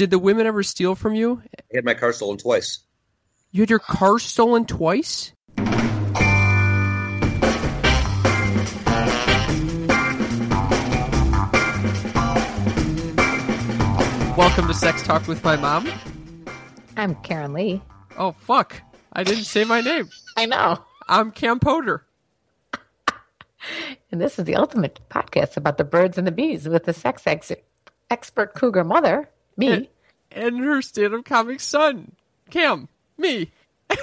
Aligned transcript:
Did 0.00 0.08
the 0.08 0.18
women 0.18 0.46
ever 0.46 0.62
steal 0.62 0.94
from 0.94 1.14
you? 1.14 1.42
I 1.58 1.76
had 1.76 1.84
my 1.84 1.92
car 1.92 2.14
stolen 2.14 2.38
twice. 2.38 2.78
You 3.50 3.60
had 3.60 3.68
your 3.68 3.80
car 3.80 4.18
stolen 4.18 4.64
twice? 4.64 5.34
Welcome 14.38 14.68
to 14.68 14.72
Sex 14.72 15.02
Talk 15.02 15.28
with 15.28 15.44
my 15.44 15.56
mom. 15.56 15.86
I'm 16.96 17.14
Karen 17.16 17.52
Lee. 17.52 17.82
Oh, 18.16 18.32
fuck. 18.32 18.80
I 19.12 19.22
didn't 19.22 19.44
say 19.44 19.64
my 19.64 19.82
name. 19.82 20.08
I 20.34 20.46
know. 20.46 20.82
I'm 21.10 21.30
Cam 21.30 21.58
Potter. 21.58 22.06
And 24.10 24.18
this 24.18 24.38
is 24.38 24.46
the 24.46 24.56
ultimate 24.56 24.98
podcast 25.10 25.58
about 25.58 25.76
the 25.76 25.84
birds 25.84 26.16
and 26.16 26.26
the 26.26 26.32
bees 26.32 26.66
with 26.66 26.84
the 26.84 26.94
sex 26.94 27.26
ex- 27.26 27.52
expert 28.10 28.54
cougar 28.54 28.82
mother, 28.82 29.28
me. 29.60 29.90
And 30.32 30.60
her 30.60 30.82
stand 30.82 31.14
up 31.14 31.24
comic 31.24 31.60
son, 31.60 32.12
Cam, 32.50 32.88
me. 33.18 33.50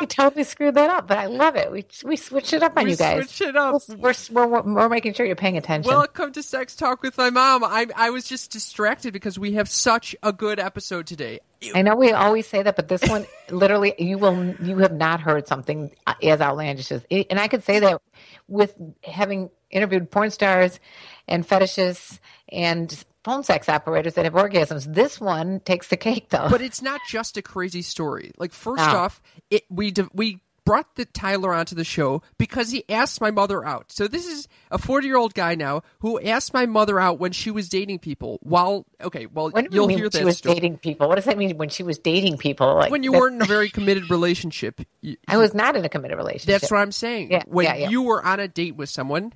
we 0.00 0.06
totally 0.06 0.44
screwed 0.44 0.74
that 0.74 0.90
up, 0.90 1.08
but 1.08 1.18
I 1.18 1.26
love 1.26 1.56
it. 1.56 1.70
We 1.70 1.84
we 2.04 2.16
switched 2.16 2.52
it 2.52 2.62
up 2.62 2.76
on 2.76 2.84
We 2.84 2.92
you 2.92 2.96
guys. 2.96 3.24
switched 3.24 3.40
it 3.40 3.56
up. 3.56 3.82
We're, 3.88 4.14
we're, 4.30 4.46
we're, 4.46 4.62
we're 4.62 4.88
making 4.88 5.14
sure 5.14 5.26
you're 5.26 5.36
paying 5.36 5.56
attention. 5.56 5.90
Welcome 5.90 6.32
to 6.32 6.42
Sex 6.42 6.76
Talk 6.76 7.02
with 7.02 7.18
my 7.18 7.30
mom. 7.30 7.64
I 7.64 7.86
I 7.96 8.10
was 8.10 8.24
just 8.24 8.52
distracted 8.52 9.12
because 9.12 9.38
we 9.38 9.52
have 9.54 9.68
such 9.68 10.14
a 10.22 10.32
good 10.32 10.58
episode 10.58 11.06
today. 11.06 11.40
I 11.74 11.82
know 11.82 11.96
we 11.96 12.12
always 12.12 12.46
say 12.46 12.62
that, 12.62 12.76
but 12.76 12.88
this 12.88 13.02
one, 13.08 13.26
literally, 13.50 13.94
you 13.98 14.18
will 14.18 14.54
you 14.62 14.78
have 14.78 14.92
not 14.92 15.20
heard 15.20 15.46
something 15.48 15.94
as 16.22 16.40
outlandish 16.40 16.92
as, 16.92 17.04
and 17.10 17.38
I 17.40 17.48
could 17.48 17.64
say 17.64 17.80
that 17.80 18.00
with 18.48 18.74
having 19.02 19.50
interviewed 19.70 20.10
porn 20.10 20.30
stars 20.30 20.78
and 21.26 21.46
fetishists 21.46 22.18
and 22.50 23.04
phone 23.24 23.42
sex 23.42 23.68
operators 23.68 24.14
that 24.14 24.24
have 24.24 24.34
orgasms. 24.34 24.92
This 24.92 25.20
one 25.20 25.60
takes 25.60 25.88
the 25.88 25.96
cake, 25.96 26.28
though. 26.28 26.48
But 26.50 26.60
it's 26.60 26.82
not 26.82 27.00
just 27.08 27.36
a 27.36 27.42
crazy 27.42 27.82
story. 27.82 28.32
Like 28.38 28.52
first 28.52 28.84
No. 28.84 28.96
off, 28.96 29.22
it 29.50 29.64
we 29.70 29.92
we 30.12 30.40
brought 30.64 30.94
the 30.96 31.04
Tyler 31.04 31.52
onto 31.52 31.74
the 31.74 31.84
show 31.84 32.22
because 32.38 32.70
he 32.70 32.84
asked 32.88 33.20
my 33.20 33.30
mother 33.30 33.64
out. 33.66 33.92
So 33.92 34.08
this 34.08 34.26
is 34.26 34.48
a 34.70 34.78
40-year-old 34.78 35.34
guy 35.34 35.54
now 35.56 35.82
who 35.98 36.18
asked 36.18 36.54
my 36.54 36.64
mother 36.64 36.98
out 36.98 37.18
when 37.18 37.32
she 37.32 37.50
was 37.50 37.68
dating 37.68 37.98
people. 37.98 38.38
While 38.42 38.86
okay, 39.02 39.26
well 39.26 39.50
you 39.54 39.68
you'll 39.70 39.88
hear 39.88 40.04
she 40.10 40.18
that 40.20 40.24
was 40.24 40.38
story. 40.38 40.54
dating 40.54 40.78
people? 40.78 41.08
What 41.08 41.16
does 41.16 41.26
that 41.26 41.36
mean 41.36 41.56
when 41.58 41.68
she 41.68 41.82
was 41.82 41.98
dating 41.98 42.38
people? 42.38 42.74
Like 42.76 42.90
when 42.90 43.02
you 43.02 43.12
weren't 43.12 43.36
in 43.36 43.42
a 43.42 43.46
very 43.46 43.68
committed 43.70 44.10
relationship. 44.10 44.80
You- 45.02 45.16
I 45.28 45.36
was 45.36 45.52
not 45.54 45.76
in 45.76 45.84
a 45.84 45.88
committed 45.88 46.16
relationship. 46.16 46.60
That's 46.60 46.70
what 46.70 46.78
I'm 46.78 46.92
saying. 46.92 47.30
Yeah, 47.30 47.42
when 47.46 47.66
yeah, 47.66 47.74
yeah. 47.76 47.88
you 47.90 48.02
were 48.02 48.24
on 48.24 48.40
a 48.40 48.48
date 48.48 48.74
with 48.76 48.88
someone. 48.88 49.32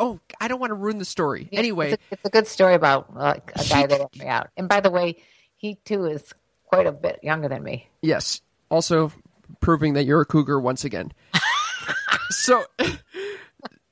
Oh, 0.00 0.18
I 0.40 0.48
don't 0.48 0.58
want 0.58 0.70
to 0.70 0.74
ruin 0.74 0.98
the 0.98 1.04
story. 1.04 1.48
Yeah, 1.52 1.58
anyway, 1.58 1.92
it's 1.92 2.02
a, 2.02 2.14
it's 2.14 2.24
a 2.24 2.30
good 2.30 2.46
story 2.46 2.74
about 2.74 3.10
uh, 3.14 3.34
a 3.54 3.64
guy 3.68 3.86
that 3.86 4.00
asked 4.00 4.18
me 4.18 4.26
out. 4.26 4.48
And 4.56 4.66
by 4.66 4.80
the 4.80 4.90
way, 4.90 5.16
he 5.56 5.74
too 5.84 6.06
is 6.06 6.32
quite 6.64 6.86
a 6.86 6.92
bit 6.92 7.20
younger 7.22 7.48
than 7.48 7.62
me. 7.62 7.86
Yes. 8.00 8.40
Also 8.70 9.12
proving 9.60 9.94
that 9.94 10.04
you're 10.04 10.20
a 10.20 10.26
cougar 10.26 10.58
once 10.58 10.84
again. 10.84 11.12
so 12.30 12.64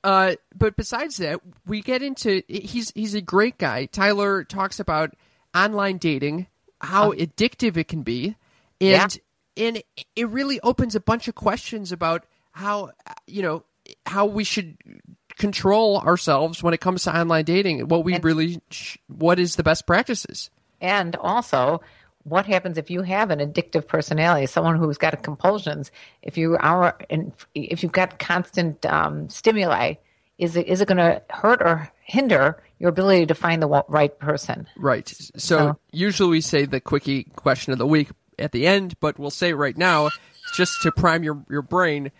uh 0.03 0.35
but 0.55 0.75
besides 0.75 1.17
that, 1.17 1.41
we 1.67 1.81
get 1.81 2.01
into 2.01 2.41
he's 2.47 2.91
he's 2.91 3.13
a 3.13 3.21
great 3.21 3.57
guy. 3.57 3.85
Tyler 3.85 4.43
talks 4.43 4.79
about 4.79 5.13
online 5.53 5.97
dating, 5.97 6.47
how 6.81 7.11
addictive 7.11 7.77
it 7.77 7.87
can 7.87 8.01
be, 8.01 8.35
and 8.81 9.19
and 9.57 9.83
it 10.15 10.29
really 10.29 10.59
opens 10.61 10.95
a 10.95 10.99
bunch 10.99 11.27
of 11.27 11.35
questions 11.35 11.91
about 11.91 12.25
how 12.51 12.91
you 13.27 13.41
know 13.41 13.63
how 14.05 14.25
we 14.25 14.43
should 14.43 14.77
control 15.39 15.97
ourselves 15.99 16.61
when 16.61 16.73
it 16.75 16.79
comes 16.79 17.03
to 17.03 17.17
online 17.17 17.45
dating 17.45 17.87
what 17.87 18.03
we 18.03 18.19
really 18.19 18.61
sh- 18.69 18.97
what 19.07 19.39
is 19.39 19.55
the 19.55 19.63
best 19.63 19.87
practices 19.87 20.51
And 20.81 21.15
also, 21.15 21.81
what 22.23 22.45
happens 22.45 22.77
if 22.77 22.91
you 22.91 23.01
have 23.01 23.31
an 23.31 23.39
addictive 23.39 23.87
personality, 23.87 24.45
someone 24.45 24.77
who's 24.77 24.97
got 24.97 25.23
compulsions? 25.23 25.91
If 26.21 26.37
you 26.37 26.57
are, 26.57 26.95
in, 27.09 27.33
if 27.55 27.81
you've 27.81 27.91
got 27.91 28.19
constant 28.19 28.85
um, 28.85 29.29
stimuli, 29.29 29.95
is 30.37 30.55
it 30.55 30.67
is 30.67 30.79
it 30.81 30.87
going 30.87 30.97
to 30.99 31.21
hurt 31.29 31.61
or 31.61 31.89
hinder 32.03 32.61
your 32.79 32.89
ability 32.89 33.25
to 33.27 33.35
find 33.35 33.61
the 33.61 33.67
right 33.89 34.17
person? 34.19 34.67
Right. 34.77 35.07
So, 35.07 35.37
So- 35.37 35.79
usually 35.91 36.29
we 36.29 36.41
say 36.41 36.65
the 36.65 36.79
quickie 36.79 37.23
question 37.35 37.73
of 37.73 37.79
the 37.79 37.87
week 37.87 38.09
at 38.37 38.51
the 38.51 38.67
end, 38.67 38.95
but 38.99 39.17
we'll 39.19 39.31
say 39.31 39.51
right 39.53 39.77
now 39.77 40.09
just 40.55 40.81
to 40.83 40.91
prime 40.91 41.23
your, 41.23 41.43
your 41.49 41.61
brain. 41.61 42.11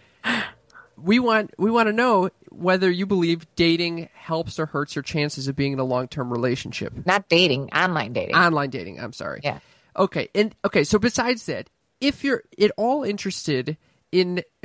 We 1.02 1.20
want 1.20 1.54
we 1.58 1.72
want 1.72 1.88
to 1.88 1.94
know 1.94 2.30
whether 2.50 2.90
you 2.90 3.06
believe 3.06 3.46
dating 3.56 4.10
helps 4.14 4.60
or 4.60 4.66
hurts 4.66 4.96
your 4.96 5.04
chances 5.04 5.48
of 5.48 5.56
being 5.56 5.74
in 5.74 5.80
a 5.80 5.84
long 5.84 6.08
term 6.08 6.32
relationship. 6.32 6.94
Not 7.06 7.30
dating, 7.30 7.70
online 7.72 8.14
dating. 8.14 8.36
Online 8.36 8.70
dating, 8.70 9.00
I'm 9.00 9.14
sorry. 9.14 9.42
Yeah. 9.44 9.60
Okay. 9.96 10.30
And 10.36 10.56
okay, 10.66 10.84
so 10.84 11.00
besides 11.00 11.46
that, 11.46 11.70
if 12.02 12.24
you're 12.24 12.44
at 12.60 12.72
all 12.78 13.04
interested 13.04 13.78
in 14.12 14.44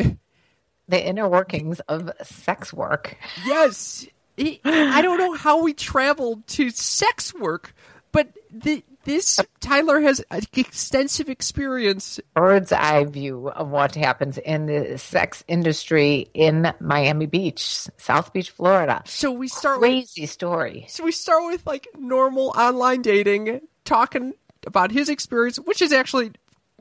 the 0.89 1.07
inner 1.07 1.29
workings 1.29 1.81
of 1.81 2.11
sex 2.23 2.73
work. 2.73 3.17
Yes. 3.47 4.07
I 4.39 4.59
I 4.65 5.03
don't 5.03 5.19
know 5.19 5.35
how 5.35 5.63
we 5.63 5.75
traveled 5.75 6.47
to 6.49 6.71
sex 6.71 7.33
work, 7.35 7.75
but 8.13 8.29
the, 8.51 8.83
this 9.05 9.41
Tyler 9.61 10.01
has 10.01 10.25
extensive 10.57 11.29
experience. 11.29 12.21
bird's 12.35 12.73
eye 12.73 13.05
view 13.05 13.49
of 13.51 13.69
what 13.71 13.95
happens 13.95 14.39
in 14.39 14.67
the 14.67 14.99
sex 14.99 15.45
industry 15.49 16.29
in 16.35 16.73
Miami 16.81 17.27
Beach, 17.27 17.89
South 17.97 18.33
Beach, 18.33 18.51
Florida. 18.51 19.03
So 19.07 19.31
we 19.33 19.49
start 19.49 19.81
with, 19.81 19.91
Crazy 19.91 20.27
story. 20.27 20.87
so 20.89 21.05
we 21.05 21.13
start 21.13 21.45
with 21.47 21.67
like 21.67 21.87
normal 21.99 22.53
online 22.57 23.03
dating, 23.03 23.61
talking 23.85 24.35
about 24.67 24.91
his 24.91 25.09
experience, 25.09 25.59
which 25.59 25.83
is 25.83 25.93
actually 25.93 26.33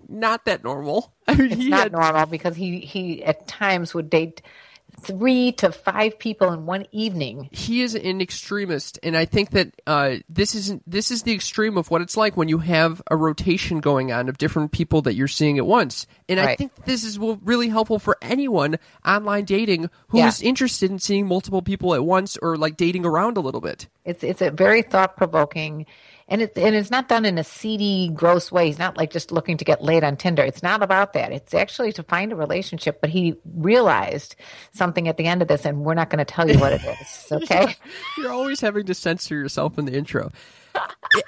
not 0.09 0.45
that 0.45 0.63
normal. 0.63 1.13
I 1.27 1.35
mean, 1.35 1.51
It's 1.51 1.61
he 1.61 1.69
not 1.69 1.79
had, 1.83 1.91
normal 1.93 2.25
because 2.25 2.55
he 2.55 2.79
he 2.79 3.23
at 3.23 3.47
times 3.47 3.93
would 3.93 4.09
date 4.09 4.41
three 5.03 5.51
to 5.53 5.71
five 5.71 6.17
people 6.17 6.51
in 6.51 6.65
one 6.65 6.85
evening. 6.91 7.49
he 7.51 7.81
is 7.81 7.95
an 7.95 8.21
extremist, 8.21 8.99
and 9.03 9.15
I 9.15 9.25
think 9.25 9.51
that 9.51 9.73
uh, 9.85 10.15
this 10.29 10.55
isn't 10.55 10.83
this 10.89 11.11
is 11.11 11.23
the 11.23 11.33
extreme 11.33 11.77
of 11.77 11.91
what 11.91 12.01
it's 12.01 12.17
like 12.17 12.35
when 12.37 12.49
you 12.49 12.59
have 12.59 13.01
a 13.11 13.15
rotation 13.15 13.79
going 13.79 14.11
on 14.11 14.29
of 14.29 14.37
different 14.37 14.71
people 14.71 15.01
that 15.03 15.15
you're 15.15 15.27
seeing 15.27 15.57
at 15.57 15.65
once. 15.65 16.07
And 16.29 16.39
I 16.39 16.55
think 16.55 16.73
this 16.85 17.03
is 17.03 17.19
really 17.19 17.69
helpful 17.69 17.99
for 17.99 18.17
anyone 18.21 18.77
online 19.05 19.45
dating 19.45 19.89
who 20.07 20.19
is 20.19 20.41
Yeah. 20.41 20.49
interested 20.49 20.89
in 20.89 20.99
seeing 20.99 21.27
multiple 21.27 21.61
people 21.61 21.93
at 21.93 22.03
once 22.03 22.37
or 22.41 22.57
like 22.57 22.77
dating 22.77 23.05
around 23.05 23.37
a 23.37 23.41
little 23.41 23.61
bit. 23.61 23.87
It's 24.05 24.23
it's 24.23 24.41
a 24.41 24.51
very 24.51 24.81
thought 24.81 25.15
provoking, 25.17 25.85
and 26.33 26.41
it's 26.41 26.57
and 26.57 26.75
it's 26.75 26.89
not 26.89 27.07
done 27.07 27.25
in 27.25 27.37
a 27.37 27.43
seedy, 27.43 28.09
gross 28.09 28.51
way. 28.51 28.65
He's 28.65 28.79
not 28.79 28.97
like 28.97 29.11
just 29.11 29.31
looking 29.31 29.55
to 29.57 29.63
get 29.63 29.83
laid 29.83 30.03
on 30.03 30.17
Tinder. 30.17 30.41
It's 30.41 30.63
not 30.63 30.81
about 30.81 31.13
that. 31.13 31.31
It's 31.31 31.53
actually 31.53 31.91
to 31.93 32.01
find 32.01 32.31
a 32.31 32.35
relationship. 32.35 33.01
But 33.01 33.11
he 33.11 33.35
realized 33.53 34.35
something 34.73 35.07
at 35.07 35.17
the 35.17 35.27
end 35.27 35.43
of 35.43 35.47
this, 35.47 35.63
and 35.63 35.81
we're 35.85 35.93
not 35.93 36.09
going 36.09 36.25
to 36.25 36.25
tell 36.25 36.49
you 36.49 36.57
what 36.57 36.73
it 36.73 36.81
is. 36.83 37.19
Okay. 37.43 37.75
You're 38.17 38.31
always 38.31 38.61
having 38.61 38.85
to 38.85 38.93
censor 38.93 39.35
yourself 39.35 39.77
in 39.77 39.85
the 39.85 39.93
intro. 39.93 40.31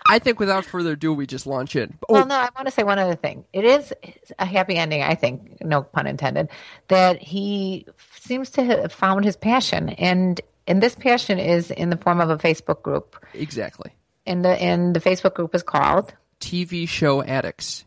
I 0.07 0.17
think 0.19 0.39
without 0.39 0.65
further 0.65 0.93
ado, 0.93 1.13
we 1.13 1.25
just 1.27 1.45
launch 1.45 1.75
in. 1.75 1.97
Oh, 2.09 2.13
Well, 2.13 2.25
no, 2.25 2.35
I 2.35 2.49
want 2.55 2.67
to 2.67 2.71
say 2.71 2.83
one 2.83 2.99
other 2.99 3.15
thing. 3.15 3.43
It 3.53 3.63
is 3.63 3.93
a 4.39 4.45
happy 4.45 4.75
ending, 4.75 5.01
I 5.03 5.15
think, 5.15 5.61
no 5.61 5.83
pun 5.83 6.07
intended, 6.07 6.49
that 6.87 7.21
he 7.21 7.85
seems 8.19 8.49
to 8.51 8.63
have 8.63 8.91
found 8.91 9.25
his 9.25 9.35
passion. 9.35 9.89
And 9.89 10.41
and 10.67 10.81
this 10.81 10.95
passion 10.95 11.37
is 11.37 11.69
in 11.69 11.91
the 11.91 11.97
form 11.97 12.21
of 12.21 12.29
a 12.29 12.37
Facebook 12.37 12.81
group. 12.81 13.23
exactly. 13.33 13.91
And 14.25 14.43
the 14.43 14.49
and 14.61 14.95
the 14.95 14.99
Facebook 14.99 15.35
group 15.35 15.53
is 15.53 15.63
called 15.63 16.13
TV 16.39 16.87
show 16.87 17.23
addicts. 17.23 17.85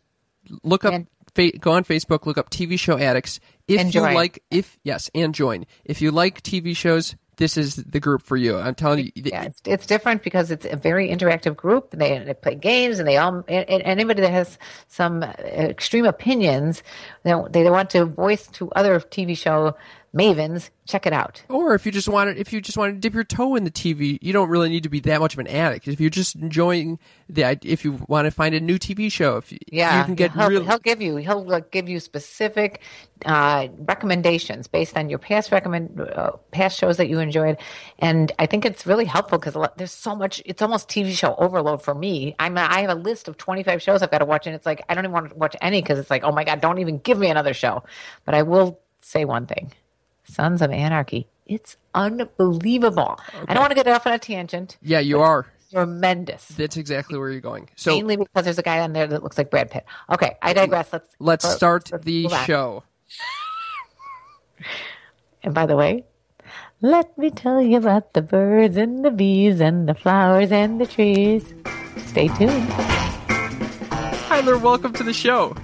Look 0.62 0.84
up, 0.84 0.94
And- 0.94 1.06
fa- 1.34 1.56
go 1.58 1.72
on 1.72 1.84
Facebook, 1.84 2.26
look 2.26 2.38
up 2.38 2.50
TV 2.50 2.78
show 2.78 2.98
addicts. 2.98 3.40
If 3.66 3.84
you 3.84 3.90
join. 3.90 4.14
like, 4.14 4.42
if 4.50 4.78
yes, 4.82 5.10
and 5.14 5.34
join. 5.34 5.66
If 5.84 6.00
you 6.00 6.10
like 6.10 6.42
TV 6.42 6.74
shows, 6.74 7.14
this 7.36 7.56
is 7.56 7.76
the 7.76 8.00
group 8.00 8.22
for 8.22 8.36
you. 8.36 8.56
I'm 8.56 8.74
telling 8.74 9.06
you. 9.06 9.12
yeah, 9.14 9.44
it's, 9.44 9.60
it's 9.64 9.86
different 9.86 10.22
because 10.22 10.50
it's 10.50 10.64
a 10.64 10.76
very 10.76 11.08
interactive 11.08 11.54
group. 11.56 11.90
They, 11.92 12.18
they 12.18 12.34
play 12.34 12.54
games, 12.56 12.98
and 12.98 13.06
they 13.06 13.16
all 13.16 13.44
and, 13.46 13.68
and 13.70 13.82
anybody 13.82 14.22
that 14.22 14.32
has 14.32 14.58
some 14.88 15.22
uh, 15.22 15.32
extreme 15.38 16.04
opinions, 16.04 16.82
they, 17.22 17.34
they 17.50 17.70
want 17.70 17.90
to 17.90 18.06
voice 18.06 18.46
to 18.48 18.70
other 18.72 18.98
TV 18.98 19.36
show 19.36 19.76
mavens. 20.18 20.70
Check 20.86 21.06
it 21.06 21.12
out. 21.12 21.42
Or 21.48 21.74
if 21.74 21.86
you 21.86 21.92
just 21.92 22.08
want 22.08 22.34
to, 22.34 22.40
if 22.40 22.52
you 22.52 22.60
just 22.60 22.76
want 22.78 22.94
to 22.94 22.98
dip 22.98 23.14
your 23.14 23.24
toe 23.24 23.54
in 23.56 23.64
the 23.64 23.70
TV, 23.70 24.18
you 24.20 24.32
don't 24.32 24.48
really 24.48 24.68
need 24.68 24.82
to 24.84 24.88
be 24.88 25.00
that 25.00 25.20
much 25.20 25.34
of 25.34 25.38
an 25.38 25.46
addict. 25.46 25.86
If 25.86 26.00
you're 26.00 26.10
just 26.10 26.34
enjoying 26.36 26.98
the, 27.28 27.58
if 27.62 27.84
you 27.84 27.98
want 28.08 28.24
to 28.24 28.30
find 28.30 28.54
a 28.54 28.60
new 28.60 28.78
TV 28.78 29.12
show, 29.12 29.36
if 29.36 29.52
you, 29.52 29.58
Yeah, 29.70 29.98
you 30.00 30.04
can 30.06 30.14
get 30.14 30.32
he'll, 30.32 30.48
real. 30.48 30.64
he'll 30.64 30.78
give 30.78 31.00
you 31.02 31.16
he'll 31.16 31.44
like, 31.44 31.70
give 31.70 31.88
you 31.88 32.00
specific 32.00 32.80
uh, 33.26 33.68
recommendations 33.80 34.66
based 34.66 34.96
on 34.96 35.10
your 35.10 35.18
past 35.18 35.52
recommend 35.52 36.00
uh, 36.00 36.32
past 36.52 36.78
shows 36.78 36.96
that 36.96 37.08
you 37.08 37.18
enjoyed, 37.18 37.58
and 37.98 38.32
I 38.38 38.46
think 38.46 38.64
it's 38.64 38.86
really 38.86 39.04
helpful 39.04 39.38
because 39.38 39.56
there's 39.76 39.92
so 39.92 40.14
much. 40.16 40.40
It's 40.46 40.62
almost 40.62 40.88
TV 40.88 41.12
show 41.12 41.34
overload 41.36 41.82
for 41.82 41.94
me. 41.94 42.34
I'm 42.38 42.56
a, 42.56 42.62
I 42.62 42.80
have 42.82 42.90
a 42.90 42.94
list 42.94 43.28
of 43.28 43.36
25 43.36 43.82
shows 43.82 44.02
I've 44.02 44.10
got 44.10 44.18
to 44.18 44.24
watch, 44.24 44.46
and 44.46 44.54
it's 44.54 44.64
like 44.66 44.82
I 44.88 44.94
don't 44.94 45.04
even 45.04 45.12
want 45.12 45.30
to 45.30 45.34
watch 45.36 45.56
any 45.60 45.82
because 45.82 45.98
it's 45.98 46.10
like 46.10 46.24
oh 46.24 46.32
my 46.32 46.44
god, 46.44 46.60
don't 46.60 46.78
even 46.78 46.98
give 46.98 47.18
me 47.18 47.28
another 47.28 47.54
show. 47.54 47.82
But 48.24 48.34
I 48.34 48.42
will 48.42 48.80
say 49.00 49.24
one 49.24 49.46
thing: 49.46 49.72
Sons 50.28 50.62
of 50.62 50.70
Anarchy. 50.70 51.26
It's 51.46 51.76
unbelievable. 51.94 53.18
I 53.48 53.54
don't 53.54 53.62
want 53.62 53.70
to 53.70 53.74
get 53.74 53.88
off 53.88 54.06
on 54.06 54.12
a 54.12 54.18
tangent. 54.18 54.76
yeah, 54.82 55.00
you 55.00 55.20
are. 55.20 55.46
tremendous. 55.72 56.46
That's 56.48 56.76
exactly 56.76 57.18
where 57.18 57.30
you're 57.30 57.40
going. 57.40 57.68
So 57.76 57.94
Mainly 57.94 58.16
because 58.16 58.44
there's 58.44 58.58
a 58.58 58.62
guy 58.62 58.80
on 58.80 58.92
there 58.92 59.06
that 59.06 59.22
looks 59.22 59.38
like 59.38 59.50
Brad 59.50 59.70
Pitt. 59.70 59.84
Okay, 60.10 60.36
I 60.42 60.52
digress. 60.52 60.92
Let's 60.92 61.08
let's 61.18 61.44
let's- 61.44 61.56
start 61.56 61.90
let's 61.92 62.04
the 62.04 62.28
show. 62.44 62.84
And 65.42 65.54
by 65.54 65.66
the 65.66 65.76
way, 65.76 66.04
let 66.80 67.16
me 67.16 67.30
tell 67.30 67.62
you 67.62 67.76
about 67.76 68.12
the 68.12 68.22
birds 68.22 68.76
and 68.76 69.04
the 69.04 69.10
bees 69.10 69.60
and 69.60 69.88
the 69.88 69.94
flowers 69.94 70.50
and 70.50 70.80
the 70.80 70.86
trees. 70.86 71.54
Stay 72.06 72.26
tuned. 72.28 72.68
Tyler, 74.28 74.58
welcome 74.58 74.92
to 74.94 75.04
the 75.04 75.12
show. 75.12 75.54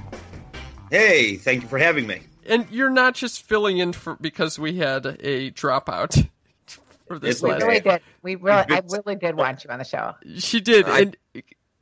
Hey, 0.91 1.37
thank 1.37 1.63
you 1.63 1.69
for 1.69 1.79
having 1.79 2.07
me. 2.07 2.21
And 2.47 2.67
you're 2.71 2.91
not 2.91 3.15
just 3.15 3.43
filling 3.43 3.79
in 3.79 3.93
for 3.93 4.17
because 4.21 4.59
we 4.59 4.77
had 4.77 5.07
a 5.21 5.51
dropout 5.53 6.29
for 7.09 7.19
this 7.19 7.43
We 7.43 7.51
last. 7.51 7.63
really 7.63 7.81
did. 7.81 8.03
We 8.23 8.35
really, 8.37 8.65
I 8.69 8.83
really 8.91 9.17
did 9.17 9.37
want 9.37 9.65
you 9.65 9.71
on 9.71 9.79
the 9.79 9.85
show. 9.85 10.15
She 10.39 10.61
did, 10.61 10.87
I- 10.87 10.99
and 11.01 11.17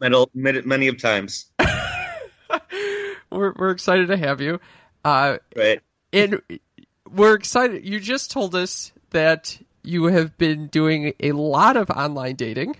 Many, 0.00 0.26
many, 0.34 0.60
many 0.62 0.88
of 0.88 0.98
times, 1.00 1.46
we're 3.30 3.52
we're 3.56 3.70
excited 3.70 4.08
to 4.08 4.16
have 4.16 4.40
you. 4.40 4.58
Uh, 5.04 5.38
right? 5.56 5.80
and 6.12 6.40
we're 7.10 7.34
excited. 7.34 7.84
You 7.86 8.00
just 8.00 8.30
told 8.30 8.54
us 8.56 8.92
that 9.10 9.56
you 9.84 10.06
have 10.06 10.36
been 10.38 10.66
doing 10.68 11.12
a 11.20 11.32
lot 11.32 11.76
of 11.76 11.88
online 11.90 12.34
dating. 12.36 12.76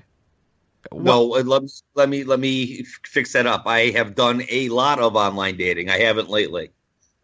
No, 0.93 1.37
uh, 1.37 1.43
let, 1.45 1.63
let 1.95 2.09
me 2.09 2.25
let 2.25 2.41
me 2.41 2.85
fix 3.05 3.35
that 3.35 3.47
up. 3.47 3.63
I 3.67 3.91
have 3.91 4.15
done 4.17 4.43
a 4.51 4.69
lot 4.71 4.99
of 4.99 5.15
online 5.15 5.57
dating. 5.57 5.91
I 5.91 5.99
haven't 6.01 6.29
lately, 6.29 6.71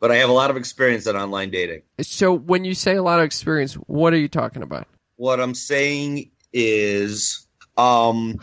but 0.00 0.10
I 0.10 0.16
have 0.16 0.28
a 0.30 0.32
lot 0.32 0.50
of 0.50 0.56
experience 0.56 1.06
in 1.06 1.16
online 1.16 1.50
dating. 1.50 1.82
So 2.00 2.32
when 2.32 2.64
you 2.64 2.74
say 2.74 2.96
a 2.96 3.02
lot 3.02 3.18
of 3.18 3.24
experience, 3.24 3.74
what 3.74 4.12
are 4.12 4.18
you 4.18 4.28
talking 4.28 4.62
about? 4.62 4.86
What 5.16 5.40
I'm 5.40 5.54
saying 5.54 6.30
is, 6.52 7.46
um, 7.76 8.38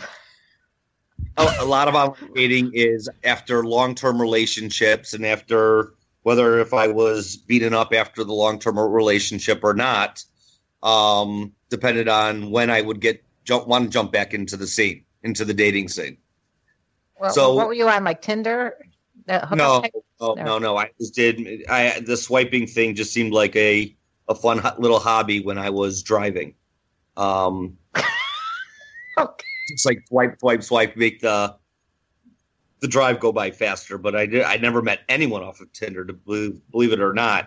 a, 1.38 1.56
a 1.60 1.66
lot 1.66 1.88
of 1.88 1.96
online 1.96 2.34
dating 2.34 2.72
is 2.74 3.10
after 3.24 3.66
long-term 3.66 4.22
relationships 4.22 5.14
and 5.14 5.26
after 5.26 5.94
whether 6.24 6.60
if 6.60 6.74
I 6.74 6.88
was 6.88 7.38
beaten 7.38 7.74
up 7.74 7.94
after 7.94 8.24
the 8.24 8.34
long-term 8.34 8.80
relationship 8.80 9.64
or 9.64 9.74
not, 9.74 10.24
um, 10.82 11.54
depended 11.70 12.08
on 12.08 12.52
when 12.52 12.70
I 12.70 12.82
would 12.82 13.00
get 13.00 13.24
jump 13.44 13.68
want 13.68 13.86
to 13.86 13.90
jump 13.92 14.12
back 14.12 14.34
into 14.34 14.58
the 14.58 14.68
scene, 14.68 15.04
into 15.24 15.46
the 15.46 15.54
dating 15.54 15.90
scene. 15.90 16.18
Well, 17.20 17.32
So- 17.32 17.54
what 17.54 17.68
were 17.68 17.74
you 17.74 17.88
on, 17.88 18.04
like 18.04 18.22
Tinder? 18.22 18.76
The 19.26 19.56
No, 19.56 19.82
site? 19.82 19.92
no, 20.22 20.34
No. 20.36 20.44
no, 20.44 20.60
no. 20.60 20.78
I 20.78 20.92
just 21.00 21.16
did. 21.16 21.66
I 21.70 22.00
the 22.00 22.16
swiping 22.18 22.68
thing 22.68 22.96
just 22.96 23.12
seemed 23.14 23.34
like 23.34 23.56
a 23.56 23.96
a 24.28 24.36
fun 24.36 24.62
little 24.80 25.00
hobby 25.00 25.40
when 25.42 25.58
I 25.58 25.70
was 25.70 26.02
driving. 26.04 26.56
Um, 27.18 27.78
Okay. 29.18 29.46
it's 29.70 29.86
like 29.86 30.04
swipe, 30.08 30.40
swipe, 30.40 30.62
swipe, 30.64 30.98
make 30.98 31.22
the 31.22 31.56
the 32.82 32.88
drive 32.88 33.20
go 33.20 33.32
by 33.32 33.50
faster. 33.52 33.98
But 33.98 34.16
I 34.16 34.26
did. 34.26 34.44
I 34.44 34.58
never 34.58 34.82
met 34.82 35.02
anyone 35.10 35.42
off 35.42 35.62
of 35.62 35.72
Tinder 35.72 36.04
to 36.06 36.14
believe, 36.14 36.60
believe 36.72 36.92
it 36.92 37.00
or 37.00 37.14
not. 37.14 37.46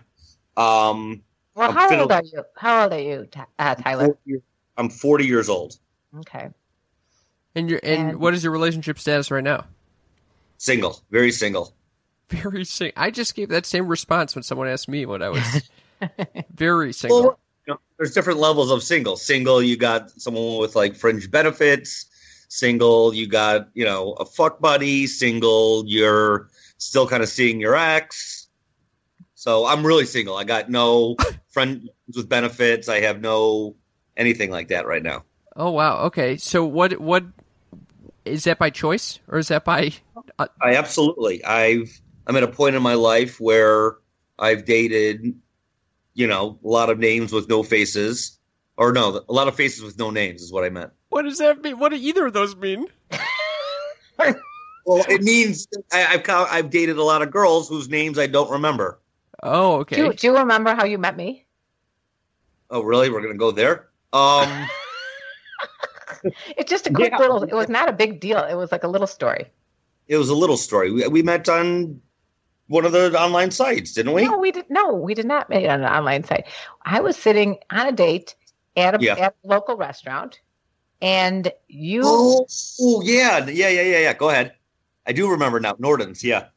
Um, 0.57 1.23
Well, 1.55 1.69
I'm 1.69 1.75
how 1.77 1.89
fiddle- 1.89 2.03
old 2.05 2.13
are 2.13 2.23
you? 2.25 2.43
How 2.57 2.85
old 2.85 2.93
are 2.95 2.99
you, 3.01 3.29
uh, 3.59 3.75
Tyler? 3.77 4.17
I'm 4.79 4.89
40 4.89 5.27
years 5.27 5.49
old, 5.49 5.77
Okay. 6.21 6.49
And 7.55 7.69
your 7.69 7.81
and, 7.83 8.11
And- 8.11 8.21
what 8.21 8.33
is 8.35 8.43
your 8.43 8.53
relationship 8.53 8.99
status 8.99 9.31
right 9.31 9.45
now? 9.45 9.67
Single, 10.59 11.01
very 11.11 11.33
single. 11.33 11.75
Very 12.29 12.65
single. 12.65 13.03
I 13.03 13.11
just 13.11 13.35
gave 13.35 13.49
that 13.49 13.65
same 13.65 13.89
response 13.89 14.35
when 14.35 14.43
someone 14.43 14.69
asked 14.69 14.89
me 14.89 15.07
what 15.07 15.23
I 15.23 15.31
was. 15.31 15.71
very 16.55 16.93
single. 16.93 17.23
Well, 17.23 17.39
you 17.67 17.75
know, 17.75 17.81
there's 17.97 18.13
different 18.13 18.39
levels 18.39 18.71
of 18.71 18.83
single. 18.83 19.17
Single, 19.17 19.63
you 19.63 19.77
got 19.77 20.11
someone 20.11 20.59
with 20.59 20.77
like 20.77 20.95
fringe 20.95 21.31
benefits. 21.31 22.07
Single, 22.49 23.15
you 23.15 23.27
got 23.27 23.69
you 23.75 23.85
know 23.85 24.13
a 24.15 24.25
fuck 24.25 24.61
buddy. 24.61 25.07
Single, 25.07 25.85
you're 25.87 26.49
still 26.79 27.07
kind 27.07 27.23
of 27.23 27.29
seeing 27.29 27.61
your 27.61 27.77
ex. 27.77 28.49
So 29.35 29.67
I'm 29.67 29.87
really 29.87 30.07
single. 30.07 30.37
I 30.37 30.45
got 30.45 30.71
no 30.71 31.17
friends 31.49 31.89
with 32.15 32.29
benefits. 32.29 32.89
I 32.89 33.01
have 33.01 33.21
no 33.21 33.77
anything 34.17 34.51
like 34.51 34.69
that 34.69 34.87
right 34.87 35.03
now. 35.03 35.25
oh 35.57 35.71
wow. 35.71 36.05
Okay. 36.07 36.37
So 36.37 36.65
what 36.65 37.01
what 37.01 37.25
is 38.29 38.45
that 38.45 38.59
by 38.59 38.71
choice 38.71 39.19
or 39.29 39.39
is 39.39 39.49
that 39.49 39.65
by? 39.65 39.93
Uh, 40.39 40.47
I 40.63 40.77
absolutely. 40.77 41.45
I've 41.45 42.01
I'm 42.27 42.37
at 42.37 42.43
a 42.43 42.49
point 42.49 42.77
in 42.77 42.83
my 42.83 42.95
life 42.95 43.41
where 43.41 43.97
I've 44.39 44.65
dated, 44.65 45.35
you 46.15 46.27
know, 46.27 46.59
a 46.65 46.69
lot 46.69 46.91
of 46.91 46.99
names 46.99 47.33
with 47.33 47.49
no 47.49 47.63
faces, 47.63 48.39
or 48.77 48.93
no, 48.93 49.23
a 49.29 49.33
lot 49.33 49.49
of 49.49 49.57
faces 49.57 49.83
with 49.83 49.99
no 49.99 50.11
names 50.11 50.43
is 50.43 50.53
what 50.53 50.65
I 50.65 50.69
meant. 50.69 50.93
what 51.09 51.23
does 51.23 51.39
that 51.39 51.63
mean? 51.63 51.79
What 51.79 51.91
do 51.91 51.97
either 51.97 52.27
of 52.27 52.33
those 52.33 52.55
mean? 52.57 52.87
Well, 54.89 55.05
it 55.07 55.23
means 55.23 55.69
I, 55.93 56.15
I've 56.15 56.31
I've 56.31 56.71
dated 56.71 56.97
a 56.97 57.05
lot 57.05 57.21
of 57.21 57.31
girls 57.31 57.69
whose 57.69 57.91
names 57.91 58.19
I 58.19 58.27
don't 58.27 58.51
remember. 58.51 58.99
Oh, 59.43 59.81
okay. 59.81 59.97
Do, 59.97 60.05
you, 60.05 60.13
do 60.15 60.27
you 60.29 60.39
remember 60.39 60.75
how 60.75 60.87
you 60.87 60.97
met 60.97 61.15
me? 61.15 61.45
Oh, 62.71 62.81
really? 62.81 63.11
We're 63.11 63.21
gonna 63.21 63.35
go 63.35 63.51
there? 63.51 63.89
Um, 64.15 64.67
It's 66.57 66.71
just 66.71 66.87
a 66.87 66.93
quick 66.93 67.13
Yeah. 67.13 67.19
little. 67.19 67.43
It 67.43 67.53
was 67.55 67.69
not 67.69 67.89
a 67.89 67.93
big 67.93 68.21
deal. 68.21 68.39
It 68.39 68.55
was 68.55 68.73
like 68.73 68.85
a 68.85 68.89
little 68.89 69.07
story. 69.07 69.47
it 70.09 70.17
was 70.17 70.29
a 70.31 70.35
little 70.35 70.57
story. 70.57 70.91
We, 70.91 71.07
we 71.09 71.23
met 71.23 71.49
on 71.49 72.01
one 72.69 72.85
of 72.85 72.93
the 72.93 73.19
online 73.19 73.51
sites, 73.51 73.93
didn't 73.93 74.13
we? 74.15 74.27
No, 74.27 74.39
we 74.39 74.51
did. 74.53 74.67
No, 74.71 74.93
we 74.95 75.15
did 75.15 75.27
not 75.27 75.49
meet 75.51 75.67
on 75.67 75.83
an 75.83 75.91
online 75.93 76.25
site. 76.25 76.47
I 76.83 77.01
was 77.01 77.17
sitting 77.17 77.59
on 77.71 77.87
a 77.87 77.93
date 77.93 78.35
at 78.77 78.95
a, 78.95 78.99
Yeah. 79.03 79.15
at 79.17 79.35
a 79.45 79.49
local 79.49 79.77
restaurant, 79.77 80.41
and 81.03 81.53
you. 81.69 82.03
Oh, 82.05 82.47
oh, 82.81 83.03
yeah, 83.03 83.47
yeah, 83.47 83.69
yeah, 83.69 83.83
yeah, 83.83 83.99
yeah. 83.99 84.13
Go 84.15 84.31
ahead. 84.31 84.55
I 85.07 85.13
do 85.13 85.31
remember 85.31 85.61
now. 85.61 85.77
Norton's, 85.79 86.23
yeah. 86.25 86.49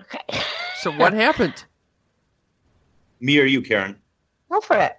Okay, 0.00 0.20
So 0.82 0.90
what 0.90 1.12
happened? 1.14 1.64
Me 3.20 3.38
or 3.38 3.44
you, 3.44 3.62
Karen? 3.62 3.96
go 4.50 4.60
for 4.60 4.76
it. 4.76 4.92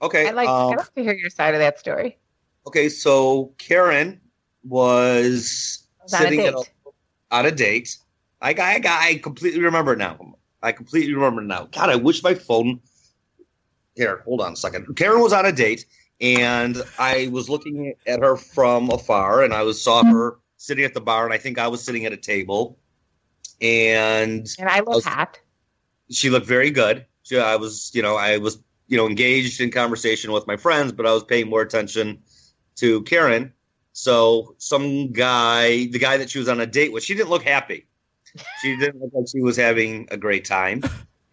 Okay. 0.00 0.28
I 0.28 0.30
like. 0.30 0.48
um, 0.48 0.72
I 0.72 0.76
like 0.76 0.94
to 0.94 1.02
hear 1.02 1.14
your 1.14 1.30
side 1.30 1.54
of 1.54 1.60
that 1.60 1.78
story. 1.80 2.18
Okay, 2.68 2.90
so 2.90 3.54
Karen 3.56 4.20
was 4.62 5.88
was 6.02 6.12
on 6.12 6.20
sitting 6.20 6.40
at 6.40 6.54
date. 6.54 6.70
a, 7.30 7.34
on 7.34 7.46
a 7.46 7.50
date. 7.50 7.96
I 8.42 8.52
got, 8.52 8.66
I 8.66 8.78
got, 8.78 9.02
I 9.02 9.14
completely 9.14 9.60
remember 9.60 9.96
now. 9.96 10.34
I 10.62 10.72
completely 10.72 11.14
remember 11.14 11.40
now. 11.40 11.66
God, 11.72 11.88
I 11.88 11.96
wish 11.96 12.22
my 12.22 12.34
phone. 12.34 12.80
Here, 13.94 14.20
hold 14.26 14.42
on 14.42 14.52
a 14.52 14.56
second. 14.56 14.94
Karen 14.96 15.22
was 15.22 15.32
on 15.32 15.46
a 15.46 15.50
date, 15.52 15.86
and 16.20 16.76
I 16.98 17.30
was 17.32 17.48
looking 17.48 17.94
at 18.06 18.20
her 18.20 18.36
from 18.36 18.90
afar, 18.90 19.42
and 19.42 19.54
I 19.54 19.62
was 19.62 19.82
saw 19.82 20.02
hmm. 20.02 20.10
her 20.10 20.38
sitting 20.58 20.84
at 20.84 20.92
the 20.92 21.00
bar, 21.00 21.24
and 21.24 21.32
I 21.32 21.38
think 21.38 21.58
I 21.58 21.68
was 21.68 21.82
sitting 21.82 22.04
at 22.04 22.12
a 22.12 22.18
table, 22.18 22.78
and 23.62 24.46
And 24.58 24.68
I 24.68 24.80
look 24.80 24.88
was- 24.88 25.04
hot. 25.06 25.38
she 26.10 26.28
looked 26.28 26.46
very 26.46 26.70
good. 26.70 27.06
She, 27.22 27.38
I 27.38 27.56
was, 27.56 27.90
you 27.94 28.02
know, 28.02 28.16
I 28.16 28.36
was, 28.36 28.58
you 28.88 28.98
know, 28.98 29.06
engaged 29.06 29.62
in 29.62 29.70
conversation 29.70 30.32
with 30.32 30.46
my 30.46 30.58
friends, 30.58 30.92
but 30.92 31.06
I 31.06 31.14
was 31.14 31.24
paying 31.24 31.48
more 31.48 31.62
attention 31.62 32.22
to 32.78 33.02
Karen. 33.02 33.52
So 33.92 34.54
some 34.58 35.12
guy, 35.12 35.86
the 35.86 35.98
guy 35.98 36.16
that 36.18 36.30
she 36.30 36.38
was 36.38 36.48
on 36.48 36.60
a 36.60 36.66
date 36.66 36.92
with, 36.92 37.02
she 37.02 37.14
didn't 37.14 37.30
look 37.30 37.42
happy. 37.42 37.86
She 38.62 38.76
didn't 38.76 39.00
look 39.00 39.10
like 39.12 39.26
she 39.30 39.40
was 39.40 39.56
having 39.56 40.06
a 40.10 40.16
great 40.16 40.44
time. 40.44 40.82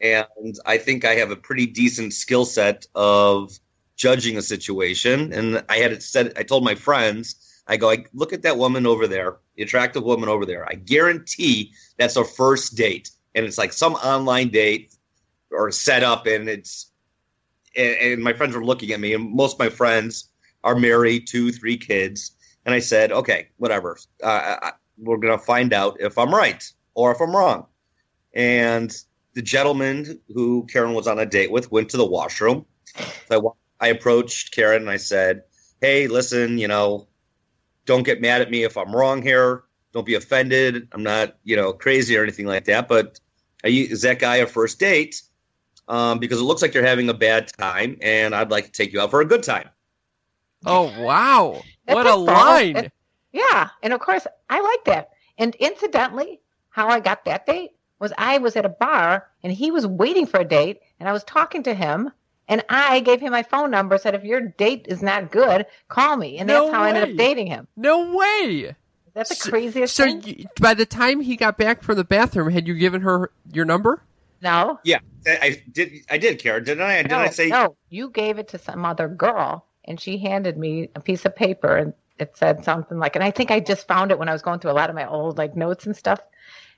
And 0.01 0.55
I 0.65 0.77
think 0.77 1.05
I 1.05 1.15
have 1.15 1.31
a 1.31 1.35
pretty 1.35 1.65
decent 1.65 2.13
skill 2.13 2.45
set 2.45 2.85
of 2.95 3.57
judging 3.95 4.37
a 4.37 4.41
situation. 4.41 5.31
And 5.33 5.63
I 5.69 5.77
had 5.77 5.91
it 5.91 6.03
said, 6.03 6.33
I 6.37 6.43
told 6.43 6.63
my 6.63 6.75
friends, 6.75 7.63
I 7.67 7.77
go, 7.77 7.89
I 7.91 8.05
look 8.13 8.33
at 8.33 8.43
that 8.43 8.57
woman 8.57 8.85
over 8.85 9.07
there, 9.07 9.37
the 9.55 9.63
attractive 9.63 10.03
woman 10.03 10.29
over 10.29 10.45
there. 10.45 10.67
I 10.69 10.75
guarantee 10.75 11.71
that's 11.97 12.15
her 12.15 12.23
first 12.23 12.75
date. 12.75 13.11
And 13.33 13.45
it's 13.45 13.57
like 13.57 13.73
some 13.73 13.93
online 13.95 14.49
date 14.49 14.95
or 15.51 15.71
set 15.71 16.03
up 16.03 16.25
and 16.27 16.49
it's 16.49 16.91
and, 17.75 17.95
and 17.95 18.23
my 18.23 18.33
friends 18.33 18.55
were 18.55 18.65
looking 18.65 18.91
at 18.91 18.99
me 18.99 19.13
and 19.13 19.33
most 19.33 19.53
of 19.53 19.59
my 19.59 19.69
friends 19.69 20.29
are 20.65 20.75
married 20.75 21.27
two 21.27 21.51
three 21.51 21.77
kids. 21.77 22.31
And 22.65 22.75
i 22.75 22.79
said 22.79 23.11
okay 23.11 23.47
whatever. 23.57 23.97
Uh, 24.21 24.57
I, 24.61 24.71
we're 24.97 25.17
going 25.17 25.37
to 25.37 25.43
find 25.43 25.71
out 25.71 25.97
if 26.01 26.17
i'm 26.17 26.33
right 26.33 26.63
or 26.95 27.11
if 27.11 27.21
i'm 27.21 27.35
wrong. 27.35 27.67
And 28.33 28.93
the 29.33 29.41
gentleman 29.41 30.19
who 30.33 30.65
karen 30.65 30.93
was 30.93 31.07
on 31.07 31.19
a 31.19 31.25
date 31.25 31.51
with 31.51 31.71
went 31.71 31.89
to 31.89 31.97
the 31.97 32.05
washroom. 32.05 32.65
So 33.29 33.55
I, 33.79 33.85
I 33.85 33.89
approached 33.89 34.51
karen 34.51 34.81
and 34.81 34.89
i 34.89 34.97
said 34.97 35.43
hey 35.79 36.07
listen 36.07 36.57
you 36.57 36.67
know 36.67 37.07
don't 37.85 38.03
get 38.03 38.19
mad 38.19 38.41
at 38.41 38.51
me 38.51 38.63
if 38.63 38.75
i'm 38.75 38.93
wrong 38.95 39.21
here. 39.21 39.63
Don't 39.93 40.05
be 40.05 40.15
offended. 40.15 40.89
I'm 40.91 41.03
not 41.03 41.37
you 41.45 41.55
know 41.55 41.71
crazy 41.71 42.17
or 42.17 42.23
anything 42.23 42.47
like 42.47 42.65
that. 42.65 42.89
But 42.89 43.19
you, 43.63 43.85
is 43.85 44.01
that 44.01 44.19
guy 44.19 44.37
a 44.37 44.45
first 44.45 44.79
date? 44.79 45.21
Um, 45.87 46.19
because 46.19 46.39
it 46.39 46.43
looks 46.43 46.61
like 46.61 46.73
you're 46.73 46.85
having 46.85 47.09
a 47.09 47.13
bad 47.13 47.47
time, 47.59 47.97
and 48.01 48.33
I'd 48.33 48.51
like 48.51 48.65
to 48.65 48.71
take 48.71 48.91
you 48.91 48.99
out 48.99 49.11
for 49.11 49.21
a 49.21 49.25
good 49.25 49.43
time. 49.43 49.69
Oh 50.65 50.91
wow! 51.01 51.61
What 51.85 52.07
a 52.07 52.15
line! 52.15 52.73
That- 52.73 52.91
Yeah, 53.31 53.69
and 53.83 53.93
of 53.93 53.99
course 53.99 54.25
I 54.49 54.61
like 54.61 54.85
that. 54.85 55.11
And 55.37 55.53
incidentally, 55.55 56.39
how 56.69 56.87
I 56.89 56.99
got 56.99 57.25
that 57.25 57.45
date 57.45 57.71
was 57.99 58.13
I 58.17 58.37
was 58.39 58.55
at 58.55 58.65
a 58.65 58.69
bar 58.69 59.27
and 59.43 59.51
he 59.51 59.71
was 59.71 59.85
waiting 59.85 60.25
for 60.25 60.39
a 60.39 60.45
date, 60.45 60.79
and 60.99 61.07
I 61.09 61.11
was 61.13 61.23
talking 61.23 61.63
to 61.63 61.73
him, 61.73 62.11
And 62.47 62.63
I 62.69 62.99
gave 62.99 63.21
him 63.21 63.31
my 63.31 63.41
phone 63.43 63.71
number, 63.71 63.97
said, 63.97 64.13
if 64.13 64.23
your 64.23 64.39
date 64.41 64.85
is 64.87 65.01
not 65.01 65.31
good, 65.31 65.65
call 65.87 66.15
me. 66.15 66.37
And 66.37 66.47
No 66.47 66.65
that's 66.65 66.75
how 66.75 66.83
I 66.83 66.89
ended 66.89 67.09
up 67.09 67.17
dating 67.17 67.47
him. 67.47 67.67
No 67.75 68.13
way. 68.15 68.75
That's 69.15 69.29
the 69.29 69.35
So- 69.35 69.49
craziest 69.49 69.95
So 69.95 70.03
thing. 70.03 70.21
you, 70.23 70.45
by 70.61 70.73
the 70.75 70.85
time 70.85 71.21
he 71.21 71.37
got 71.37 71.57
back 71.57 71.81
from 71.81 71.95
the 71.95 72.03
bathroom, 72.03 72.51
had 72.51 72.67
you 72.67 72.75
given 72.75 73.01
her 73.01 73.31
your 73.51 73.65
number? 73.65 74.01
no. 74.41 74.79
Yeah, 74.83 74.99
I, 75.25 75.37
I 75.41 75.63
did. 75.71 75.91
I 76.09 76.17
did, 76.19 76.37
Karen. 76.37 76.63
Didn't 76.63 76.83
I? 76.83 77.01
Did 77.01 77.09
no, 77.11 77.17
I 77.17 77.29
say? 77.29 77.47
no, 77.47 77.75
you 77.89 78.09
gave 78.11 78.37
it 78.37 78.49
to 78.49 78.59
some 78.59 78.85
other 78.85 79.07
girl, 79.07 79.65
and 79.85 79.99
she 79.99 80.17
handed 80.17 80.57
me 80.57 80.89
a 80.95 80.99
piece 80.99 81.25
of 81.25 81.35
paper, 81.35 81.75
and 81.77 81.93
it 82.19 82.35
said 82.37 82.63
something 82.63 82.97
like, 82.97 83.15
and 83.15 83.23
I 83.23 83.31
think 83.31 83.51
I 83.51 83.59
just 83.59 83.87
found 83.87 84.11
it 84.11 84.19
when 84.19 84.29
I 84.29 84.33
was 84.33 84.41
going 84.41 84.59
through 84.59 84.71
a 84.71 84.73
lot 84.73 84.89
of 84.89 84.95
my 84.95 85.07
old 85.07 85.37
like 85.37 85.55
notes 85.55 85.85
and 85.85 85.95
stuff 85.95 86.19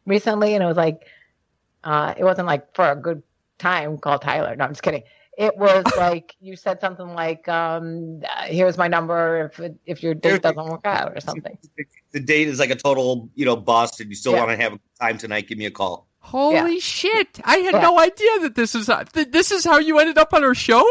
recently, 0.05 0.53
and 0.55 0.63
it 0.63 0.67
was 0.67 0.77
like, 0.77 1.05
uh, 1.83 2.13
it 2.17 2.23
wasn't 2.23 2.47
like 2.47 2.73
for 2.75 2.89
a 2.89 2.95
good 2.95 3.21
time 3.59 3.97
call 3.97 4.19
Tyler. 4.19 4.55
No, 4.55 4.65
I'm 4.65 4.71
just 4.71 4.83
kidding. 4.83 5.03
It 5.37 5.55
was 5.57 5.85
like 5.95 6.35
you 6.39 6.55
said 6.55 6.81
something 6.81 7.13
like, 7.13 7.47
um, 7.47 8.21
uh, 8.23 8.43
"Here's 8.45 8.77
my 8.77 8.87
number 8.87 9.51
if 9.53 9.71
if 9.85 10.01
your 10.03 10.13
date 10.15 10.41
doesn't 10.41 10.65
work 10.65 10.85
out" 10.85 11.13
or 11.15 11.21
something. 11.21 11.57
The 12.11 12.19
date 12.19 12.47
is 12.47 12.59
like 12.59 12.71
a 12.71 12.75
total, 12.75 13.29
you 13.35 13.45
know, 13.45 13.55
bust, 13.55 13.99
and 14.01 14.09
you 14.09 14.15
still 14.15 14.33
Yeah. 14.33 14.39
want 14.45 14.51
to 14.51 14.63
have 14.63 14.73
a 14.73 14.79
time 14.99 15.17
tonight. 15.19 15.47
Give 15.47 15.57
me 15.57 15.65
a 15.67 15.71
call. 15.71 16.07
Holy 16.19 16.79
shit! 16.79 17.39
I 17.45 17.57
had 17.57 17.75
Yeah. 17.75 17.81
no 17.81 17.99
idea 17.99 18.39
that 18.41 18.55
this 18.55 18.73
is 18.75 18.87
how, 18.87 19.03
th- 19.03 19.31
this 19.31 19.51
is 19.51 19.63
how 19.63 19.77
you 19.77 19.99
ended 19.99 20.17
up 20.17 20.33
on 20.33 20.43
our 20.43 20.55
show. 20.55 20.83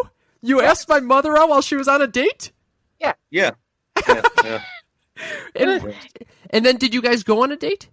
You 0.47 0.61
asked 0.61 0.89
my 0.89 1.01
mother 1.01 1.37
out 1.37 1.49
while 1.49 1.61
she 1.63 1.77
was 1.77 1.89
on 1.89 2.01
a 2.03 2.07
date, 2.07 2.53
Yeah, 3.01 3.15
yeah, 3.31 3.51
yeah. 4.07 4.63
and, 5.57 5.95
and 6.51 6.65
then 6.65 6.77
did 6.77 6.95
you 6.95 7.03
guys 7.03 7.23
go 7.23 7.43
on 7.43 7.51
a 7.53 7.57
date? 7.57 7.89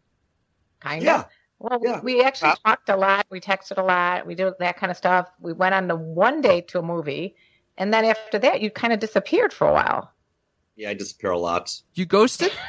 Kind 0.80 1.04
Yeah. 1.04 1.20
of. 1.22 1.26
Well, 1.60 1.80
Yeah. 1.82 2.00
we 2.02 2.22
actually 2.22 2.52
Uh, 2.52 2.56
talked 2.66 2.90
a 2.90 2.96
lot. 2.98 3.26
We 3.30 3.40
texted 3.40 3.78
a 3.78 3.84
lot. 3.84 4.28
We 4.28 4.36
did 4.36 4.54
that 4.60 4.78
kind 4.78 4.92
of 4.92 4.98
stuff. 4.98 5.30
We 5.40 5.54
went 5.54 5.74
on 5.74 5.88
the 5.88 5.96
one 5.96 6.42
date 6.42 6.68
to 6.70 6.80
a 6.80 6.82
movie, 6.84 7.36
and 7.78 7.94
then 7.94 8.06
after 8.06 8.38
that, 8.40 8.62
you 8.62 8.70
kind 8.70 8.94
of 8.94 9.00
disappeared 9.00 9.54
for 9.54 9.68
a 9.68 9.74
while. 9.74 10.12
yeah. 10.76 10.90
I 10.90 10.94
disappear 10.94 11.32
a 11.32 11.38
lot. 11.40 11.74
You 11.96 12.06
ghosted? 12.06 12.52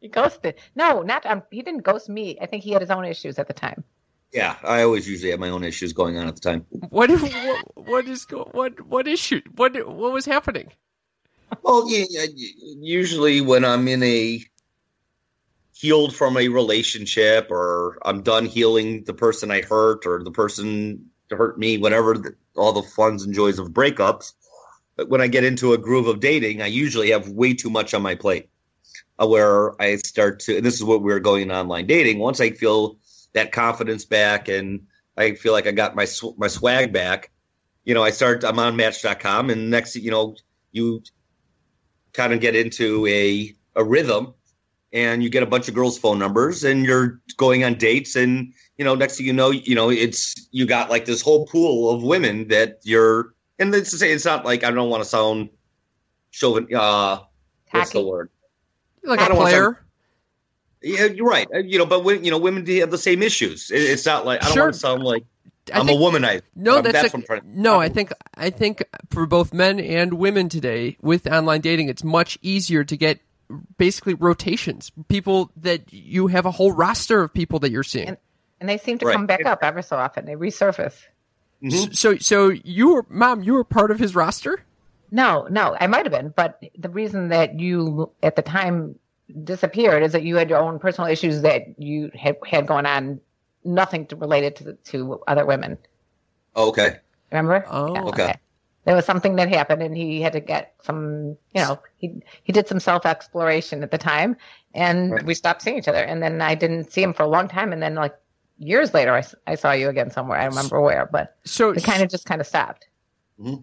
You 0.00 0.08
ghosted. 0.08 0.56
No, 0.74 1.02
not. 1.02 1.24
Um, 1.26 1.44
he 1.52 1.62
didn't 1.62 1.82
ghost 1.84 2.08
me. 2.08 2.36
I 2.40 2.46
think 2.46 2.64
he 2.64 2.72
had 2.72 2.82
his 2.82 2.90
own 2.90 3.04
issues 3.04 3.38
at 3.38 3.46
the 3.46 3.54
time. 3.54 3.84
Yeah, 4.32 4.56
I 4.64 4.82
always 4.82 5.08
usually 5.08 5.30
have 5.30 5.40
my 5.40 5.50
own 5.50 5.62
issues 5.62 5.92
going 5.92 6.16
on 6.16 6.26
at 6.26 6.34
the 6.34 6.40
time. 6.40 6.64
What 6.88 7.10
if, 7.10 7.22
what, 7.22 7.86
what 7.86 8.06
is 8.06 8.26
what 8.30 8.80
what 8.86 9.06
issue? 9.06 9.42
What 9.56 9.74
what 9.86 10.12
was 10.12 10.24
happening? 10.24 10.72
Well, 11.62 11.84
yeah, 11.88 12.24
usually 12.80 13.42
when 13.42 13.64
I'm 13.64 13.86
in 13.88 14.02
a 14.02 14.42
healed 15.74 16.14
from 16.14 16.36
a 16.36 16.48
relationship 16.48 17.50
or 17.50 17.98
I'm 18.06 18.22
done 18.22 18.46
healing 18.46 19.04
the 19.04 19.12
person 19.12 19.50
I 19.50 19.62
hurt 19.62 20.06
or 20.06 20.22
the 20.22 20.30
person 20.30 21.10
hurt 21.30 21.58
me, 21.58 21.76
whatever, 21.76 22.16
the, 22.16 22.34
all 22.56 22.72
the 22.72 22.82
funs 22.82 23.24
and 23.24 23.34
joys 23.34 23.58
of 23.58 23.68
breakups. 23.70 24.32
But 24.96 25.08
when 25.08 25.20
I 25.20 25.26
get 25.26 25.44
into 25.44 25.72
a 25.72 25.78
groove 25.78 26.06
of 26.06 26.20
dating, 26.20 26.62
I 26.62 26.66
usually 26.66 27.10
have 27.10 27.28
way 27.28 27.52
too 27.52 27.70
much 27.70 27.94
on 27.94 28.02
my 28.02 28.14
plate. 28.14 28.48
Uh, 29.20 29.26
where 29.26 29.80
I 29.80 29.96
start 29.96 30.40
to, 30.40 30.56
and 30.56 30.64
this 30.64 30.74
is 30.74 30.84
what 30.84 31.02
we're 31.02 31.20
going 31.20 31.50
online 31.50 31.86
dating. 31.86 32.18
Once 32.18 32.40
I 32.40 32.50
feel 32.50 32.98
that 33.34 33.52
confidence 33.52 34.04
back 34.04 34.48
and 34.48 34.86
I 35.16 35.34
feel 35.34 35.52
like 35.52 35.66
I 35.66 35.72
got 35.72 35.94
my 35.94 36.04
sw- 36.04 36.36
my 36.38 36.48
swag 36.48 36.92
back, 36.92 37.30
you 37.84 37.94
know, 37.94 38.02
I 38.02 38.10
start. 38.10 38.44
I'm 38.44 38.58
on 38.58 38.76
Match.com, 38.76 39.50
and 39.50 39.70
next, 39.70 39.94
you 39.96 40.10
know, 40.10 40.36
you 40.70 41.02
kind 42.12 42.32
of 42.32 42.40
get 42.40 42.56
into 42.56 43.06
a 43.06 43.54
a 43.76 43.84
rhythm 43.84 44.34
and 44.92 45.22
you 45.22 45.30
get 45.30 45.42
a 45.42 45.46
bunch 45.46 45.68
of 45.68 45.74
girls 45.74 45.98
phone 45.98 46.18
numbers 46.18 46.64
and 46.64 46.84
you're 46.84 47.20
going 47.38 47.64
on 47.64 47.74
dates 47.74 48.16
and 48.16 48.52
you 48.76 48.84
know 48.84 48.94
next 48.94 49.16
thing 49.16 49.26
you 49.26 49.32
know 49.32 49.50
you 49.50 49.74
know 49.74 49.88
it's 49.90 50.48
you 50.50 50.66
got 50.66 50.90
like 50.90 51.06
this 51.06 51.22
whole 51.22 51.46
pool 51.46 51.90
of 51.90 52.02
women 52.02 52.46
that 52.48 52.78
you're 52.82 53.34
and 53.58 53.74
it's 53.74 53.90
to 53.90 53.96
say 53.96 54.12
it's 54.12 54.26
not 54.26 54.44
like 54.44 54.62
I 54.62 54.70
don't 54.70 54.90
want 54.90 55.02
to 55.02 55.08
sound 55.08 55.48
chauvin 56.30 56.68
uh 56.74 57.20
what's 57.70 57.90
the 57.90 57.98
Tacky. 58.00 58.10
word 58.10 58.30
Like 59.04 59.20
I 59.20 59.24
a 59.24 59.28
don't 59.28 59.38
want 59.38 59.50
player? 59.50 59.86
Yeah 60.82 61.04
you're 61.06 61.26
right 61.28 61.48
Uh, 61.54 61.58
you 61.58 61.78
know 61.78 61.86
but 61.86 62.04
when, 62.04 62.24
you 62.24 62.30
know 62.30 62.38
women 62.38 62.64
do 62.64 62.78
have 62.80 62.90
the 62.90 62.98
same 62.98 63.22
issues 63.22 63.70
it's 63.72 64.04
not 64.06 64.24
like 64.26 64.42
I 64.42 64.46
don't 64.46 64.54
Sure. 64.54 64.62
want 64.64 64.74
to 64.74 64.80
sound 64.80 65.02
like 65.02 65.24
I 65.72 65.78
I'm 65.78 65.86
think- 65.86 66.00
a 66.00 66.02
womanizer 66.02 66.42
No, 66.56 66.80
that's, 66.82 66.92
that's 66.92 67.14
a- 67.14 67.16
what 67.16 67.20
I'm 67.20 67.26
trying 67.26 67.40
to- 67.52 67.60
no. 67.60 67.80
I 67.80 67.88
think 67.88 68.12
I 68.36 68.50
think 68.50 68.82
for 69.10 69.26
both 69.26 69.52
men 69.54 69.78
and 69.78 70.14
women 70.14 70.48
today 70.48 70.96
with 71.00 71.26
online 71.30 71.60
dating, 71.60 71.88
it's 71.88 72.02
much 72.02 72.36
easier 72.42 72.82
to 72.84 72.96
get 72.96 73.20
basically 73.78 74.14
rotations. 74.14 74.90
People 75.08 75.50
that 75.58 75.92
you 75.92 76.26
have 76.28 76.46
a 76.46 76.50
whole 76.50 76.72
roster 76.72 77.22
of 77.22 77.32
people 77.32 77.58
that 77.60 77.70
you're 77.70 77.84
seeing. 77.84 78.08
And- 78.08 78.16
And 78.60 78.68
they 78.68 78.78
seem 78.78 78.98
to 78.98 79.06
Right. 79.06 79.12
come 79.14 79.26
back 79.26 79.44
up 79.46 79.60
ever 79.62 79.82
so 79.82 79.96
often. 79.96 80.24
They 80.24 80.34
resurface. 80.34 80.94
Mhm. 81.62 81.94
So 81.96 82.16
so 82.16 82.48
you 82.64 82.94
were 82.94 83.06
mom, 83.08 83.42
you 83.44 83.52
were 83.54 83.64
part 83.64 83.90
of 83.92 83.98
his 84.00 84.14
roster. 84.16 84.64
No, 85.12 85.46
no, 85.50 85.76
I 85.78 85.86
might 85.86 86.06
have 86.06 86.12
been, 86.12 86.32
but 86.34 86.60
the 86.78 86.88
reason 86.88 87.28
that 87.28 87.60
you 87.60 88.10
at 88.22 88.34
the 88.34 88.42
time 88.42 88.96
disappeared 89.44 90.02
is 90.02 90.12
that 90.12 90.22
you 90.22 90.36
had 90.36 90.50
your 90.50 90.58
own 90.60 90.78
personal 90.78 91.10
issues 91.10 91.42
that 91.42 91.78
you 91.78 92.10
had 92.14 92.36
had 92.46 92.66
going 92.66 92.86
on, 92.86 93.20
nothing 93.64 94.06
to 94.06 94.16
related 94.16 94.56
to 94.56 94.74
to 94.90 95.20
other 95.26 95.46
women. 95.46 95.78
okay 96.56 96.98
Remember? 97.30 97.64
Oh, 97.70 98.08
okay. 98.08 98.34
There 98.84 98.94
was 98.94 99.06
something 99.06 99.36
that 99.36 99.48
happened, 99.48 99.80
and 99.82 99.96
he 99.96 100.20
had 100.20 100.32
to 100.34 100.40
get 100.40 100.74
some. 100.82 101.36
You 101.54 101.62
know, 101.62 101.80
he 101.96 102.20
he 102.42 102.52
did 102.52 102.68
some 102.68 102.78
self 102.80 103.06
exploration 103.06 103.82
at 103.82 103.90
the 103.90 103.96
time, 103.98 104.36
and 104.74 105.12
Right. 105.12 105.24
we 105.24 105.34
stopped 105.34 105.62
seeing 105.62 105.78
each 105.78 105.88
other. 105.88 106.02
And 106.02 106.22
then 106.22 106.42
I 106.42 106.54
didn't 106.54 106.92
see 106.92 107.02
him 107.02 107.14
for 107.14 107.22
a 107.22 107.28
long 107.28 107.48
time, 107.48 107.72
and 107.72 107.82
then 107.82 107.94
like 107.94 108.14
years 108.58 108.92
later, 108.92 109.14
I, 109.14 109.24
I 109.46 109.54
saw 109.54 109.72
you 109.72 109.88
again 109.88 110.10
somewhere. 110.10 110.38
I 110.38 110.42
don't 110.44 110.50
remember 110.50 110.80
where, 110.80 111.08
but 111.10 111.36
So 111.44 111.70
it 111.70 111.84
kind 111.84 112.02
of 112.02 112.10
just 112.10 112.26
kind 112.26 112.40
of 112.40 112.46
stopped. 112.46 112.86
Hmm. 113.40 113.54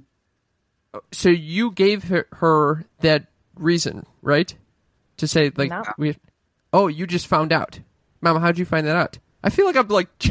so 1.12 1.30
you 1.30 1.72
gave 1.72 2.06
her, 2.06 2.28
her 2.32 2.86
that 3.02 3.28
reason, 3.56 4.06
right? 4.22 4.54
To 5.20 5.28
say 5.28 5.52
like 5.56 5.70
No. 5.70 5.84
we. 5.98 6.18
Oh, 6.74 6.88
you 6.88 7.08
just 7.08 7.28
found 7.28 7.52
out, 7.52 7.80
Mama. 8.22 8.40
How'd 8.40 8.58
you 8.58 8.66
find 8.66 8.86
that 8.88 8.96
out? 8.96 9.18
I 9.44 9.50
feel 9.50 9.66
like 9.66 9.76
I'm 9.76 9.88
like. 9.88 10.10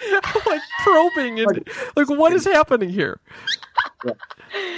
I'm 0.00 0.42
like 0.46 0.60
probing 0.84 1.40
and 1.40 1.68
like 1.96 2.08
what 2.08 2.32
is 2.32 2.44
happening 2.44 2.88
here? 2.88 3.18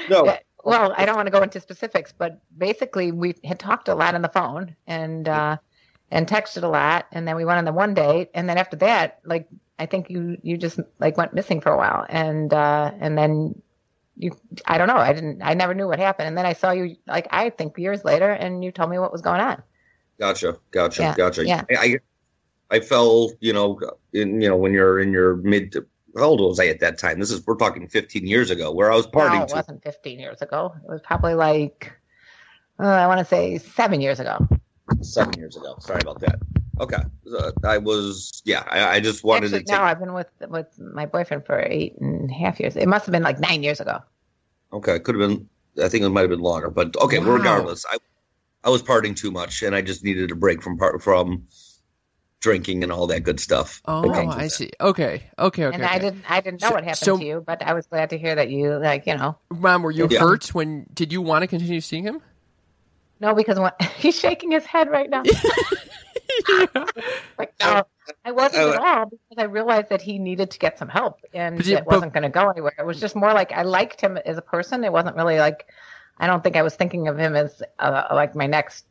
no 0.08 0.24
Yeah, 0.24 0.38
well, 0.64 0.94
I 0.96 1.04
don't 1.04 1.16
want 1.16 1.26
to 1.26 1.30
go 1.30 1.42
into 1.42 1.60
specifics, 1.60 2.12
but 2.16 2.40
basically 2.56 3.12
we 3.12 3.34
had 3.44 3.58
talked 3.58 3.88
a 3.88 3.94
lot 3.94 4.14
on 4.14 4.22
the 4.22 4.28
phone 4.28 4.76
and 4.86 5.28
uh, 5.28 5.56
and 6.10 6.26
texted 6.26 6.62
a 6.62 6.68
lot, 6.68 7.06
and 7.12 7.26
then 7.26 7.36
we 7.36 7.44
went 7.44 7.58
on 7.58 7.64
the 7.64 7.72
one 7.72 7.94
date, 7.94 8.30
and 8.34 8.48
then 8.48 8.58
after 8.58 8.76
that, 8.78 9.20
like 9.24 9.48
I 9.78 9.86
think 9.86 10.10
you 10.10 10.38
you 10.42 10.56
just 10.56 10.80
like 10.98 11.16
went 11.16 11.34
missing 11.34 11.60
for 11.60 11.72
a 11.72 11.76
while, 11.76 12.06
and 12.08 12.52
uh, 12.52 12.92
and 12.98 13.16
then 13.16 13.60
you 14.20 14.36
I 14.66 14.78
don't 14.78 14.88
know, 14.88 14.96
I 14.96 15.12
didn't 15.12 15.40
I 15.42 15.54
never 15.54 15.74
knew 15.74 15.88
what 15.88 15.98
happened, 15.98 16.28
and 16.28 16.36
then 16.36 16.46
I 16.46 16.52
saw 16.52 16.70
you 16.72 16.96
like 17.06 17.26
I 17.30 17.50
think 17.50 17.76
years 17.78 18.04
later, 18.04 18.30
and 18.30 18.62
you 18.62 18.70
told 18.70 18.90
me 18.90 18.98
what 18.98 19.12
was 19.12 19.22
going 19.22 19.40
on. 19.40 19.62
Gotcha, 20.18 20.58
gotcha, 20.70 21.02
Yeah, 21.02 21.14
gotcha. 21.16 21.46
yeah. 21.46 21.64
I, 21.70 21.84
I 21.84 21.98
I 22.76 22.80
fell, 22.80 23.32
you 23.40 23.52
know, 23.52 23.80
in 24.12 24.40
you 24.40 24.48
know 24.48 24.56
when 24.56 24.72
you're 24.72 25.00
in 25.00 25.12
your 25.12 25.36
mid. 25.36 25.74
How 26.16 26.24
old 26.24 26.40
was 26.40 26.58
I 26.58 26.66
at 26.66 26.80
that 26.80 26.98
time? 26.98 27.20
This 27.20 27.30
is 27.30 27.46
we're 27.46 27.54
talking 27.54 27.86
15 27.86 28.26
years 28.26 28.50
ago, 28.50 28.72
where 28.72 28.90
I 28.90 28.96
was 28.96 29.06
partying. 29.06 29.38
no, 29.38 29.42
it 29.44 29.48
to, 29.50 29.54
wasn't 29.54 29.82
15 29.84 30.18
years 30.18 30.42
ago. 30.42 30.74
It 30.84 30.90
was 30.90 31.00
probably 31.02 31.34
like 31.34 31.92
uh, 32.80 32.86
I 32.86 33.06
want 33.06 33.20
to 33.20 33.24
say 33.24 33.58
seven 33.58 34.00
years 34.00 34.18
ago. 34.18 34.46
seven 35.02 35.38
years 35.38 35.56
ago. 35.56 35.76
Sorry 35.78 36.00
about 36.02 36.20
that. 36.20 36.40
Okay, 36.80 37.02
uh, 37.36 37.52
I 37.64 37.76
was 37.78 38.42
yeah. 38.46 38.64
I, 38.70 38.96
I 38.96 39.00
just 39.00 39.22
wanted 39.22 39.44
Actually, 39.44 39.58
to 39.60 39.64
take. 39.66 39.78
no, 39.78 39.84
I've 39.84 39.98
been 40.00 40.14
with 40.14 40.28
with 40.48 40.66
my 40.80 41.04
boyfriend 41.04 41.44
for 41.44 41.60
eight 41.60 41.96
and 42.00 42.30
a 42.30 42.34
half 42.34 42.58
years. 42.58 42.74
It 42.74 42.88
must 42.88 43.04
have 43.04 43.12
been 43.12 43.22
like 43.22 43.38
nine 43.38 43.62
years 43.62 43.80
ago. 43.80 43.98
Okay, 44.72 44.98
could 44.98 45.14
have 45.20 45.28
been. 45.28 45.48
I 45.82 45.88
think 45.90 46.04
it 46.04 46.08
might 46.08 46.22
have 46.22 46.30
been 46.30 46.40
longer, 46.40 46.70
but 46.70 46.96
okay. 46.96 47.18
Wow. 47.18 47.32
Regardless, 47.32 47.84
I 47.90 47.98
I 48.64 48.70
was 48.70 48.82
partying 48.82 49.14
too 49.14 49.30
much, 49.30 49.62
and 49.62 49.74
I 49.74 49.82
just 49.82 50.02
needed 50.02 50.30
a 50.30 50.34
break 50.34 50.62
from 50.62 50.78
part 50.78 51.02
from 51.02 51.46
drinking 52.40 52.82
and 52.82 52.90
all 52.90 53.06
that 53.08 53.20
good 53.20 53.38
stuff. 53.38 53.82
Oh, 53.84 54.00
that 54.00 54.14
comes 54.14 54.34
I 54.34 54.42
that. 54.44 54.50
see. 54.50 54.70
Okay, 54.80 55.22
okay, 55.38 55.66
okay. 55.66 55.74
and 55.74 55.84
I 55.84 55.98
didn't 55.98 56.24
I 56.30 56.40
didn't 56.40 56.62
know 56.62 56.68
So- 56.68 56.74
what 56.76 56.84
happened 56.84 56.96
so- 57.04 57.18
to 57.18 57.24
you, 57.24 57.44
but 57.46 57.62
I 57.62 57.74
was 57.74 57.86
glad 57.88 58.08
to 58.10 58.18
hear 58.18 58.34
that 58.34 58.48
you 58.48 58.78
like 58.78 59.06
you 59.06 59.16
know 59.18 59.36
Mom, 59.50 59.82
were 59.82 59.90
you 59.90 60.08
Yeah. 60.10 60.20
hurt 60.20 60.54
when? 60.54 60.86
Did 60.94 61.12
you 61.12 61.20
want 61.20 61.42
to 61.42 61.46
continue 61.46 61.82
seeing 61.82 62.04
him? 62.04 62.22
no 63.20 63.34
because 63.34 63.60
when, 63.60 63.72
he's 63.98 64.18
shaking 64.18 64.50
his 64.52 64.64
head 64.64 64.88
right 64.88 65.10
now. 65.10 65.22
like 67.38 67.52
no, 67.60 67.84
I 68.24 68.32
wasn't 68.32 68.62
Oh. 68.64 68.72
at 68.72 68.78
all 68.80 69.06
because 69.06 69.38
I 69.38 69.44
realized 69.44 69.88
that 69.90 70.02
he 70.02 70.18
needed 70.18 70.50
to 70.52 70.58
get 70.58 70.78
some 70.78 70.88
help 70.88 71.20
and 71.34 71.64
you- 71.64 71.76
it 71.76 71.86
wasn't 71.86 72.12
going 72.12 72.22
to 72.24 72.28
go 72.28 72.48
anywhere. 72.50 72.74
It 72.78 72.86
was 72.86 73.00
just 73.00 73.14
more 73.16 73.32
like 73.32 73.52
I 73.52 73.62
liked 73.62 74.00
him 74.00 74.16
as 74.18 74.36
a 74.38 74.42
person. 74.42 74.84
It 74.84 74.92
wasn't 74.92 75.16
really 75.16 75.38
like 75.38 75.66
I 76.18 76.26
don't 76.26 76.42
think 76.44 76.56
I 76.56 76.62
was 76.62 76.74
thinking 76.74 77.08
of 77.08 77.18
him 77.18 77.34
as 77.34 77.62
uh, 77.78 78.04
like 78.12 78.34
my 78.34 78.46
next 78.46 78.84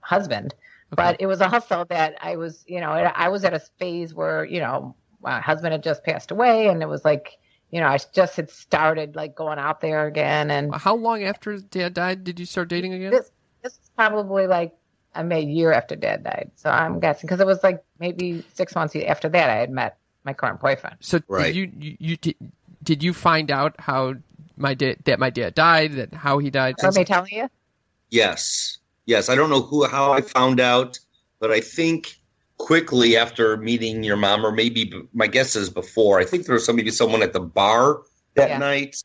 husband. 0.00 0.54
But 0.94 1.16
it 1.20 1.26
was 1.26 1.40
a 1.40 1.48
hustle 1.48 1.86
that 1.86 2.16
I 2.20 2.36
was, 2.36 2.64
you 2.68 2.78
know, 2.78 2.90
I 2.90 3.28
was 3.30 3.44
at 3.44 3.54
a 3.54 3.60
phase 3.78 4.12
where, 4.14 4.44
you 4.44 4.60
know, 4.60 4.94
my 5.22 5.40
husband 5.40 5.72
had 5.72 5.82
just 5.82 6.04
passed 6.04 6.30
away 6.30 6.68
and 6.68 6.82
it 6.82 6.86
was 6.88 7.02
like, 7.02 7.38
you 7.70 7.80
know, 7.80 7.86
I 7.86 7.96
just 8.12 8.36
had 8.36 8.50
started 8.50 9.16
like 9.16 9.34
going 9.34 9.58
out 9.58 9.80
there 9.80 10.06
again. 10.06 10.50
And 10.50 10.74
How 10.74 10.94
long 10.94 11.22
after 11.24 11.56
Dad 11.58 11.94
died 11.94 12.24
did 12.24 12.38
you 12.38 12.44
start 12.44 12.68
dating 12.68 12.92
again? 12.92 13.10
this, 13.10 13.30
this 13.62 13.72
is 13.72 13.90
probably 13.96 14.46
like 14.46 14.74
I 15.14 15.22
made 15.22 15.48
a 15.48 15.50
year 15.50 15.72
after 15.72 15.96
dad 15.96 16.24
died. 16.24 16.50
So 16.56 16.70
I'm 16.70 17.00
guessing 17.00 17.26
because 17.26 17.40
it 17.40 17.46
was 17.46 17.62
like 17.62 17.84
maybe 17.98 18.44
six 18.54 18.74
months 18.74 18.96
after 18.96 19.28
that 19.28 19.50
I 19.50 19.56
had 19.56 19.70
met 19.70 19.98
my 20.24 20.32
current 20.32 20.60
boyfriend. 20.60 20.96
So 21.00 21.20
Right. 21.28 21.52
did 21.52 21.56
you, 21.56 21.72
you 21.78 21.96
you 22.00 22.16
did, 22.16 22.36
did 22.82 23.02
you 23.02 23.12
find 23.12 23.50
out 23.50 23.74
how 23.78 24.14
my 24.56 24.74
dad 24.74 24.98
that 25.04 25.18
my 25.18 25.30
dad 25.30 25.54
died, 25.54 25.92
that 25.94 26.14
how 26.14 26.38
he 26.38 26.50
died. 26.50 26.76
Are 26.78 26.82
things 26.82 26.94
they 26.94 27.04
telling 27.04 27.32
you? 27.32 27.48
Yes, 28.10 28.78
yes. 29.06 29.28
I 29.28 29.34
don't 29.34 29.50
know 29.50 29.62
who 29.62 29.86
how 29.86 30.12
I 30.12 30.20
found 30.20 30.60
out, 30.60 30.98
but 31.40 31.50
I 31.50 31.60
think 31.60 32.14
quickly 32.58 33.16
after 33.16 33.56
meeting 33.56 34.04
your 34.04 34.16
mom, 34.16 34.46
or 34.46 34.52
maybe 34.52 34.92
my 35.12 35.26
guess 35.26 35.56
is 35.56 35.68
before. 35.70 36.20
I 36.20 36.24
think 36.24 36.46
there 36.46 36.54
was 36.54 36.64
somebody, 36.64 36.90
someone 36.90 37.22
at 37.22 37.32
the 37.32 37.40
bar 37.40 38.02
that 38.34 38.50
Yeah. 38.50 38.58
night. 38.58 38.96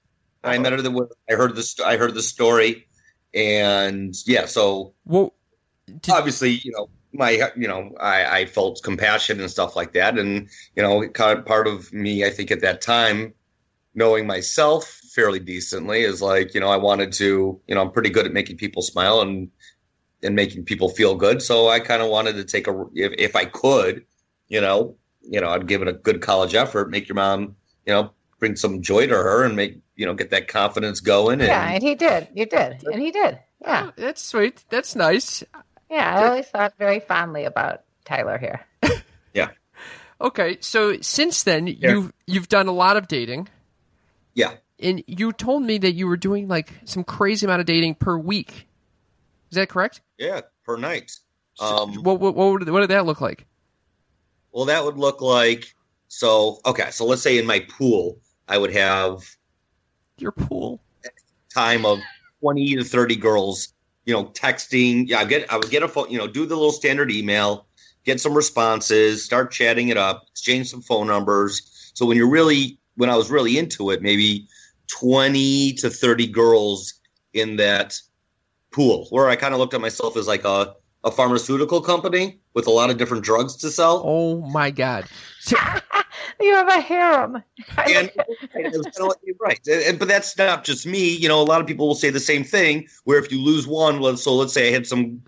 I 0.43 0.57
met 0.59 0.73
her. 0.73 0.81
The, 0.81 1.07
I 1.29 1.33
heard 1.33 1.55
this. 1.55 1.79
I 1.79 1.97
heard 1.97 2.13
the 2.13 2.21
story, 2.21 2.87
and 3.33 4.15
yeah. 4.25 4.45
So 4.45 4.93
Well, 5.05 5.33
did, 5.87 6.09
obviously, 6.09 6.51
you 6.51 6.71
know, 6.71 6.89
my, 7.13 7.49
you 7.55 7.67
know, 7.67 7.95
I, 7.99 8.39
I 8.41 8.45
felt 8.45 8.81
compassion 8.83 9.39
and 9.39 9.49
stuff 9.49 9.75
like 9.75 9.93
that, 9.93 10.19
and 10.19 10.49
you 10.75 10.83
know, 10.83 11.07
kind 11.09 11.39
of 11.39 11.45
part 11.45 11.67
of 11.67 11.91
me, 11.93 12.25
I 12.25 12.29
think 12.29 12.51
at 12.51 12.61
that 12.61 12.81
time, 12.81 13.33
knowing 13.95 14.27
myself 14.27 14.85
fairly 14.85 15.39
decently, 15.39 16.01
is 16.01 16.21
like, 16.21 16.53
you 16.53 16.59
know, 16.59 16.69
I 16.69 16.77
wanted 16.77 17.13
to, 17.13 17.59
you 17.67 17.75
know, 17.75 17.81
I'm 17.81 17.91
pretty 17.91 18.09
good 18.09 18.25
at 18.25 18.33
making 18.33 18.57
people 18.57 18.81
smile 18.81 19.21
and 19.21 19.49
and 20.23 20.35
making 20.35 20.65
people 20.65 20.89
feel 20.89 21.15
good, 21.15 21.41
so 21.41 21.69
I 21.69 21.79
kind 21.79 22.01
of 22.01 22.09
wanted 22.09 22.33
to 22.33 22.43
take 22.43 22.67
a, 22.67 22.85
if, 22.93 23.13
if 23.17 23.35
I 23.35 23.45
could, 23.45 24.05
you 24.47 24.61
know, 24.61 24.95
you 25.21 25.39
know, 25.41 25.49
I'd 25.49 25.67
give 25.67 25.81
it 25.81 25.87
a 25.87 25.93
good 25.93 26.21
college 26.21 26.55
effort, 26.55 26.89
make 26.89 27.07
your 27.07 27.15
mom, 27.15 27.55
you 27.85 27.93
know, 27.93 28.11
bring 28.39 28.55
some 28.55 28.81
joy 28.81 29.07
to 29.07 29.15
her, 29.15 29.43
and 29.43 29.55
make, 29.55 29.79
you 29.95 30.05
know, 30.05 30.13
get 30.13 30.31
that 30.31 30.47
confidence 30.47 30.99
going, 30.99 31.39
and 31.39 31.49
Yeah, 31.49 31.69
and 31.69 31.83
he 31.83 31.95
did. 31.95 32.27
You 32.33 32.45
did, 32.45 32.83
and 32.83 33.01
he 33.01 33.11
did. 33.11 33.39
Yeah, 33.61 33.87
oh, 33.87 33.93
that's 33.95 34.23
sweet. 34.23 34.63
That's 34.69 34.95
nice. 34.95 35.43
Yeah. 35.89 36.15
I 36.15 36.27
always 36.27 36.47
thought 36.47 36.73
very 36.77 36.99
fondly 36.99 37.45
about 37.45 37.81
Tyler 38.05 38.37
here. 38.37 38.61
Yeah. 39.33 39.49
Okay, 40.19 40.57
so 40.61 40.99
since 41.01 41.43
then 41.43 41.67
you've 41.67 42.11
you've 42.25 42.49
done 42.49 42.67
a 42.67 42.71
lot 42.71 42.97
of 42.97 43.07
dating, 43.07 43.49
yeah. 44.33 44.53
and 44.79 45.03
you 45.05 45.31
told 45.31 45.61
me 45.61 45.77
that 45.77 45.91
you 45.91 46.07
were 46.07 46.17
doing 46.17 46.47
like 46.47 46.71
some 46.85 47.03
crazy 47.03 47.45
amount 47.45 47.59
of 47.59 47.67
dating 47.67 47.93
per 47.95 48.17
week. 48.17 48.67
Is 49.51 49.55
that 49.57 49.69
correct? 49.69 50.01
Yeah, 50.17 50.41
per 50.65 50.75
night. 50.77 51.11
So, 51.53 51.65
Um, 51.65 51.93
what, 52.03 52.19
what 52.19 52.33
what 52.35 52.51
would- 52.51 52.69
what 52.69 52.79
did 52.79 52.89
that 52.89 53.05
look 53.05 53.21
like? 53.21 53.45
Well, 54.51 54.65
that 54.65 54.83
would 54.83 54.97
look 54.97 55.21
like 55.21 55.75
so. 56.07 56.61
Okay, 56.65 56.89
so 56.89 57.05
let's 57.05 57.21
say 57.21 57.37
in 57.37 57.45
my 57.45 57.59
pool, 57.59 58.17
I 58.47 58.57
would 58.57 58.73
have 58.73 59.19
Your 60.17 60.31
pool. 60.31 60.79
time 61.53 61.85
of 61.85 61.99
twenty 62.41 62.75
to 62.75 62.83
thirty 62.83 63.17
girls. 63.17 63.71
You 64.07 64.13
know, 64.13 64.25
texting. 64.25 65.07
Yeah, 65.07 65.19
I 65.19 65.25
get. 65.25 65.51
I 65.53 65.57
would 65.57 65.69
get 65.69 65.83
a 65.83 65.87
phone. 65.87 66.09
You 66.09 66.17
know, 66.17 66.27
do 66.27 66.45
the 66.45 66.55
little 66.55 66.71
standard 66.71 67.11
email, 67.11 67.67
get 68.05 68.19
some 68.19 68.33
responses, 68.33 69.23
start 69.23 69.51
chatting 69.51 69.89
it 69.89 69.97
up, 69.97 70.25
exchange 70.31 70.69
some 70.69 70.81
phone 70.81 71.07
numbers. 71.07 71.91
So 71.93 72.05
when 72.05 72.17
you're 72.17 72.29
really, 72.29 72.79
when 72.95 73.09
I 73.09 73.17
was 73.17 73.29
really 73.29 73.59
into 73.59 73.91
it, 73.91 74.01
maybe 74.01 74.47
twenty 74.87 75.73
to 75.73 75.89
thirty 75.89 76.25
girls 76.25 76.93
in 77.33 77.57
that 77.57 77.99
pool, 78.71 79.07
where 79.09 79.27
I 79.27 79.35
kind 79.35 79.53
of 79.53 79.59
looked 79.59 79.73
at 79.73 79.81
myself 79.81 80.15
as 80.15 80.25
like 80.25 80.45
a 80.45 80.73
a 81.03 81.11
pharmaceutical 81.11 81.81
company 81.81 82.39
with 82.53 82.67
a 82.67 82.71
lot 82.71 82.89
of 82.89 82.97
different 82.97 83.23
drugs 83.23 83.55
to 83.57 83.69
sell. 83.69 84.01
Oh 84.05 84.41
my 84.41 84.71
god! 84.71 85.05
You 86.39 86.53
have 86.53 86.67
a 86.67 86.79
harem. 86.81 87.41
I 87.77 87.83
and, 87.93 88.11
and 88.53 88.65
it 88.65 88.77
was 88.77 88.85
kinda 88.95 89.05
like- 89.05 89.17
right, 89.39 89.59
and, 89.67 89.81
and- 89.83 89.99
but 89.99 90.07
that's 90.07 90.37
not 90.37 90.63
just 90.63 90.85
me. 90.85 91.09
You 91.15 91.27
know, 91.27 91.41
a 91.41 91.43
lot 91.43 91.61
of 91.61 91.67
people 91.67 91.87
will 91.87 91.95
say 91.95 92.09
the 92.11 92.19
same 92.19 92.43
thing. 92.43 92.87
Where 93.05 93.17
if 93.17 93.31
you 93.31 93.41
lose 93.41 93.65
one, 93.65 93.99
well, 93.99 94.15
so 94.17 94.35
let's 94.35 94.53
say 94.53 94.69
I 94.69 94.71
had 94.71 94.85
some 94.85 95.21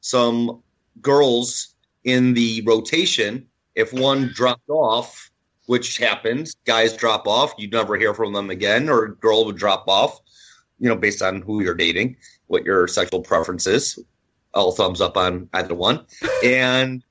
some 0.00 0.60
girls 1.00 1.74
in 2.04 2.34
the 2.34 2.62
rotation. 2.66 3.46
If 3.76 3.92
one 3.92 4.28
dropped 4.34 4.68
off, 4.68 5.30
which 5.66 5.98
happens, 5.98 6.56
guys 6.64 6.96
drop 6.96 7.28
off, 7.28 7.52
you 7.58 7.68
never 7.68 7.96
hear 7.96 8.14
from 8.14 8.32
them 8.32 8.50
again, 8.50 8.88
or 8.88 9.04
a 9.04 9.14
girl 9.16 9.44
would 9.44 9.56
drop 9.56 9.86
off. 9.86 10.18
You 10.80 10.88
know, 10.88 10.96
based 10.96 11.22
on 11.22 11.42
who 11.42 11.62
you're 11.62 11.74
dating, 11.74 12.16
what 12.48 12.64
your 12.64 12.88
sexual 12.88 13.20
preference 13.22 13.66
is. 13.68 13.98
All 14.56 14.72
thumbs 14.72 15.00
up 15.00 15.16
on 15.16 15.48
either 15.52 15.74
one, 15.74 16.04
and 16.42 17.04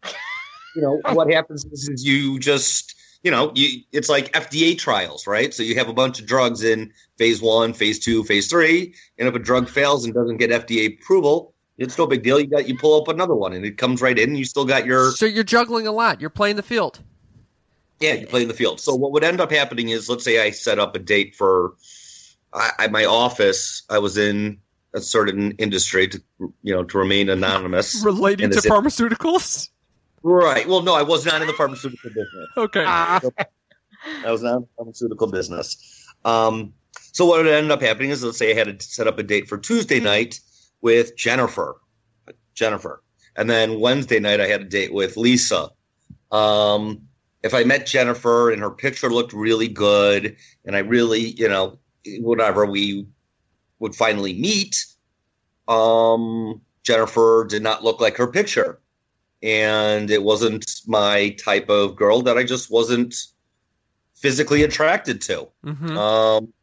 you 0.75 0.81
know 0.81 0.99
what 1.13 1.31
happens 1.31 1.63
is, 1.65 1.87
is 1.87 2.05
you 2.05 2.39
just 2.39 2.95
you 3.23 3.31
know 3.31 3.51
you 3.55 3.81
it's 3.91 4.09
like 4.09 4.31
fda 4.33 4.77
trials 4.77 5.27
right? 5.27 5.53
So 5.53 5.63
you 5.63 5.75
have 5.75 5.87
a 5.87 5.93
bunch 5.93 6.19
of 6.19 6.25
drugs 6.25 6.63
in 6.63 6.91
phase 7.17 7.41
one 7.41 7.73
phase 7.73 7.99
two 7.99 8.23
phase 8.23 8.47
three. 8.47 8.93
And 9.17 9.27
if 9.27 9.35
a 9.35 9.39
drug 9.39 9.69
fails 9.69 10.05
and 10.05 10.13
doesn't 10.13 10.37
get 10.37 10.49
fda 10.49 10.99
approval 10.99 11.53
it's 11.77 11.97
no 11.97 12.07
big 12.07 12.23
deal. 12.23 12.39
You 12.39 12.47
got 12.47 12.67
you 12.67 12.77
pull 12.77 13.01
up 13.01 13.07
another 13.07 13.35
one 13.35 13.53
and 13.53 13.65
it 13.65 13.77
comes 13.77 14.01
right 14.01 14.17
in. 14.17 14.29
And 14.29 14.37
you 14.37 14.45
still 14.45 14.65
got 14.65 14.85
your 14.85 15.11
so 15.11 15.25
you're 15.25 15.43
juggling 15.43 15.87
a 15.87 15.91
lot. 15.91 16.21
You're 16.21 16.29
playing 16.29 16.55
the 16.55 16.63
field. 16.63 16.99
yeah 17.99 18.13
you 18.13 18.27
play 18.27 18.43
in 18.43 18.47
the 18.47 18.53
field. 18.53 18.79
So 18.79 18.95
what 18.95 19.11
would 19.11 19.23
end 19.23 19.41
up 19.41 19.51
happening 19.51 19.89
is 19.89 20.09
let's 20.09 20.23
say 20.23 20.41
i 20.41 20.51
set 20.51 20.79
up 20.79 20.95
a 20.95 20.99
date 20.99 21.35
for 21.35 21.75
I, 22.53 22.71
I, 22.79 22.87
my 22.87 23.05
office 23.05 23.83
i 23.89 23.99
was 23.99 24.17
in 24.17 24.59
a 24.95 25.01
certain 25.01 25.51
industry 25.53 26.07
to 26.07 26.21
you 26.63 26.73
know 26.73 26.83
to 26.83 26.97
remain 26.97 27.29
anonymous 27.29 28.01
Relating 28.05 28.49
to 28.49 28.59
pharmaceuticals. 28.59 29.69
right 30.23 30.67
well 30.67 30.81
no 30.81 30.95
i 30.95 31.03
was 31.03 31.25
not 31.25 31.41
in 31.41 31.47
the 31.47 31.53
pharmaceutical 31.53 32.09
business 32.09 32.47
Okay. 32.57 32.83
Ah, 32.87 33.21
I 34.25 34.31
was 34.31 34.41
not 34.41 34.55
in 34.57 34.61
the 34.61 34.67
pharmaceutical 34.77 35.27
business. 35.27 36.05
Um, 36.23 36.73
so 37.11 37.25
what 37.25 37.45
ended 37.45 37.71
up 37.71 37.81
happening 37.81 38.11
is, 38.11 38.23
let's 38.23 38.37
say 38.37 38.51
I 38.51 38.55
had 38.55 38.79
to 38.79 38.85
set 38.85 39.07
up 39.07 39.19
a 39.19 39.23
date 39.23 39.47
for 39.47 39.57
Tuesday 39.57 39.99
night 39.99 40.39
with 40.81 41.15
Jennifer, 41.17 41.81
Jennifer, 42.53 43.03
and 43.35 43.49
then 43.49 43.79
Wednesday 43.79 44.19
night 44.19 44.39
I 44.39 44.47
had 44.47 44.61
a 44.61 44.65
date 44.65 44.93
with 44.93 45.17
Lisa. 45.17 45.69
Um, 46.31 47.01
if 47.43 47.53
I 47.53 47.63
met 47.63 47.85
Jennifer 47.85 48.51
and 48.51 48.61
her 48.61 48.71
picture 48.71 49.09
looked 49.09 49.33
really 49.33 49.67
good, 49.67 50.35
and 50.65 50.75
I 50.75 50.79
really, 50.79 51.21
you 51.31 51.47
know, 51.49 51.79
whatever 52.19 52.65
we 52.65 53.07
would 53.79 53.95
finally 53.95 54.33
meet, 54.33 54.85
um, 55.67 56.61
Jennifer 56.83 57.45
did 57.49 57.63
not 57.63 57.83
look 57.83 57.99
like 57.99 58.17
her 58.17 58.27
picture, 58.27 58.79
and 59.41 60.09
it 60.11 60.23
wasn't 60.23 60.65
my 60.87 61.29
type 61.43 61.69
of 61.69 61.95
girl 61.95 62.21
that 62.23 62.37
I 62.37 62.43
just 62.43 62.71
wasn't 62.71 63.15
physically 64.13 64.63
attracted 64.63 65.21
to. 65.21 65.47
hmm 65.63 65.97
Um, 65.97 66.53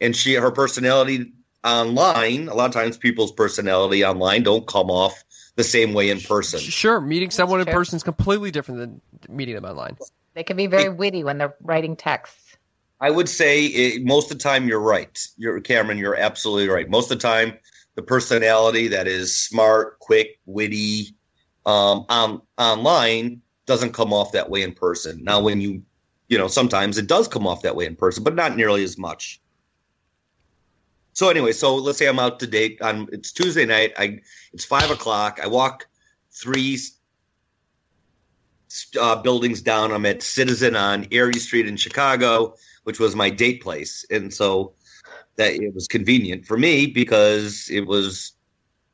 and 0.00 0.14
she, 0.14 0.34
her 0.34 0.50
personality 0.50 1.32
online, 1.64 2.48
a 2.48 2.54
lot 2.54 2.66
of 2.66 2.72
times 2.72 2.96
people's 2.98 3.32
personality 3.32 4.04
online 4.04 4.42
don't 4.42 4.66
come 4.66 4.90
off 4.90 5.24
the 5.56 5.64
same 5.64 5.94
way 5.94 6.10
in 6.10 6.20
person. 6.20 6.60
Sure, 6.60 7.00
meeting 7.00 7.30
someone 7.30 7.60
in 7.60 7.66
person 7.66 7.96
is 7.96 8.02
completely 8.02 8.50
different 8.50 8.78
than 8.80 9.00
meeting 9.34 9.54
them 9.54 9.64
online. 9.64 9.96
they 10.34 10.44
can 10.44 10.56
be 10.56 10.66
very 10.66 10.90
witty 10.90 11.24
when 11.24 11.38
they're 11.38 11.54
writing 11.62 11.96
texts. 11.96 12.45
I 13.00 13.10
would 13.10 13.28
say 13.28 13.66
it, 13.66 14.04
most 14.04 14.30
of 14.30 14.38
the 14.38 14.42
time 14.42 14.68
you're 14.68 14.80
right. 14.80 15.26
You're 15.36 15.60
Cameron. 15.60 15.98
You're 15.98 16.16
absolutely 16.16 16.68
right. 16.68 16.88
Most 16.88 17.10
of 17.10 17.18
the 17.18 17.22
time, 17.22 17.54
the 17.94 18.02
personality 18.02 18.88
that 18.88 19.06
is 19.06 19.34
smart, 19.34 19.98
quick, 19.98 20.38
witty, 20.46 21.14
um, 21.66 22.06
on 22.08 22.40
online 22.58 23.42
doesn't 23.66 23.92
come 23.92 24.12
off 24.12 24.32
that 24.32 24.48
way 24.48 24.62
in 24.62 24.72
person. 24.72 25.22
Now, 25.24 25.40
when 25.40 25.60
you, 25.60 25.82
you 26.28 26.38
know, 26.38 26.48
sometimes 26.48 26.96
it 26.96 27.08
does 27.08 27.28
come 27.28 27.46
off 27.46 27.62
that 27.62 27.76
way 27.76 27.86
in 27.86 27.96
person, 27.96 28.22
but 28.22 28.34
not 28.34 28.56
nearly 28.56 28.84
as 28.84 28.96
much. 28.96 29.40
So 31.12 31.28
anyway, 31.30 31.52
so 31.52 31.74
let's 31.74 31.98
say 31.98 32.06
I'm 32.06 32.18
out 32.18 32.38
to 32.40 32.46
date 32.46 32.80
on 32.82 33.08
it's 33.10 33.32
Tuesday 33.32 33.64
night. 33.64 33.94
I 33.98 34.20
it's 34.52 34.64
five 34.64 34.90
o'clock. 34.90 35.40
I 35.42 35.46
walk 35.46 35.86
three 36.30 36.78
uh, 39.00 39.22
buildings 39.22 39.62
down. 39.62 39.92
I'm 39.92 40.04
at 40.04 40.22
Citizen 40.22 40.76
on 40.76 41.06
Erie 41.10 41.38
Street 41.38 41.66
in 41.66 41.76
Chicago 41.76 42.54
which 42.86 43.00
was 43.00 43.16
my 43.16 43.28
date 43.28 43.60
place. 43.60 44.06
And 44.10 44.32
so 44.32 44.72
that 45.34 45.54
it 45.54 45.74
was 45.74 45.88
convenient 45.88 46.46
for 46.46 46.56
me 46.56 46.86
because 46.86 47.68
it 47.68 47.84
was 47.84 48.32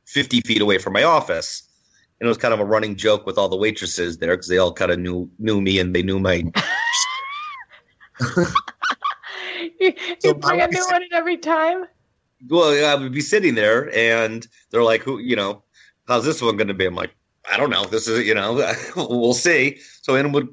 50 0.07 0.41
feet 0.41 0.61
away 0.63 0.79
from 0.79 0.93
my 0.93 1.03
office. 1.03 1.69
And 2.19 2.25
it 2.25 2.29
was 2.29 2.39
kind 2.39 2.55
of 2.55 2.59
a 2.59 2.65
running 2.65 2.95
joke 2.95 3.27
with 3.27 3.37
all 3.37 3.49
the 3.49 3.55
waitresses 3.55 4.17
there 4.17 4.31
because 4.31 4.47
they 4.47 4.57
all 4.57 4.73
kind 4.73 4.89
of 4.91 4.97
knew 4.97 5.29
knew 5.37 5.61
me 5.61 5.77
and 5.77 5.95
they 5.95 6.01
knew 6.01 6.17
my 6.17 6.37
you 9.79 9.93
So 10.19 10.33
bring 10.33 10.61
a 10.61 10.67
new 10.67 10.85
one 10.89 11.03
in 11.03 11.13
every 11.13 11.37
time. 11.37 11.85
well, 12.49 12.91
I 12.91 12.95
would 12.95 13.13
be 13.13 13.21
sitting 13.21 13.53
there 13.53 13.95
and 13.95 14.47
they're 14.71 14.83
like, 14.83 15.03
who, 15.03 15.19
you 15.19 15.35
know, 15.35 15.63
how's 16.07 16.25
this 16.25 16.41
one 16.41 16.57
going 16.57 16.67
to 16.67 16.73
be? 16.73 16.85
I'm 16.85 16.95
like, 16.95 17.13
I 17.51 17.57
don't 17.57 17.69
know. 17.69 17.85
This 17.85 18.07
is, 18.07 18.25
you 18.25 18.33
know, 18.33 18.73
we'll 18.95 19.35
see. 19.35 19.79
So 20.01 20.15
in 20.15 20.31
would, 20.31 20.47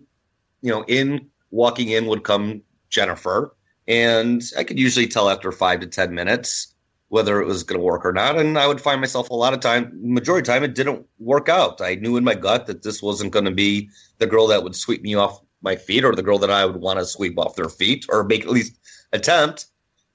you 0.60 0.72
know, 0.72 0.84
in 0.88 1.30
walking 1.50 1.88
in 1.88 2.04
would 2.06 2.24
come 2.24 2.62
Jennifer, 2.90 3.56
and 3.88 4.42
I 4.58 4.64
could 4.64 4.78
usually 4.78 5.06
tell 5.06 5.30
after 5.30 5.50
five 5.52 5.80
to 5.80 5.86
ten 5.86 6.14
minutes 6.14 6.74
whether 7.08 7.40
it 7.40 7.46
was 7.46 7.64
going 7.64 7.80
to 7.80 7.84
work 7.84 8.04
or 8.04 8.12
not. 8.12 8.38
And 8.38 8.56
I 8.56 8.68
would 8.68 8.80
find 8.80 9.00
myself 9.00 9.30
a 9.30 9.34
lot 9.34 9.52
of 9.52 9.58
time, 9.58 9.90
majority 10.00 10.48
of 10.48 10.54
time, 10.54 10.62
it 10.62 10.76
didn't 10.76 11.04
work 11.18 11.48
out. 11.48 11.80
I 11.80 11.96
knew 11.96 12.16
in 12.16 12.22
my 12.22 12.34
gut 12.36 12.66
that 12.66 12.84
this 12.84 13.02
wasn't 13.02 13.32
going 13.32 13.46
to 13.46 13.50
be 13.50 13.90
the 14.18 14.28
girl 14.28 14.46
that 14.48 14.62
would 14.62 14.76
sweep 14.76 15.02
me 15.02 15.14
off 15.16 15.40
my 15.62 15.74
feet, 15.76 16.04
or 16.04 16.14
the 16.14 16.22
girl 16.22 16.38
that 16.38 16.50
I 16.50 16.64
would 16.64 16.76
want 16.76 16.98
to 17.00 17.04
sweep 17.04 17.38
off 17.38 17.56
their 17.56 17.68
feet, 17.68 18.06
or 18.10 18.24
make 18.24 18.42
at 18.42 18.50
least 18.50 18.78
attempt. 19.12 19.66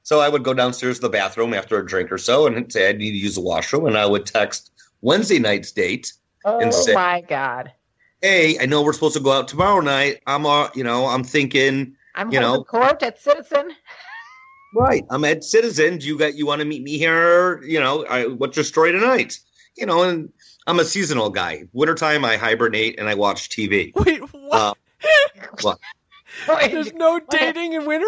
So 0.03 0.19
I 0.19 0.29
would 0.29 0.43
go 0.43 0.53
downstairs 0.53 0.97
to 0.97 1.01
the 1.01 1.09
bathroom 1.09 1.53
after 1.53 1.79
a 1.79 1.85
drink 1.85 2.11
or 2.11 2.17
so 2.17 2.47
and 2.47 2.71
say 2.71 2.89
I 2.89 2.93
need 2.93 3.11
to 3.11 3.17
use 3.17 3.35
the 3.35 3.41
washroom, 3.41 3.85
and 3.87 3.97
I 3.97 4.05
would 4.05 4.25
text 4.25 4.71
Wednesday 5.01 5.39
night's 5.39 5.71
date. 5.71 6.13
Oh 6.45 6.59
And 6.59 6.73
say- 6.73 6.93
my 6.93 7.21
god! 7.21 7.71
Hey, 8.21 8.57
I 8.59 8.65
know 8.65 8.81
we're 8.81 8.93
supposed 8.93 9.17
to 9.17 9.21
go 9.21 9.31
out 9.33 9.47
tomorrow 9.47 9.81
night. 9.81 10.21
I'm, 10.25 10.45
uh, 10.45 10.69
you 10.73 10.83
know, 10.83 11.07
I'm 11.07 11.23
thinking, 11.23 11.95
I'm 12.15 12.31
you 12.31 12.39
holding 12.39 12.59
know- 12.59 12.63
court 12.63 13.03
at 13.03 13.19
Citizen. 13.21 13.71
Right. 14.73 15.03
I'm 15.09 15.23
at 15.23 15.43
Citizen. 15.43 15.99
Do 15.99 16.07
you 16.07 16.17
got 16.17 16.35
you 16.35 16.45
want 16.45 16.59
to 16.59 16.65
meet 16.65 16.83
me 16.83 16.97
here? 16.97 17.61
You 17.63 17.79
know, 17.79 18.05
I, 18.05 18.27
what's 18.27 18.57
your 18.57 18.65
story 18.65 18.91
tonight? 18.91 19.39
You 19.77 19.85
know, 19.85 20.03
and 20.03 20.31
I'm 20.67 20.79
a 20.79 20.85
seasonal 20.85 21.29
guy. 21.29 21.63
Wintertime, 21.71 22.25
I 22.25 22.35
hibernate 22.35 22.99
and 22.99 23.07
I 23.07 23.13
watch 23.15 23.49
TV. 23.49 23.93
Wait, 23.95 24.19
what? 24.33 24.53
Uh, 24.53 24.73
what? 25.61 25.79
There's 26.69 26.91
no 26.93 27.19
dating 27.29 27.73
in 27.73 27.85
winter? 27.85 28.07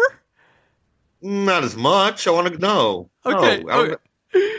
Not 1.22 1.64
as 1.64 1.74
much. 1.76 2.26
I 2.26 2.30
want 2.32 2.52
to 2.52 2.58
know. 2.58 3.08
Okay. 3.24 3.62
No, 3.62 3.72
I 3.72 3.76
don't- 3.76 4.00
okay. 4.34 4.54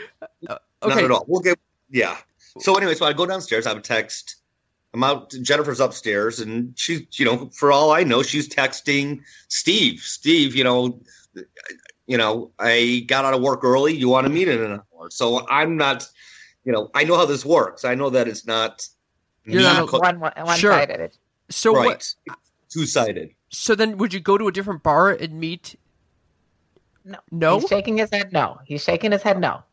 Uh, 0.50 0.58
Not 0.82 0.92
okay. 0.98 1.06
at 1.06 1.12
all. 1.12 1.26
We'll 1.28 1.42
get 1.42 1.60
yeah. 1.92 2.18
So 2.60 2.76
anyway, 2.76 2.96
so 2.96 3.06
I 3.06 3.14
go 3.14 3.26
downstairs. 3.26 3.68
I 3.68 3.74
would 3.74 3.84
text. 3.84 4.38
I'm 4.94 5.04
out. 5.04 5.30
Jennifer's 5.42 5.80
upstairs, 5.80 6.40
and 6.40 6.74
she's 6.78 7.04
you 7.20 7.26
know, 7.26 7.50
for 7.54 7.72
all 7.72 7.92
I 7.92 8.04
know, 8.04 8.24
she's 8.24 8.50
texting 8.50 9.22
Steve. 9.48 10.00
Steve, 10.00 10.56
you 10.56 10.64
know, 10.64 11.02
you 12.08 12.18
know, 12.18 12.52
I 12.58 13.06
got 13.08 13.26
out 13.26 13.34
of 13.34 13.42
work 13.42 13.64
early. 13.64 13.96
You 13.96 14.10
want 14.10 14.26
to 14.26 14.34
meet 14.34 14.48
in 14.48 14.62
an 14.62 14.82
hour? 14.96 15.10
So 15.12 15.48
I'm 15.48 15.78
not. 15.78 16.08
You 16.66 16.74
know, 16.74 16.90
I 16.94 17.04
know 17.04 17.16
how 17.16 17.26
this 17.26 17.46
works. 17.46 17.86
I 17.86 17.96
know 17.96 18.10
that 18.10 18.28
it's 18.28 18.46
not. 18.46 18.88
You're 19.46 19.62
not 19.62 19.88
co- 19.88 20.00
one 20.00 20.20
one 20.20 20.58
Sure. 20.58 20.74
sided. 20.74 21.18
So 21.50 21.74
right. 21.74 21.86
what? 21.86 22.14
Two 22.70 22.86
sided. 22.86 23.32
So 23.50 23.76
then, 23.76 23.98
would 23.98 24.14
you 24.14 24.20
go 24.20 24.38
to 24.38 24.48
a 24.48 24.52
different 24.52 24.84
bar 24.84 25.12
and 25.12 25.40
meet? 25.40 25.76
No. 27.06 27.18
No. 27.32 27.60
He's 27.60 27.70
shaking 27.70 27.98
his 27.98 28.12
head 28.12 28.34
no. 28.34 28.60
He's 28.66 28.84
shaking 28.84 29.12
his 29.12 29.22
head 29.22 29.40
no. 29.40 29.64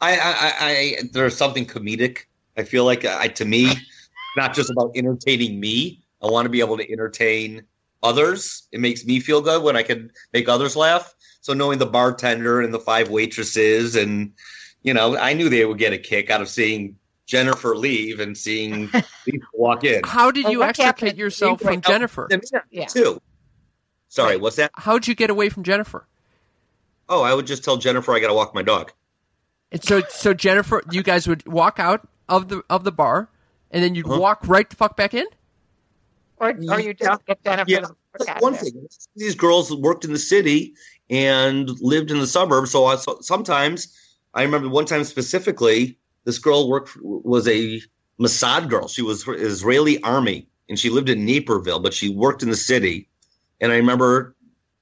I, 0.00 0.12
I, 0.12 0.18
I, 0.18 0.52
I 0.60 0.96
there's 1.12 1.36
something 1.36 1.66
comedic. 1.66 2.24
I 2.56 2.64
feel 2.64 2.84
like 2.84 3.04
I, 3.04 3.28
to 3.28 3.44
me, 3.44 3.72
not 4.36 4.54
just 4.54 4.70
about 4.70 4.92
entertaining 4.94 5.58
me. 5.60 6.02
I 6.22 6.26
want 6.26 6.46
to 6.46 6.50
be 6.50 6.60
able 6.60 6.76
to 6.78 6.90
entertain 6.92 7.62
others. 8.02 8.66
It 8.72 8.80
makes 8.80 9.04
me 9.04 9.20
feel 9.20 9.40
good 9.40 9.62
when 9.62 9.76
I 9.76 9.82
can 9.82 10.10
make 10.32 10.48
others 10.48 10.76
laugh. 10.76 11.14
So 11.40 11.52
knowing 11.54 11.78
the 11.78 11.86
bartender 11.86 12.60
and 12.60 12.72
the 12.74 12.78
five 12.78 13.08
waitresses, 13.08 13.96
and 13.96 14.32
you 14.82 14.92
know, 14.94 15.16
I 15.16 15.32
knew 15.32 15.48
they 15.48 15.64
would 15.64 15.78
get 15.78 15.92
a 15.92 15.98
kick 15.98 16.30
out 16.30 16.40
of 16.42 16.48
seeing 16.48 16.96
Jennifer 17.26 17.76
leave 17.76 18.20
and 18.20 18.36
seeing 18.36 18.90
Lisa 19.26 19.46
walk 19.54 19.84
in. 19.84 20.02
How 20.04 20.30
did 20.30 20.44
Well, 20.44 20.52
you 20.52 20.58
what 20.60 20.68
extricate 20.70 20.86
happened- 21.04 21.18
yourself 21.18 21.60
from 21.62 21.80
Jennifer? 21.80 22.28
Yeah. 22.70 22.86
Too. 22.86 23.20
Sorry, 24.08 24.36
what's 24.36 24.56
that? 24.56 24.72
How'd 24.74 25.06
you 25.06 25.14
get 25.14 25.30
away 25.30 25.48
from 25.48 25.62
Jennifer? 25.62 26.06
Oh, 27.08 27.22
I 27.22 27.32
would 27.32 27.46
just 27.46 27.64
tell 27.64 27.76
Jennifer 27.76 28.12
I 28.12 28.20
got 28.20 28.28
to 28.28 28.34
walk 28.34 28.54
my 28.54 28.62
dog. 28.62 28.92
And 29.72 29.82
so, 29.82 30.02
so 30.08 30.34
Jennifer, 30.34 30.82
you 30.90 31.02
guys 31.02 31.28
would 31.28 31.46
walk 31.46 31.78
out 31.78 32.06
of 32.28 32.48
the 32.48 32.62
of 32.68 32.82
the 32.84 32.90
bar, 32.92 33.28
and 33.70 33.82
then 33.82 33.94
you'd 33.94 34.06
Uh-huh. 34.06 34.20
walk 34.20 34.40
right 34.46 34.68
the 34.68 34.76
fuck 34.76 34.96
back 34.96 35.14
in. 35.14 35.26
Or 36.38 36.54
or 36.68 36.80
you 36.80 36.94
just 36.94 37.24
get 37.26 37.42
Jennifer 37.44 37.70
Yeah, 37.70 37.80
to 37.80 37.96
That's 38.18 38.26
forget 38.26 38.42
one 38.42 38.54
thing. 38.54 38.86
These 39.16 39.34
girls 39.36 39.74
worked 39.76 40.04
in 40.04 40.12
the 40.12 40.18
city 40.18 40.74
and 41.10 41.70
lived 41.80 42.10
in 42.10 42.18
the 42.20 42.26
suburbs. 42.26 42.72
So, 42.72 42.86
I, 42.86 42.96
so 42.96 43.18
sometimes 43.22 43.96
I 44.34 44.42
remember 44.42 44.68
one 44.68 44.86
time 44.86 45.04
specifically, 45.04 45.98
this 46.24 46.38
girl 46.38 46.68
worked 46.68 46.96
was 47.02 47.48
a 47.48 47.80
Mossad 48.20 48.68
girl. 48.70 48.88
She 48.88 49.02
was 49.02 49.26
Israeli 49.28 50.02
army 50.02 50.48
and 50.68 50.78
she 50.78 50.90
lived 50.90 51.10
in 51.10 51.26
Naperville, 51.26 51.80
but 51.80 51.94
she 51.94 52.10
worked 52.10 52.42
in 52.42 52.50
the 52.50 52.56
city. 52.56 53.08
And 53.60 53.72
I 53.72 53.76
remember, 53.76 54.36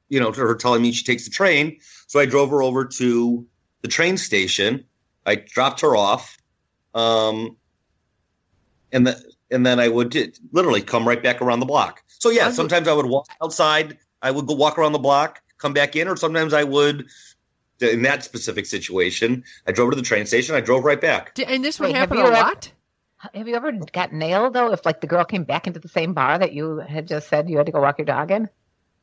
you 0.09 0.21
know, 0.21 0.33
her 0.33 0.55
telling 0.57 0.83
me 0.83 0.93
she 0.93 1.05
takes 1.05 1.25
the 1.25 1.31
train. 1.31 1.79
So 2.09 2.21
I 2.21 2.27
drove 2.27 2.51
her 2.51 2.63
over 2.63 2.87
to 2.87 3.47
the 3.83 3.89
train 3.89 4.17
station. 4.17 4.85
I 5.27 5.37
dropped 5.37 5.83
her 5.83 5.97
off. 5.97 6.39
Um, 6.95 7.58
and 8.93 9.07
the, 9.07 9.23
and 9.51 9.65
then 9.65 9.81
I 9.81 9.89
would 9.89 10.13
t- 10.13 10.33
literally 10.53 10.83
come 10.83 11.07
right 11.07 11.23
back 11.23 11.41
around 11.41 11.61
the 11.61 11.67
block. 11.67 12.03
So 12.07 12.31
yeah, 12.31 12.51
sometimes 12.51 12.89
I 12.89 12.93
would 12.93 13.07
walk 13.07 13.29
outside. 13.43 13.99
I 14.23 14.31
would 14.31 14.47
go 14.47 14.55
walk 14.55 14.79
around 14.79 14.93
the 14.93 14.99
block, 14.99 15.41
come 15.59 15.73
back 15.73 15.97
in, 15.97 16.09
or 16.09 16.17
sometimes 16.17 16.53
I 16.53 16.65
would. 16.65 17.07
In 17.81 18.03
that 18.03 18.25
specific 18.25 18.67
situation, 18.67 19.45
I 19.67 19.71
drove 19.71 19.91
to 19.91 19.97
the 19.97 20.03
train 20.03 20.27
station. 20.27 20.57
I 20.57 20.61
drove 20.61 20.83
right 20.83 21.01
back. 21.01 21.39
And 21.47 21.65
this 21.65 21.79
would 21.79 21.87
Wait, 21.91 21.95
happen 21.97 22.19
you 22.19 22.25
a 22.25 22.27
ever- 22.27 22.35
lot. 22.35 22.73
Have 23.35 23.47
you 23.49 23.55
ever 23.57 23.73
got 23.93 24.13
nailed 24.13 24.55
though? 24.55 24.73
If 24.73 24.85
like 24.85 25.01
the 25.01 25.07
girl 25.07 25.25
came 25.25 25.45
back 25.45 25.67
into 25.67 25.79
the 25.81 25.89
same 25.89 26.13
bar 26.13 26.39
that 26.39 26.53
you 26.53 26.79
had 26.79 27.07
just 27.09 27.29
said 27.29 27.49
you 27.49 27.57
had 27.57 27.67
to 27.67 27.73
go 27.73 27.81
walk 27.81 27.99
your 27.99 28.05
dog 28.05 28.31
in? 28.31 28.49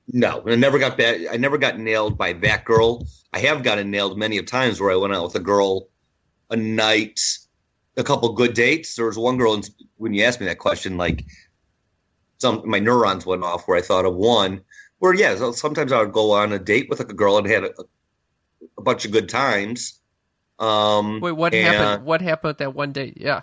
No, 0.07 0.43
I 0.45 0.55
never 0.55 0.77
got 0.77 0.97
back. 0.97 1.17
I 1.31 1.37
never 1.37 1.57
got 1.57 1.79
nailed 1.79 2.17
by 2.17 2.33
that 2.33 2.63
girl. 2.63 3.05
I 3.33 3.39
have 3.39 3.63
gotten 3.63 3.89
nailed 3.91 4.17
many 4.17 4.37
of 4.37 4.45
times 4.45 4.79
where 4.79 4.91
I 4.91 4.95
went 4.95 5.13
out 5.13 5.23
with 5.23 5.35
a 5.35 5.39
girl 5.39 5.87
a 6.49 6.55
night, 6.55 7.19
a 7.97 8.03
couple 8.03 8.31
good 8.33 8.53
dates. 8.53 8.95
There 8.95 9.05
was 9.05 9.17
one 9.17 9.37
girl 9.37 9.53
and 9.53 9.69
when 9.97 10.13
you 10.13 10.23
asked 10.23 10.39
me 10.39 10.45
that 10.47 10.59
question, 10.59 10.97
like 10.97 11.25
some 12.37 12.61
my 12.65 12.79
neurons 12.79 13.25
went 13.25 13.43
off 13.43 13.67
where 13.67 13.77
I 13.77 13.81
thought 13.81 14.05
of 14.05 14.15
one 14.15 14.61
where 14.99 15.13
yeah, 15.13 15.35
so 15.35 15.51
sometimes 15.51 15.91
I 15.91 16.01
would 16.01 16.13
go 16.13 16.31
on 16.31 16.53
a 16.53 16.59
date 16.59 16.89
with 16.89 16.99
like 16.99 17.11
a 17.11 17.13
girl 17.13 17.37
and 17.37 17.47
had 17.47 17.63
a, 17.65 17.71
a 18.77 18.81
bunch 18.81 19.05
of 19.05 19.11
good 19.11 19.29
times. 19.29 19.99
Um, 20.57 21.19
Wait, 21.19 21.33
what 21.33 21.53
happened? 21.53 22.05
What 22.05 22.21
happened 22.21 22.57
that 22.59 22.73
one 22.73 22.91
date? 22.93 23.17
Yeah, 23.17 23.41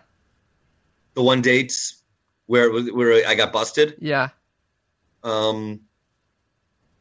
The 1.14 1.22
one 1.22 1.42
dates 1.42 2.02
where 2.46 2.64
it 2.64 2.72
was 2.72 2.90
where 2.92 3.26
I 3.26 3.34
got 3.34 3.52
busted. 3.52 3.96
yeah. 4.00 4.30
um, 5.22 5.80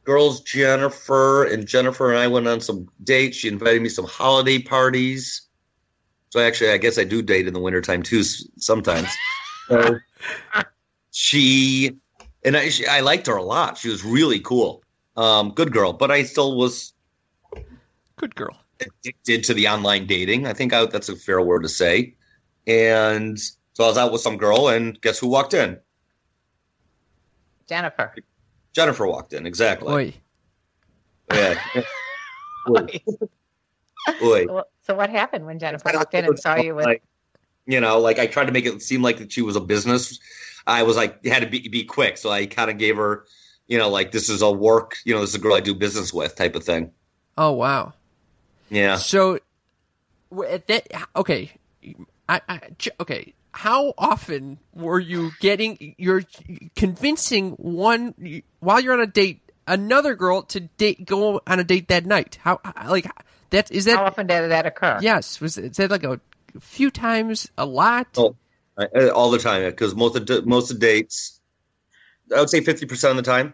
girls 0.03 0.41
Jennifer 0.41 1.45
and 1.45 1.65
Jennifer 1.67 2.09
and 2.11 2.19
I 2.19 2.27
went 2.27 2.47
on 2.47 2.59
some 2.59 2.89
dates. 3.03 3.37
She 3.37 3.47
invited 3.47 3.81
me 3.81 3.89
some 3.89 4.05
holiday 4.05 4.59
parties. 4.59 5.43
So 6.31 6.39
actually, 6.39 6.71
I 6.71 6.77
guess 6.77 6.97
I 6.97 7.03
do 7.03 7.21
date 7.21 7.45
in 7.45 7.53
the 7.53 7.59
wintertime 7.59 8.03
too 8.03 8.23
sometimes. 8.23 9.09
so 9.67 9.99
she 11.11 11.97
and 12.45 12.55
I, 12.55 12.69
she, 12.69 12.87
I 12.87 13.01
liked 13.01 13.27
her 13.27 13.35
a 13.35 13.43
lot. 13.43 13.77
She 13.77 13.89
was 13.89 14.03
really 14.03 14.39
cool, 14.39 14.81
um, 15.17 15.51
good 15.51 15.73
girl. 15.73 15.91
But 15.91 16.09
I 16.09 16.23
still 16.23 16.57
was 16.57 16.93
Good 18.15 18.33
girl. 18.35 18.55
addicted 18.79 19.43
to 19.43 19.53
the 19.53 19.67
online 19.67 20.07
dating. 20.07 20.47
I 20.47 20.53
think 20.53 20.73
I, 20.73 20.85
that's 20.85 21.09
a 21.09 21.17
fair 21.17 21.41
word 21.41 21.63
to 21.63 21.69
say. 21.69 22.15
And 22.65 23.37
so 23.37 23.83
I 23.83 23.87
was 23.87 23.97
out 23.97 24.11
with 24.13 24.21
some 24.21 24.37
girl, 24.37 24.69
and 24.69 24.99
guess 25.01 25.19
who 25.19 25.27
walked 25.27 25.53
in? 25.53 25.77
Jennifer. 27.67 28.13
Jennifer 28.73 29.05
walked 29.05 29.33
in. 29.33 29.45
Exactly. 29.45 29.91
Oi. 29.93 30.13
Yeah. 31.33 31.61
Oy. 32.69 33.01
Oy. 34.21 34.47
So, 34.47 34.63
so 34.83 34.95
what 34.95 35.09
happened 35.09 35.45
when 35.45 35.59
Jennifer 35.59 35.89
I 35.89 35.97
walked 35.97 36.13
in 36.13 36.25
and 36.25 36.39
saw 36.39 36.55
you 36.55 36.75
with 36.75 36.85
like, 36.85 37.03
you 37.65 37.79
know, 37.79 37.99
like 37.99 38.19
I 38.19 38.27
tried 38.27 38.45
to 38.45 38.51
make 38.51 38.65
it 38.65 38.81
seem 38.81 39.01
like 39.01 39.17
that 39.17 39.31
she 39.31 39.41
was 39.41 39.55
a 39.55 39.61
business. 39.61 40.19
I 40.67 40.83
was 40.83 40.95
like, 40.95 41.23
had 41.25 41.41
to 41.41 41.49
be, 41.49 41.67
be 41.67 41.83
quick. 41.83 42.17
So 42.17 42.29
I 42.29 42.45
kind 42.45 42.69
of 42.69 42.77
gave 42.77 42.97
her, 42.97 43.25
you 43.67 43.77
know, 43.77 43.89
like 43.89 44.11
this 44.11 44.29
is 44.29 44.41
a 44.41 44.51
work, 44.51 44.97
you 45.05 45.13
know, 45.13 45.21
this 45.21 45.29
is 45.31 45.35
a 45.35 45.39
girl 45.39 45.53
I 45.53 45.59
do 45.59 45.73
business 45.73 46.13
with 46.13 46.35
type 46.35 46.55
of 46.55 46.63
thing. 46.63 46.91
Oh 47.37 47.51
wow. 47.51 47.93
Yeah. 48.69 48.95
So, 48.95 49.39
at 50.47 50.67
that 50.67 50.87
okay, 51.15 51.51
I, 52.29 52.41
I 52.47 52.61
j- 52.77 52.91
okay. 52.99 53.33
How 53.53 53.93
often 53.97 54.59
were 54.73 54.99
you 54.99 55.31
getting? 55.41 55.95
You're 55.97 56.23
convincing 56.75 57.51
one 57.51 58.41
while 58.61 58.79
you're 58.79 58.93
on 58.93 59.01
a 59.01 59.07
date, 59.07 59.41
another 59.67 60.15
girl 60.15 60.43
to 60.43 60.61
date 60.61 61.05
go 61.05 61.41
on 61.45 61.59
a 61.59 61.65
date 61.65 61.89
that 61.89 62.05
night. 62.05 62.37
How 62.41 62.61
like 62.87 63.11
that 63.51 63.71
is 63.71 63.85
how 63.85 63.95
that? 63.97 64.03
often 64.07 64.27
did 64.27 64.49
that 64.51 64.65
occur? 64.65 64.99
Yes, 65.01 65.39
was 65.39 65.57
is 65.57 65.77
that 65.77 65.91
like 65.91 66.03
a 66.03 66.19
few 66.59 66.89
times, 66.91 67.49
a 67.57 67.65
lot? 67.65 68.07
Oh, 68.17 68.35
I, 68.77 68.87
I- 68.95 69.09
all 69.09 69.31
the 69.31 69.39
time 69.39 69.63
because 69.69 69.95
most 69.95 70.15
of 70.15 70.25
the, 70.25 70.41
most 70.43 70.71
of 70.71 70.79
the 70.79 70.85
dates, 70.85 71.39
I 72.35 72.39
would 72.39 72.49
say 72.49 72.61
fifty 72.61 72.85
percent 72.85 73.11
of 73.17 73.23
the 73.23 73.29
time. 73.31 73.53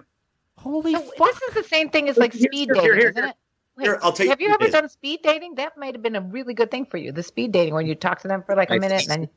Holy 0.57 0.93
So 0.93 0.99
fuck! 1.17 1.27
this 1.33 1.41
is 1.49 1.53
the 1.53 1.63
same 1.63 1.89
thing 1.89 2.09
as 2.09 2.17
like 2.17 2.33
Here, 2.33 2.47
speed 2.51 2.69
here, 2.69 2.75
dating, 2.75 2.83
here, 2.99 3.09
isn't 3.09 3.15
here. 3.17 3.25
it? 3.27 3.35
Wait, 3.77 3.83
Here, 3.85 3.99
I'll 4.01 4.11
tell 4.11 4.25
you 4.25 4.31
have 4.31 4.41
you 4.41 4.49
ever 4.49 4.65
is. 4.65 4.71
done 4.71 4.89
speed 4.89 5.19
dating? 5.21 5.55
That 5.55 5.77
might 5.77 5.93
have 5.93 6.01
been 6.01 6.15
a 6.15 6.21
really 6.21 6.55
good 6.55 6.71
thing 6.71 6.85
for 6.87 6.97
you. 6.97 7.11
The 7.11 7.21
speed 7.21 7.51
dating 7.51 7.75
when 7.75 7.85
you 7.85 7.93
talk 7.93 8.21
to 8.21 8.27
them 8.27 8.41
for 8.43 8.55
like 8.55 8.71
a 8.71 8.73
I 8.73 8.79
minute 8.79 8.99
think- 9.01 9.11
and 9.11 9.21
then 9.23 9.29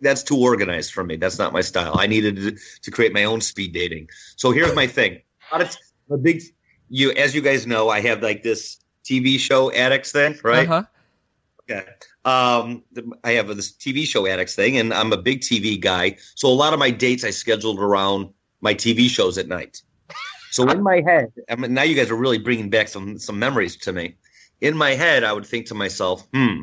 That's 0.00 0.22
too 0.22 0.36
organized 0.36 0.92
for 0.92 1.02
me. 1.02 1.16
That's 1.16 1.38
not 1.38 1.52
my 1.52 1.60
style. 1.60 1.98
I 1.98 2.06
needed 2.06 2.36
to, 2.36 2.56
to 2.82 2.90
create 2.92 3.12
my 3.12 3.24
own 3.24 3.40
speed 3.40 3.72
dating. 3.72 4.08
So 4.36 4.52
here's 4.52 4.74
my 4.76 4.86
thing. 4.86 5.22
I'm 5.52 5.66
a 6.10 6.16
big 6.18 6.42
you 6.88 7.10
as 7.12 7.34
you 7.34 7.40
guys 7.42 7.66
know, 7.66 7.88
I 7.88 8.00
have 8.00 8.22
like 8.22 8.42
this 8.44 8.78
TV 9.04 9.38
show 9.38 9.72
addicts 9.72 10.12
thing, 10.12 10.38
right? 10.42 10.68
Uh-huh. 10.68 10.84
Okay. 11.70 11.86
Um, 12.24 12.82
I 13.24 13.32
have 13.32 13.48
this 13.48 13.72
TV 13.72 14.04
show 14.04 14.26
addicts 14.26 14.54
thing, 14.54 14.76
and 14.76 14.92
I'm 14.92 15.12
a 15.12 15.16
big 15.16 15.40
TV 15.40 15.80
guy. 15.80 16.16
So 16.34 16.48
a 16.48 16.54
lot 16.54 16.72
of 16.72 16.78
my 16.78 16.90
dates 16.90 17.24
I 17.24 17.30
scheduled 17.30 17.78
around 17.78 18.30
my 18.60 18.74
TV 18.74 19.08
shows 19.08 19.38
at 19.38 19.48
night. 19.48 19.82
So 20.50 20.68
in 20.68 20.82
my 20.82 21.00
head, 21.00 21.32
I 21.48 21.54
mean, 21.54 21.72
now 21.72 21.82
you 21.82 21.94
guys 21.94 22.10
are 22.10 22.16
really 22.16 22.38
bringing 22.38 22.70
back 22.70 22.88
some 22.88 23.18
some 23.18 23.38
memories 23.38 23.76
to 23.78 23.92
me. 23.92 24.16
In 24.60 24.76
my 24.76 24.90
head, 24.90 25.22
I 25.22 25.32
would 25.32 25.46
think 25.46 25.66
to 25.66 25.74
myself, 25.74 26.26
"Hmm, 26.34 26.62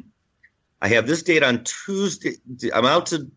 I 0.82 0.90
have 0.90 1.08
this 1.08 1.24
date 1.24 1.42
on 1.42 1.64
Tuesday. 1.64 2.36
I'm 2.74 2.86
out 2.86 3.08
to 3.08 3.32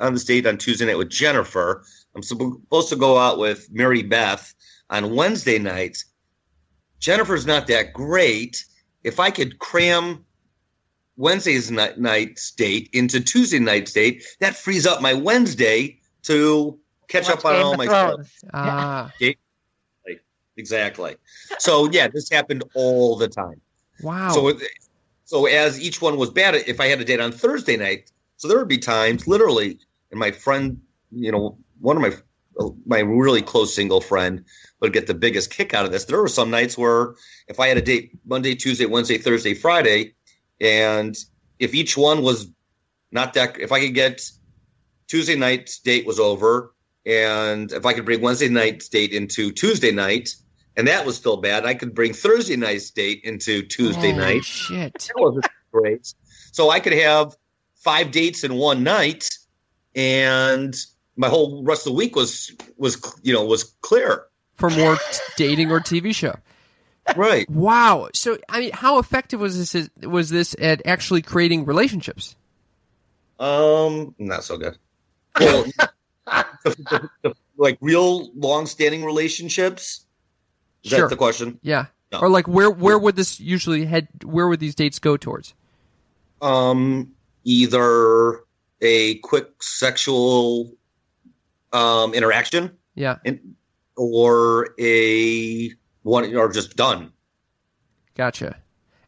on 0.00 0.14
this 0.14 0.24
date 0.24 0.46
on 0.46 0.58
Tuesday 0.58 0.86
night 0.86 0.98
with 0.98 1.10
Jennifer. 1.10 1.84
I'm 2.14 2.22
supposed 2.22 2.88
to 2.88 2.96
go 2.96 3.18
out 3.18 3.38
with 3.38 3.68
Mary 3.70 4.02
Beth 4.02 4.52
on 4.90 5.14
Wednesday 5.14 5.58
night. 5.58 6.02
Jennifer's 7.02 7.44
not 7.44 7.66
that 7.66 7.92
great. 7.92 8.64
If 9.02 9.18
I 9.18 9.30
could 9.30 9.58
cram 9.58 10.24
Wednesday's 11.16 11.70
night, 11.70 11.98
night's 11.98 12.52
date 12.52 12.88
into 12.92 13.20
Tuesday 13.20 13.58
night's 13.58 13.92
date, 13.92 14.24
that 14.38 14.56
frees 14.56 14.86
up 14.86 15.02
my 15.02 15.12
Wednesday 15.12 15.98
to 16.22 16.78
catch 17.08 17.26
watch 17.28 17.38
up 17.38 17.44
on 17.44 17.54
Game 17.54 17.64
all 17.66 17.76
my 17.76 17.86
stuff. 17.86 18.32
Ah, 18.54 19.12
exactly. 20.56 21.16
So 21.58 21.90
yeah, 21.90 22.06
this 22.06 22.30
happened 22.30 22.62
all 22.74 23.16
the 23.16 23.28
time. 23.28 23.60
Wow. 24.00 24.30
So, 24.30 24.52
so 25.24 25.46
as 25.46 25.80
each 25.80 26.00
one 26.00 26.16
was 26.16 26.30
bad, 26.30 26.54
if 26.54 26.78
I 26.80 26.86
had 26.86 27.00
a 27.00 27.04
date 27.04 27.20
on 27.20 27.32
Thursday 27.32 27.76
night, 27.76 28.12
so 28.36 28.46
there 28.46 28.58
would 28.58 28.68
be 28.68 28.78
times, 28.78 29.26
literally, 29.26 29.78
and 30.12 30.20
my 30.20 30.30
friend, 30.30 30.80
you 31.10 31.32
know, 31.32 31.58
one 31.80 31.96
of 31.96 32.02
my 32.02 32.12
my 32.86 33.00
really 33.00 33.42
close 33.42 33.74
single 33.74 34.00
friend 34.00 34.44
would 34.80 34.92
get 34.92 35.06
the 35.06 35.14
biggest 35.14 35.50
kick 35.50 35.74
out 35.74 35.84
of 35.84 35.92
this. 35.92 36.04
There 36.04 36.20
were 36.20 36.28
some 36.28 36.50
nights 36.50 36.76
where 36.76 37.14
if 37.48 37.60
I 37.60 37.68
had 37.68 37.76
a 37.76 37.82
date 37.82 38.12
Monday, 38.24 38.54
Tuesday, 38.54 38.86
Wednesday, 38.86 39.18
Thursday, 39.18 39.54
Friday, 39.54 40.14
and 40.60 41.16
if 41.58 41.74
each 41.74 41.96
one 41.96 42.22
was 42.22 42.50
not 43.10 43.34
that, 43.34 43.60
if 43.60 43.72
I 43.72 43.80
could 43.80 43.94
get 43.94 44.22
Tuesday 45.06 45.36
night's 45.36 45.78
date 45.78 46.06
was 46.06 46.18
over, 46.18 46.74
and 47.04 47.70
if 47.72 47.84
I 47.84 47.92
could 47.92 48.04
bring 48.04 48.20
Wednesday 48.20 48.48
night's 48.48 48.88
date 48.88 49.12
into 49.12 49.52
Tuesday 49.52 49.90
night, 49.90 50.34
and 50.76 50.88
that 50.88 51.04
was 51.04 51.16
still 51.16 51.36
bad, 51.36 51.66
I 51.66 51.74
could 51.74 51.94
bring 51.94 52.12
Thursday 52.12 52.56
night's 52.56 52.90
date 52.90 53.20
into 53.24 53.62
Tuesday 53.62 54.12
Holy 54.12 54.34
night. 54.34 54.44
Shit. 54.44 54.92
That 54.94 55.20
wasn't 55.20 55.46
great. 55.72 56.14
So 56.52 56.70
I 56.70 56.80
could 56.80 56.94
have 56.94 57.36
five 57.76 58.10
dates 58.10 58.44
in 58.44 58.54
one 58.54 58.82
night, 58.82 59.28
and 59.94 60.74
my 61.16 61.28
whole 61.28 61.62
rest 61.64 61.86
of 61.86 61.92
the 61.92 61.96
week 61.96 62.16
was 62.16 62.52
was 62.76 63.00
you 63.22 63.32
know 63.32 63.44
was 63.44 63.64
clear. 63.82 64.24
For 64.56 64.70
more 64.70 64.96
dating 65.36 65.70
or 65.70 65.80
TV 65.80 66.14
show. 66.14 66.36
Right. 67.16 67.48
Wow. 67.50 68.10
So, 68.14 68.38
I 68.48 68.60
mean, 68.60 68.70
how 68.72 68.98
effective 68.98 69.40
was 69.40 69.72
this? 69.72 69.88
Was 70.02 70.30
this 70.30 70.54
at 70.60 70.86
actually 70.86 71.22
creating 71.22 71.64
relationships? 71.64 72.36
Um, 73.40 74.14
not 74.18 74.44
so 74.44 74.56
good. 74.56 74.78
Well, 75.40 75.64
like 77.56 77.78
real 77.80 78.30
long-standing 78.34 79.04
relationships. 79.04 80.04
Is 80.84 80.90
Sure. 80.90 81.00
that 81.00 81.08
the 81.10 81.16
question? 81.16 81.58
Yeah. 81.62 81.86
No. 82.12 82.20
Or 82.20 82.28
like, 82.28 82.46
where 82.46 82.70
where 82.70 82.98
would 82.98 83.16
this 83.16 83.40
usually 83.40 83.84
head? 83.84 84.06
Where 84.24 84.46
would 84.46 84.60
these 84.60 84.74
dates 84.74 84.98
go 84.98 85.16
towards? 85.16 85.54
Um, 86.40 87.12
either 87.44 88.40
a 88.80 89.14
quick 89.16 89.62
sexual 89.62 90.72
um 91.72 92.14
interaction, 92.14 92.76
Yeah. 92.94 93.16
and, 93.24 93.54
or 93.96 94.74
a 94.78 95.70
one, 96.02 96.34
or 96.36 96.50
just 96.52 96.76
done. 96.76 97.12
Gotcha. 98.14 98.56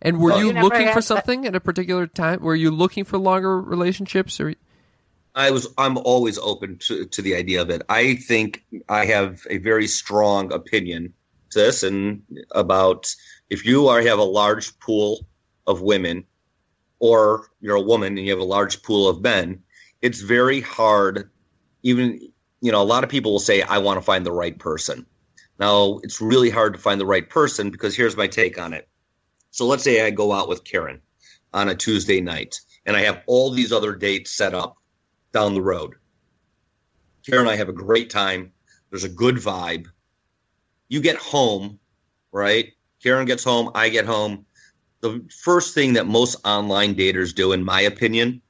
And 0.03 0.19
were 0.19 0.33
Oh, 0.33 0.39
you 0.39 0.47
you 0.49 0.53
looking 0.53 0.81
for 0.81 0.87
had 0.87 0.97
that- 0.97 1.03
something 1.05 1.47
at 1.47 1.55
a 1.55 1.61
particular 1.61 2.07
time? 2.07 2.41
Were 2.43 2.55
you 2.55 2.71
looking 2.71 3.05
for 3.05 3.19
longer 3.19 3.61
relationships 3.61 4.41
or? 4.41 4.55
I 5.35 5.51
was 5.51 5.67
I'm 5.79 5.99
always 5.99 6.39
open 6.39 6.79
to, 6.87 7.07
to 7.07 7.23
the 7.23 7.35
idea 7.35 7.61
of 7.61 7.69
it. 7.71 7.83
I 7.89 8.15
think 8.17 8.65
I 8.89 9.05
have 9.07 9.45
a 9.51 9.59
very 9.59 9.87
strong 9.89 10.53
opinion 10.53 11.13
to 11.51 11.59
this 11.59 11.83
and 11.83 12.23
about 12.53 13.13
if 13.51 13.65
you 13.67 13.89
are 13.89 14.01
have 14.03 14.19
a 14.19 14.25
large 14.25 14.79
pool 14.79 15.27
of 15.67 15.81
women 15.83 16.25
or 17.01 17.49
you're 17.61 17.77
a 17.77 17.81
woman 17.81 18.17
and 18.17 18.27
you 18.27 18.31
have 18.31 18.39
a 18.41 18.45
large 18.45 18.83
pool 18.83 19.09
of 19.09 19.23
men, 19.23 19.61
it's 20.03 20.21
very 20.21 20.61
hard 20.61 21.31
even 21.83 22.21
you 22.65 22.73
know, 22.73 22.81
a 22.81 22.83
lot 22.83 23.05
of 23.05 23.11
people 23.11 23.31
will 23.31 23.39
say 23.41 23.61
I 23.61 23.77
want 23.77 23.99
to 23.99 24.03
find 24.03 24.25
the 24.25 24.33
right 24.33 24.59
person. 24.59 25.05
Now, 25.61 26.01
it's 26.03 26.23
really 26.23 26.49
hard 26.49 26.73
to 26.73 26.81
find 26.81 26.99
the 26.99 27.05
right 27.05 27.29
person 27.29 27.69
because 27.69 27.95
here's 27.95 28.17
my 28.17 28.27
take 28.27 28.59
on 28.59 28.73
it. 28.73 28.89
So 29.51 29.67
let's 29.67 29.85
say 29.85 30.01
I 30.01 30.09
go 30.09 30.33
out 30.33 30.49
with 30.49 30.65
Karen 30.65 31.03
on 31.53 31.69
a 31.69 31.75
Tuesday 31.75 32.23
night 32.23 32.59
and 32.87 32.97
I 32.97 33.03
have 33.03 33.23
all 33.27 33.51
these 33.51 33.71
other 33.71 33.95
dates 33.95 34.31
set 34.31 34.55
up 34.55 34.79
down 35.31 35.53
the 35.53 35.61
road. 35.61 35.97
Karen 37.27 37.43
and 37.43 37.51
I 37.51 37.57
have 37.57 37.69
a 37.69 37.75
great 37.75 38.09
time. 38.09 38.51
There's 38.89 39.05
a 39.05 39.11
good 39.11 39.37
vibe. 39.37 39.89
You 40.89 41.03
get 41.03 41.17
home, 41.17 41.79
right? 42.33 42.73
Karen 43.03 43.27
gets 43.27 43.45
home, 43.45 43.73
I 43.75 43.91
get 43.91 44.07
home. 44.07 44.47
The 45.03 45.23
first 45.43 45.75
thing 45.75 45.93
that 45.93 46.07
most 46.07 46.37
online 46.47 46.95
daters 46.95 47.35
do, 47.35 47.53
in 47.53 47.63
my 47.63 47.83
opinion, 47.83 48.41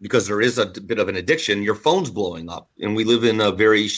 because 0.00 0.26
there 0.26 0.40
is 0.40 0.58
a 0.58 0.66
bit 0.66 0.98
of 0.98 1.08
an 1.08 1.16
addiction, 1.16 1.62
your 1.62 1.74
phone's 1.74 2.10
blowing 2.10 2.48
up. 2.48 2.70
And 2.80 2.94
we 2.94 3.04
live 3.04 3.24
in 3.24 3.40
a 3.40 3.50
very 3.50 3.88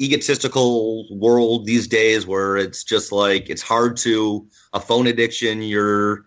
egotistical 0.00 1.06
world 1.16 1.64
these 1.66 1.88
days 1.88 2.26
where 2.26 2.56
it's 2.56 2.84
just 2.84 3.12
like 3.12 3.48
it's 3.48 3.62
hard 3.62 3.96
to 3.98 4.46
a 4.72 4.80
phone 4.80 5.06
addiction. 5.06 5.62
You're, 5.62 6.26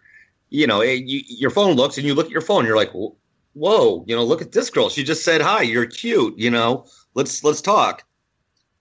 you 0.49 0.67
know, 0.67 0.81
it, 0.81 1.03
you, 1.05 1.21
your 1.27 1.51
phone 1.51 1.75
looks 1.75 1.97
and 1.97 2.05
you 2.05 2.13
look 2.13 2.27
at 2.27 2.31
your 2.31 2.41
phone, 2.41 2.65
you're 2.65 2.75
like, 2.75 2.91
whoa, 3.53 4.03
you 4.07 4.15
know, 4.15 4.23
look 4.23 4.41
at 4.41 4.51
this 4.51 4.69
girl. 4.69 4.89
She 4.89 5.03
just 5.03 5.23
said 5.23 5.41
hi. 5.41 5.61
You're 5.61 5.85
cute. 5.85 6.37
You 6.37 6.49
know, 6.49 6.85
let's 7.13 7.43
let's 7.43 7.61
talk. 7.61 8.03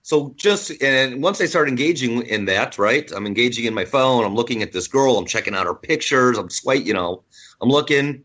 So 0.01 0.33
just 0.37 0.71
and 0.81 1.21
once 1.21 1.39
I 1.39 1.45
start 1.45 1.69
engaging 1.69 2.23
in 2.23 2.45
that, 2.45 2.79
right? 2.79 3.11
I'm 3.11 3.27
engaging 3.27 3.65
in 3.65 3.73
my 3.73 3.85
phone. 3.85 4.25
I'm 4.25 4.35
looking 4.35 4.63
at 4.63 4.71
this 4.71 4.87
girl. 4.87 5.17
I'm 5.17 5.25
checking 5.25 5.53
out 5.53 5.65
her 5.65 5.75
pictures. 5.75 6.37
I'm 6.37 6.49
swipe, 6.49 6.85
you 6.85 6.93
know, 6.93 7.23
I'm 7.61 7.69
looking 7.69 8.23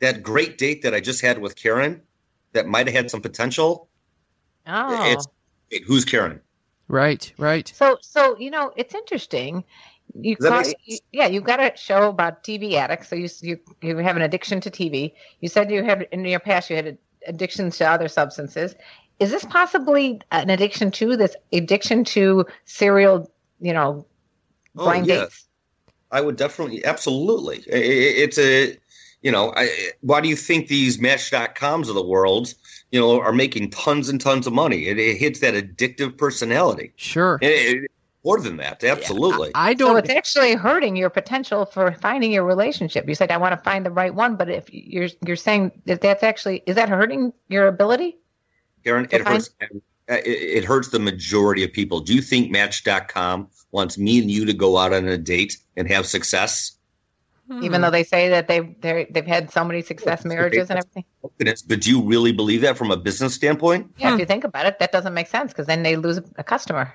that 0.00 0.22
great 0.22 0.58
date 0.58 0.82
that 0.82 0.94
I 0.94 1.00
just 1.00 1.20
had 1.20 1.38
with 1.38 1.56
Karen 1.56 2.02
that 2.52 2.66
might 2.66 2.86
have 2.86 2.94
had 2.96 3.10
some 3.10 3.20
potential. 3.20 3.88
Oh. 4.66 5.12
It's 5.12 5.26
wait, 5.70 5.84
who's 5.84 6.04
Karen? 6.04 6.40
Right. 6.88 7.32
Right. 7.38 7.72
So, 7.74 7.98
so 8.00 8.36
you 8.38 8.50
know, 8.50 8.72
it's 8.76 8.94
interesting. 8.94 9.64
You, 10.20 10.34
Does 10.36 10.48
call, 10.50 10.72
you 10.84 10.98
yeah, 11.12 11.26
you've 11.28 11.44
got 11.44 11.60
a 11.60 11.76
show 11.76 12.08
about 12.08 12.42
TV 12.42 12.74
addicts. 12.74 13.08
So 13.08 13.14
you 13.16 13.28
you 13.42 13.58
you 13.80 13.96
have 13.98 14.16
an 14.16 14.22
addiction 14.22 14.60
to 14.62 14.70
TV. 14.70 15.12
You 15.40 15.48
said 15.48 15.70
you 15.70 15.84
had 15.84 16.08
in 16.10 16.24
your 16.24 16.40
past 16.40 16.68
you 16.68 16.76
had 16.76 16.98
addictions 17.26 17.78
to 17.78 17.88
other 17.88 18.08
substances. 18.08 18.74
Is 19.20 19.30
this 19.30 19.44
possibly 19.44 20.20
an 20.32 20.50
addiction 20.50 20.90
to 20.92 21.16
this 21.16 21.36
addiction 21.52 22.04
to 22.04 22.46
serial? 22.64 23.30
You 23.60 23.74
know, 23.74 24.06
Oh, 24.76 24.84
blind 24.84 25.06
yeah. 25.06 25.20
dates. 25.24 25.46
I 26.12 26.20
would 26.20 26.36
definitely, 26.36 26.84
absolutely. 26.84 27.58
I- 27.72 27.76
I- 27.76 28.16
It's 28.24 28.38
a, 28.38 28.76
you 29.22 29.30
know, 29.30 29.52
I, 29.56 29.68
why 30.00 30.20
do 30.20 30.28
you 30.28 30.36
think 30.36 30.68
these 30.68 30.98
Match.coms 31.00 31.88
of 31.88 31.94
the 31.94 32.02
world, 32.06 32.54
you 32.90 32.98
know, 33.00 33.20
are 33.20 33.32
making 33.32 33.70
tons 33.70 34.08
and 34.08 34.20
tons 34.20 34.46
of 34.46 34.52
money? 34.52 34.86
It, 34.86 34.98
it 34.98 35.16
hits 35.18 35.40
that 35.40 35.54
addictive 35.54 36.16
personality. 36.16 36.92
Sure. 36.96 37.38
It- 37.42 37.76
it- 37.84 37.90
more 38.22 38.38
than 38.38 38.58
that, 38.58 38.84
absolutely. 38.84 39.50
I 39.54 39.72
So 39.72 39.78
don't. 39.78 39.92
So 39.92 39.96
it's 39.96 40.10
actually 40.10 40.52
hurting 40.52 40.94
your 40.94 41.08
potential 41.08 41.64
for 41.64 41.92
finding 42.02 42.30
your 42.32 42.44
relationship. 42.44 43.08
You 43.08 43.14
said 43.14 43.30
I 43.30 43.38
want 43.38 43.52
to 43.52 43.64
find 43.64 43.86
the 43.86 43.90
right 43.90 44.14
one, 44.14 44.36
but 44.36 44.50
if 44.50 44.66
you're 44.70 45.08
you're 45.26 45.36
saying 45.36 45.72
that 45.86 46.02
that's 46.02 46.22
actually 46.22 46.62
is 46.66 46.76
that 46.76 46.90
hurting 46.90 47.32
your 47.48 47.66
ability? 47.66 48.18
Karen, 48.84 49.06
it 49.06 49.18
Define- 49.18 49.32
hurts. 49.32 49.50
Uh, 49.62 50.16
it, 50.16 50.26
it 50.26 50.64
hurts 50.66 50.88
the 50.88 50.98
majority 50.98 51.64
of 51.64 51.72
people. 51.72 52.00
Do 52.00 52.14
you 52.14 52.20
think 52.20 52.50
Match.com 52.50 53.48
wants 53.72 53.96
me 53.96 54.18
and 54.18 54.30
you 54.30 54.44
to 54.44 54.52
go 54.52 54.76
out 54.76 54.92
on 54.92 55.08
a 55.08 55.16
date 55.16 55.56
and 55.78 55.88
have 55.88 56.04
success? 56.04 56.72
Hmm. 57.50 57.64
Even 57.64 57.80
though 57.80 57.90
they 57.90 58.04
say 58.04 58.28
that 58.28 58.46
they've 58.46 58.80
they 58.80 59.06
they've 59.10 59.26
had 59.26 59.50
so 59.50 59.64
many 59.64 59.82
success 59.82 60.24
marriages 60.24 60.70
and 60.70 60.78
everything. 60.78 61.04
But 61.66 61.80
do 61.80 61.90
you 61.90 62.00
really 62.00 62.30
believe 62.30 62.60
that 62.60 62.76
from 62.78 62.92
a 62.92 62.96
business 62.96 63.34
standpoint? 63.34 63.90
Yeah, 63.96 64.08
Hmm. 64.10 64.14
if 64.14 64.20
you 64.20 64.26
think 64.26 64.44
about 64.44 64.66
it, 64.66 64.78
that 64.78 64.92
doesn't 64.92 65.14
make 65.14 65.26
sense 65.26 65.52
because 65.52 65.66
then 65.66 65.82
they 65.82 65.96
lose 65.96 66.20
a 66.36 66.44
customer. 66.44 66.92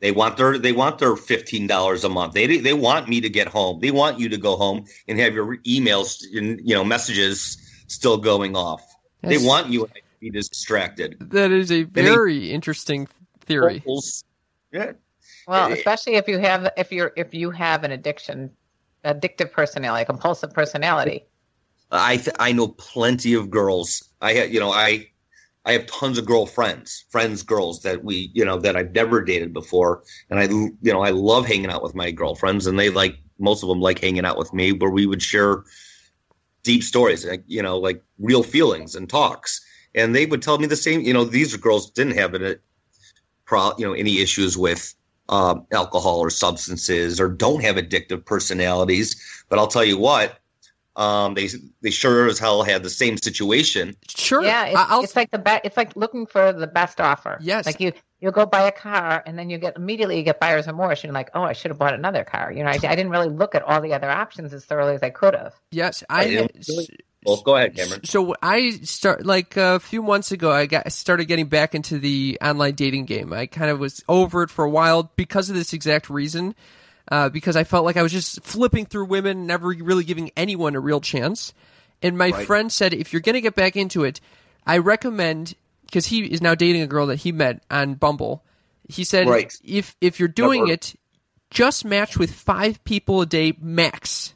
They 0.00 0.10
want 0.10 0.36
their 0.36 0.58
they 0.58 0.72
want 0.72 0.98
their 0.98 1.14
fifteen 1.14 1.68
dollars 1.68 2.02
a 2.02 2.08
month. 2.08 2.32
They 2.34 2.58
they 2.58 2.74
want 2.74 3.08
me 3.08 3.20
to 3.20 3.28
get 3.30 3.46
home. 3.46 3.78
They 3.78 3.92
want 3.92 4.18
you 4.18 4.28
to 4.30 4.36
go 4.36 4.56
home 4.56 4.86
and 5.06 5.20
have 5.20 5.34
your 5.34 5.58
emails 5.58 6.24
and 6.36 6.60
you 6.68 6.74
know 6.74 6.82
messages 6.82 7.56
still 7.86 8.16
going 8.16 8.56
off. 8.56 8.82
That's- 9.20 9.40
They 9.40 9.46
want 9.46 9.68
you 9.68 9.86
to 9.86 9.92
be 10.20 10.30
distracted. 10.30 11.16
That 11.30 11.52
is 11.52 11.70
a 11.70 11.84
they- 11.84 12.02
very 12.02 12.50
interesting 12.50 13.06
theory. 13.46 13.84
Yeah, 14.72 14.92
Well, 15.46 15.70
Eh, 15.70 15.74
especially 15.74 16.14
if 16.16 16.26
you 16.26 16.38
have 16.40 16.72
if 16.76 16.90
you're 16.90 17.12
if 17.16 17.32
you 17.34 17.52
have 17.52 17.84
an 17.84 17.92
addiction, 17.92 18.50
addictive 19.04 19.52
personality, 19.52 20.04
compulsive 20.04 20.52
personality. 20.52 21.24
I 21.90 22.16
th- 22.16 22.36
I 22.38 22.52
know 22.52 22.68
plenty 22.68 23.34
of 23.34 23.50
girls. 23.50 24.02
I 24.20 24.34
ha- 24.34 24.48
you 24.50 24.60
know 24.60 24.70
I 24.72 25.08
I 25.64 25.72
have 25.72 25.86
tons 25.86 26.18
of 26.18 26.24
girlfriends, 26.24 27.04
friends, 27.10 27.42
girls 27.42 27.82
that 27.82 28.04
we 28.04 28.30
you 28.34 28.44
know 28.44 28.58
that 28.58 28.76
I've 28.76 28.94
never 28.94 29.22
dated 29.22 29.52
before, 29.52 30.02
and 30.30 30.40
I 30.40 30.44
you 30.44 30.92
know 30.92 31.02
I 31.02 31.10
love 31.10 31.46
hanging 31.46 31.70
out 31.70 31.82
with 31.82 31.94
my 31.94 32.10
girlfriends, 32.10 32.66
and 32.66 32.78
they 32.78 32.90
like 32.90 33.18
most 33.38 33.62
of 33.62 33.68
them 33.68 33.80
like 33.80 33.98
hanging 33.98 34.24
out 34.24 34.38
with 34.38 34.52
me, 34.54 34.72
where 34.72 34.90
we 34.90 35.06
would 35.06 35.22
share 35.22 35.64
deep 36.62 36.82
stories, 36.82 37.26
like, 37.26 37.42
you 37.46 37.60
know, 37.62 37.76
like 37.76 38.02
real 38.18 38.42
feelings 38.42 38.94
and 38.94 39.08
talks, 39.10 39.60
and 39.94 40.14
they 40.14 40.26
would 40.26 40.42
tell 40.42 40.58
me 40.58 40.66
the 40.66 40.76
same. 40.76 41.00
You 41.00 41.12
know, 41.12 41.24
these 41.24 41.56
girls 41.56 41.90
didn't 41.90 42.16
have 42.16 42.34
it, 42.34 42.62
pro 43.44 43.72
you 43.78 43.86
know 43.86 43.92
any 43.92 44.20
issues 44.20 44.56
with 44.56 44.94
um, 45.32 45.66
alcohol 45.72 46.18
or 46.20 46.30
substances, 46.30 47.18
or 47.20 47.28
don't 47.28 47.62
have 47.62 47.76
addictive 47.76 48.24
personalities, 48.24 49.16
but 49.48 49.58
I'll 49.58 49.66
tell 49.66 49.84
you 49.84 49.98
what. 49.98 50.38
Um, 50.94 51.32
they 51.32 51.48
they 51.80 51.90
sure 51.90 52.26
as 52.26 52.38
hell 52.38 52.62
had 52.62 52.82
the 52.82 52.90
same 52.90 53.16
situation. 53.16 53.96
Sure. 54.08 54.42
Yeah, 54.42 54.66
it's, 54.66 54.76
I- 54.76 54.86
I'll, 54.90 55.02
it's 55.02 55.16
like 55.16 55.30
the 55.30 55.38
best. 55.38 55.62
It's 55.64 55.76
like 55.78 55.96
looking 55.96 56.26
for 56.26 56.52
the 56.52 56.66
best 56.66 57.00
offer. 57.00 57.38
Yes. 57.40 57.64
like 57.64 57.80
you 57.80 57.94
you'll 58.20 58.32
go 58.32 58.44
buy 58.44 58.64
a 58.68 58.72
car 58.72 59.22
and 59.24 59.38
then 59.38 59.48
you 59.48 59.56
get 59.56 59.74
immediately 59.76 60.18
you 60.18 60.22
get 60.22 60.38
buyer's 60.38 60.66
remorse. 60.66 61.02
You're 61.02 61.14
like, 61.14 61.30
oh, 61.32 61.44
I 61.44 61.54
should 61.54 61.70
have 61.70 61.78
bought 61.78 61.94
another 61.94 62.24
car. 62.24 62.52
You 62.52 62.62
know, 62.62 62.68
I, 62.68 62.74
I 62.74 62.94
didn't 62.94 63.08
really 63.08 63.30
look 63.30 63.54
at 63.54 63.62
all 63.62 63.80
the 63.80 63.94
other 63.94 64.10
options 64.10 64.52
as 64.52 64.66
thoroughly 64.66 64.94
as 64.94 65.02
I 65.02 65.08
could 65.08 65.34
have. 65.34 65.54
yes. 65.70 66.04
I 66.10 66.24
Right, 66.26 66.32
it 66.34 66.66
really- 66.68 66.88
Well, 67.24 67.40
go 67.42 67.56
ahead, 67.56 67.76
Cameron. 67.76 68.04
So 68.04 68.34
I 68.42 68.70
start 68.82 69.24
like 69.24 69.56
a 69.56 69.78
few 69.78 70.02
months 70.02 70.32
ago. 70.32 70.50
I 70.50 70.66
got 70.66 70.90
started 70.92 71.26
getting 71.26 71.46
back 71.46 71.74
into 71.74 71.98
the 71.98 72.38
online 72.42 72.74
dating 72.74 73.04
game. 73.04 73.32
I 73.32 73.46
kind 73.46 73.70
of 73.70 73.78
was 73.78 74.02
over 74.08 74.42
it 74.42 74.50
for 74.50 74.64
a 74.64 74.70
while 74.70 75.10
because 75.16 75.48
of 75.48 75.54
this 75.54 75.72
exact 75.72 76.10
reason. 76.10 76.54
Uh, 77.10 77.28
because 77.28 77.56
I 77.56 77.64
felt 77.64 77.84
like 77.84 77.96
I 77.96 78.02
was 78.02 78.12
just 78.12 78.42
flipping 78.42 78.86
through 78.86 79.06
women, 79.06 79.46
never 79.46 79.68
really 79.68 80.04
giving 80.04 80.30
anyone 80.36 80.76
a 80.76 80.80
real 80.80 81.00
chance. 81.00 81.52
And 82.00 82.16
my 82.16 82.30
Right. 82.30 82.46
friend 82.46 82.72
said, 82.72 82.94
if 82.94 83.12
you're 83.12 83.20
going 83.20 83.34
to 83.34 83.40
get 83.40 83.54
back 83.56 83.76
into 83.76 84.04
it, 84.04 84.20
I 84.66 84.78
recommend 84.78 85.54
because 85.84 86.06
he 86.06 86.24
is 86.24 86.40
now 86.40 86.54
dating 86.54 86.82
a 86.82 86.86
girl 86.86 87.06
that 87.06 87.16
he 87.16 87.32
met 87.32 87.62
on 87.70 87.94
Bumble. 87.94 88.44
He 88.88 89.04
said, 89.04 89.26
Right. 89.28 89.52
if 89.64 89.96
if 90.00 90.18
you're 90.18 90.28
doing 90.28 90.68
it, 90.68 90.94
just 91.50 91.84
match 91.84 92.16
with 92.18 92.32
five 92.32 92.82
people 92.84 93.20
a 93.20 93.26
day 93.26 93.52
max 93.60 94.34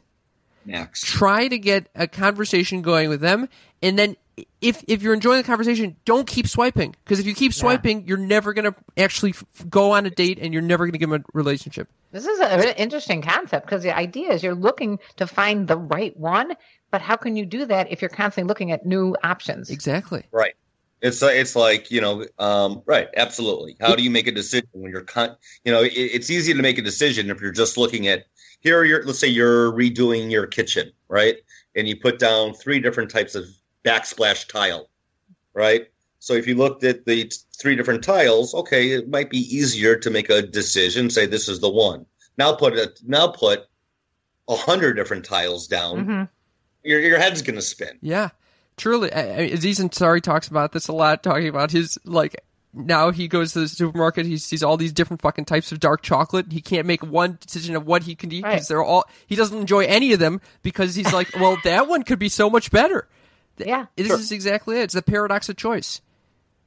Max. 0.67 1.01
try 1.01 1.47
to 1.47 1.57
get 1.57 1.89
a 1.95 2.07
conversation 2.07 2.81
going 2.81 3.09
with 3.09 3.21
them 3.21 3.47
and 3.81 3.97
then 3.97 4.15
if 4.61 4.83
if 4.87 5.01
you're 5.01 5.13
enjoying 5.15 5.41
the 5.41 5.47
conversation 5.47 5.95
don't 6.05 6.27
keep 6.27 6.47
swiping 6.47 6.95
because 7.03 7.19
if 7.19 7.25
you 7.25 7.33
keep 7.33 7.53
swiping 7.53 8.05
you're 8.05 8.17
never 8.17 8.53
going 8.53 8.71
to 8.71 8.75
actually 8.95 9.31
f- 9.31 9.43
go 9.69 9.91
on 9.93 10.05
a 10.05 10.09
date 10.11 10.37
and 10.39 10.53
you're 10.53 10.61
never 10.61 10.85
going 10.85 10.91
to 10.91 10.99
give 10.99 11.09
them 11.09 11.21
a 11.21 11.37
relationship 11.37 11.87
This 12.11 12.27
is 12.27 12.39
an 12.39 12.61
interesting 12.75 13.21
concept 13.23 13.65
because 13.65 13.81
the 13.81 13.95
idea 13.97 14.31
is 14.33 14.43
you're 14.43 14.53
looking 14.53 14.99
to 15.15 15.25
find 15.25 15.67
the 15.67 15.77
right 15.77 16.15
one, 16.15 16.53
but 16.91 17.01
how 17.01 17.15
can 17.15 17.35
you 17.35 17.45
do 17.45 17.65
that 17.65 17.91
if 17.91 18.01
you're 18.01 18.09
constantly 18.09 18.47
looking 18.47 18.71
at 18.71 18.85
new 18.85 19.15
options? 19.23 19.69
exactly 19.71 20.23
Right. 20.31 20.55
It's 21.01 21.21
it's 21.21 21.55
like 21.55 21.91
you 21.91 22.01
know, 22.01 22.25
um, 22.39 22.81
right? 22.85 23.07
Absolutely. 23.15 23.77
How 23.79 23.95
do 23.95 24.03
you 24.03 24.09
make 24.09 24.27
a 24.27 24.31
decision 24.31 24.67
when 24.73 24.91
you're 24.91 25.01
con- 25.01 25.35
You 25.63 25.71
know, 25.71 25.83
it, 25.83 25.91
it's 25.93 26.29
easy 26.29 26.53
to 26.53 26.61
make 26.61 26.77
a 26.77 26.81
decision 26.81 27.29
if 27.29 27.39
you're 27.39 27.51
just 27.51 27.77
looking 27.77 28.07
at 28.07 28.25
here. 28.61 28.83
You're 28.83 29.03
let's 29.05 29.19
say 29.19 29.27
you're 29.27 29.71
redoing 29.71 30.31
your 30.31 30.47
kitchen, 30.47 30.91
right? 31.07 31.35
And 31.75 31.87
you 31.87 31.95
put 31.95 32.17
down 32.17 32.53
three 32.55 32.79
different 32.79 33.11
types 33.11 33.35
of 33.35 33.45
backsplash 33.85 34.47
tile, 34.47 34.89
right? 35.53 35.87
So 36.19 36.33
if 36.33 36.47
you 36.47 36.55
looked 36.55 36.83
at 36.83 37.05
the 37.05 37.31
three 37.59 37.75
different 37.75 38.03
tiles, 38.03 38.55
okay, 38.55 38.91
it 38.91 39.07
might 39.07 39.29
be 39.29 39.39
easier 39.55 39.95
to 39.97 40.09
make 40.09 40.31
a 40.31 40.41
decision. 40.41 41.11
Say 41.11 41.27
this 41.27 41.47
is 41.47 41.59
the 41.59 41.69
one. 41.69 42.07
Now 42.39 42.55
put 42.55 42.73
it. 42.73 42.99
Now 43.05 43.27
put 43.27 43.67
a 44.49 44.55
hundred 44.55 44.93
different 44.93 45.25
tiles 45.25 45.67
down. 45.67 46.05
hmm 46.05 46.23
Your 46.83 46.99
your 47.01 47.19
head's 47.19 47.43
gonna 47.43 47.61
spin. 47.61 47.99
yeah 48.01 48.29
truly 48.77 49.11
I, 49.11 49.19
I, 49.21 49.39
aziz 49.53 49.79
ansari 49.79 50.21
talks 50.21 50.47
about 50.47 50.71
this 50.71 50.87
a 50.87 50.93
lot 50.93 51.23
talking 51.23 51.47
about 51.49 51.71
his 51.71 51.97
like 52.05 52.41
now 52.73 53.11
he 53.11 53.27
goes 53.27 53.53
to 53.53 53.61
the 53.61 53.67
supermarket 53.67 54.25
he 54.25 54.37
sees 54.37 54.61
all 54.63 54.77
these 54.77 54.93
different 54.93 55.21
fucking 55.21 55.45
types 55.45 55.71
of 55.71 55.79
dark 55.79 56.01
chocolate 56.03 56.51
he 56.51 56.61
can't 56.61 56.85
make 56.85 57.01
one 57.03 57.37
decision 57.41 57.75
of 57.75 57.85
what 57.87 58.03
he 58.03 58.13
can 58.15 58.31
eat 58.31 58.43
because 58.43 58.53
Right. 58.61 58.67
they're 58.69 58.83
all 58.83 59.05
he 59.25 59.35
doesn't 59.35 59.57
enjoy 59.57 59.85
any 59.85 60.13
of 60.13 60.19
them 60.19 60.39
because 60.61 60.93
he's 60.95 61.11
like 61.11 61.29
well 61.39 61.57
that 61.63 61.87
one 61.87 62.03
could 62.03 62.19
be 62.19 62.29
so 62.29 62.49
much 62.49 62.69
better 62.71 63.07
Yeah. 63.57 63.87
this 63.95 64.11
is 64.11 64.31
exactly 64.31 64.79
it 64.79 64.83
it's 64.83 64.93
the 64.93 65.01
paradox 65.01 65.49
of 65.49 65.55
choice 65.57 66.01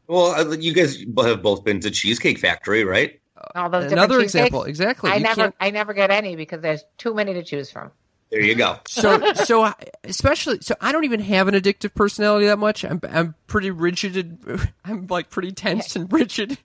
Well, 0.08 0.32
uh, 0.32 0.56
you 0.58 0.74
guys 0.74 1.04
have 1.24 1.42
both 1.42 1.62
been 1.64 1.78
to 1.80 1.90
Cheesecake 1.92 2.40
Factory, 2.40 2.82
right? 2.82 3.20
All 3.54 3.70
those 3.70 3.92
Another 3.92 4.20
cheesecakes. 4.20 4.34
example, 4.34 4.64
exactly. 4.64 5.08
I 5.10 5.16
You 5.16 5.22
never, 5.22 5.34
can't- 5.42 5.54
I 5.60 5.70
never 5.70 5.92
get 5.94 6.10
any 6.10 6.34
because 6.34 6.60
there's 6.60 6.82
too 6.98 7.14
many 7.14 7.32
to 7.34 7.44
choose 7.44 7.70
from. 7.70 7.92
There 8.30 8.40
you 8.40 8.54
go. 8.54 8.78
so 8.86 9.32
so 9.34 9.72
especially 10.04 10.58
so 10.60 10.74
I 10.80 10.92
don't 10.92 11.04
even 11.04 11.20
have 11.20 11.48
an 11.48 11.54
addictive 11.54 11.94
personality 11.94 12.46
that 12.46 12.58
much. 12.58 12.84
I'm 12.84 13.00
I'm 13.10 13.34
pretty 13.48 13.70
rigid. 13.70 14.16
And, 14.16 14.68
I'm 14.84 15.06
like 15.08 15.30
pretty 15.30 15.52
tense 15.52 15.96
and 15.96 16.12
rigid, 16.12 16.56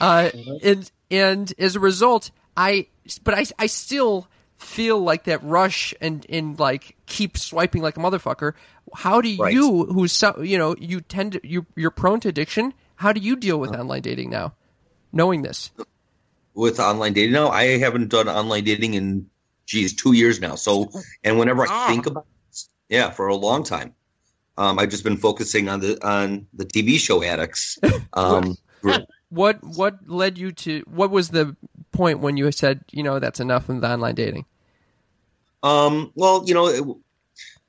uh, 0.00 0.30
and 0.64 0.90
and 1.10 1.52
as 1.58 1.76
a 1.76 1.80
result, 1.80 2.30
I 2.56 2.88
but 3.22 3.34
I 3.34 3.44
I 3.58 3.66
still 3.66 4.26
feel 4.58 4.98
like 5.00 5.24
that 5.24 5.42
rush 5.44 5.94
and 6.00 6.26
and 6.28 6.58
like 6.58 6.96
keep 7.06 7.36
swiping 7.38 7.82
like 7.82 7.96
a 7.96 8.00
motherfucker. 8.00 8.54
How 8.94 9.20
do 9.20 9.34
Right. 9.36 9.52
you 9.54 9.84
who's 9.86 10.12
so 10.12 10.40
you 10.42 10.58
know 10.58 10.74
you 10.78 11.00
tend 11.02 11.32
to 11.32 11.40
you 11.46 11.66
you're 11.76 11.90
prone 11.92 12.18
to 12.20 12.28
addiction? 12.28 12.74
How 12.96 13.12
do 13.12 13.20
you 13.20 13.36
deal 13.36 13.58
with 13.60 13.70
online 13.70 14.02
dating 14.02 14.30
now, 14.30 14.54
knowing 15.12 15.42
this? 15.42 15.70
With 16.54 16.78
online 16.80 17.12
dating, 17.12 17.32
no, 17.32 17.48
I 17.48 17.78
haven't 17.78 18.08
done 18.08 18.28
online 18.28 18.64
dating 18.64 18.94
in 18.94 19.30
geez 19.66 19.94
two 19.94 20.12
years 20.12 20.40
now. 20.40 20.54
So, 20.54 20.90
and 21.24 21.38
whenever 21.38 21.62
I 21.62 21.66
Ah. 21.70 21.86
think 21.88 22.06
about, 22.06 22.26
it, 22.50 22.64
yeah, 22.88 23.10
for 23.10 23.28
a 23.28 23.34
long 23.36 23.64
time, 23.64 23.94
um, 24.58 24.78
I've 24.78 24.90
just 24.90 25.04
been 25.04 25.16
focusing 25.16 25.68
on 25.68 25.80
the 25.80 25.98
on 26.06 26.46
the 26.54 26.64
TV 26.64 26.98
show 26.98 27.22
addicts. 27.22 27.78
Um. 28.14 28.56
What 29.30 29.64
what 29.64 29.96
led 30.06 30.36
you 30.36 30.52
to 30.52 30.82
what 30.86 31.10
was 31.10 31.30
the 31.30 31.56
point 31.92 32.18
when 32.20 32.36
you 32.36 32.52
said 32.52 32.84
you 32.90 33.02
know 33.02 33.18
that's 33.18 33.40
enough 33.40 33.68
with 33.68 33.82
online 33.82 34.14
dating? 34.14 34.44
Um, 35.62 36.12
well, 36.16 36.42
you 36.46 36.52
know, 36.52 36.66
it, 36.66 36.84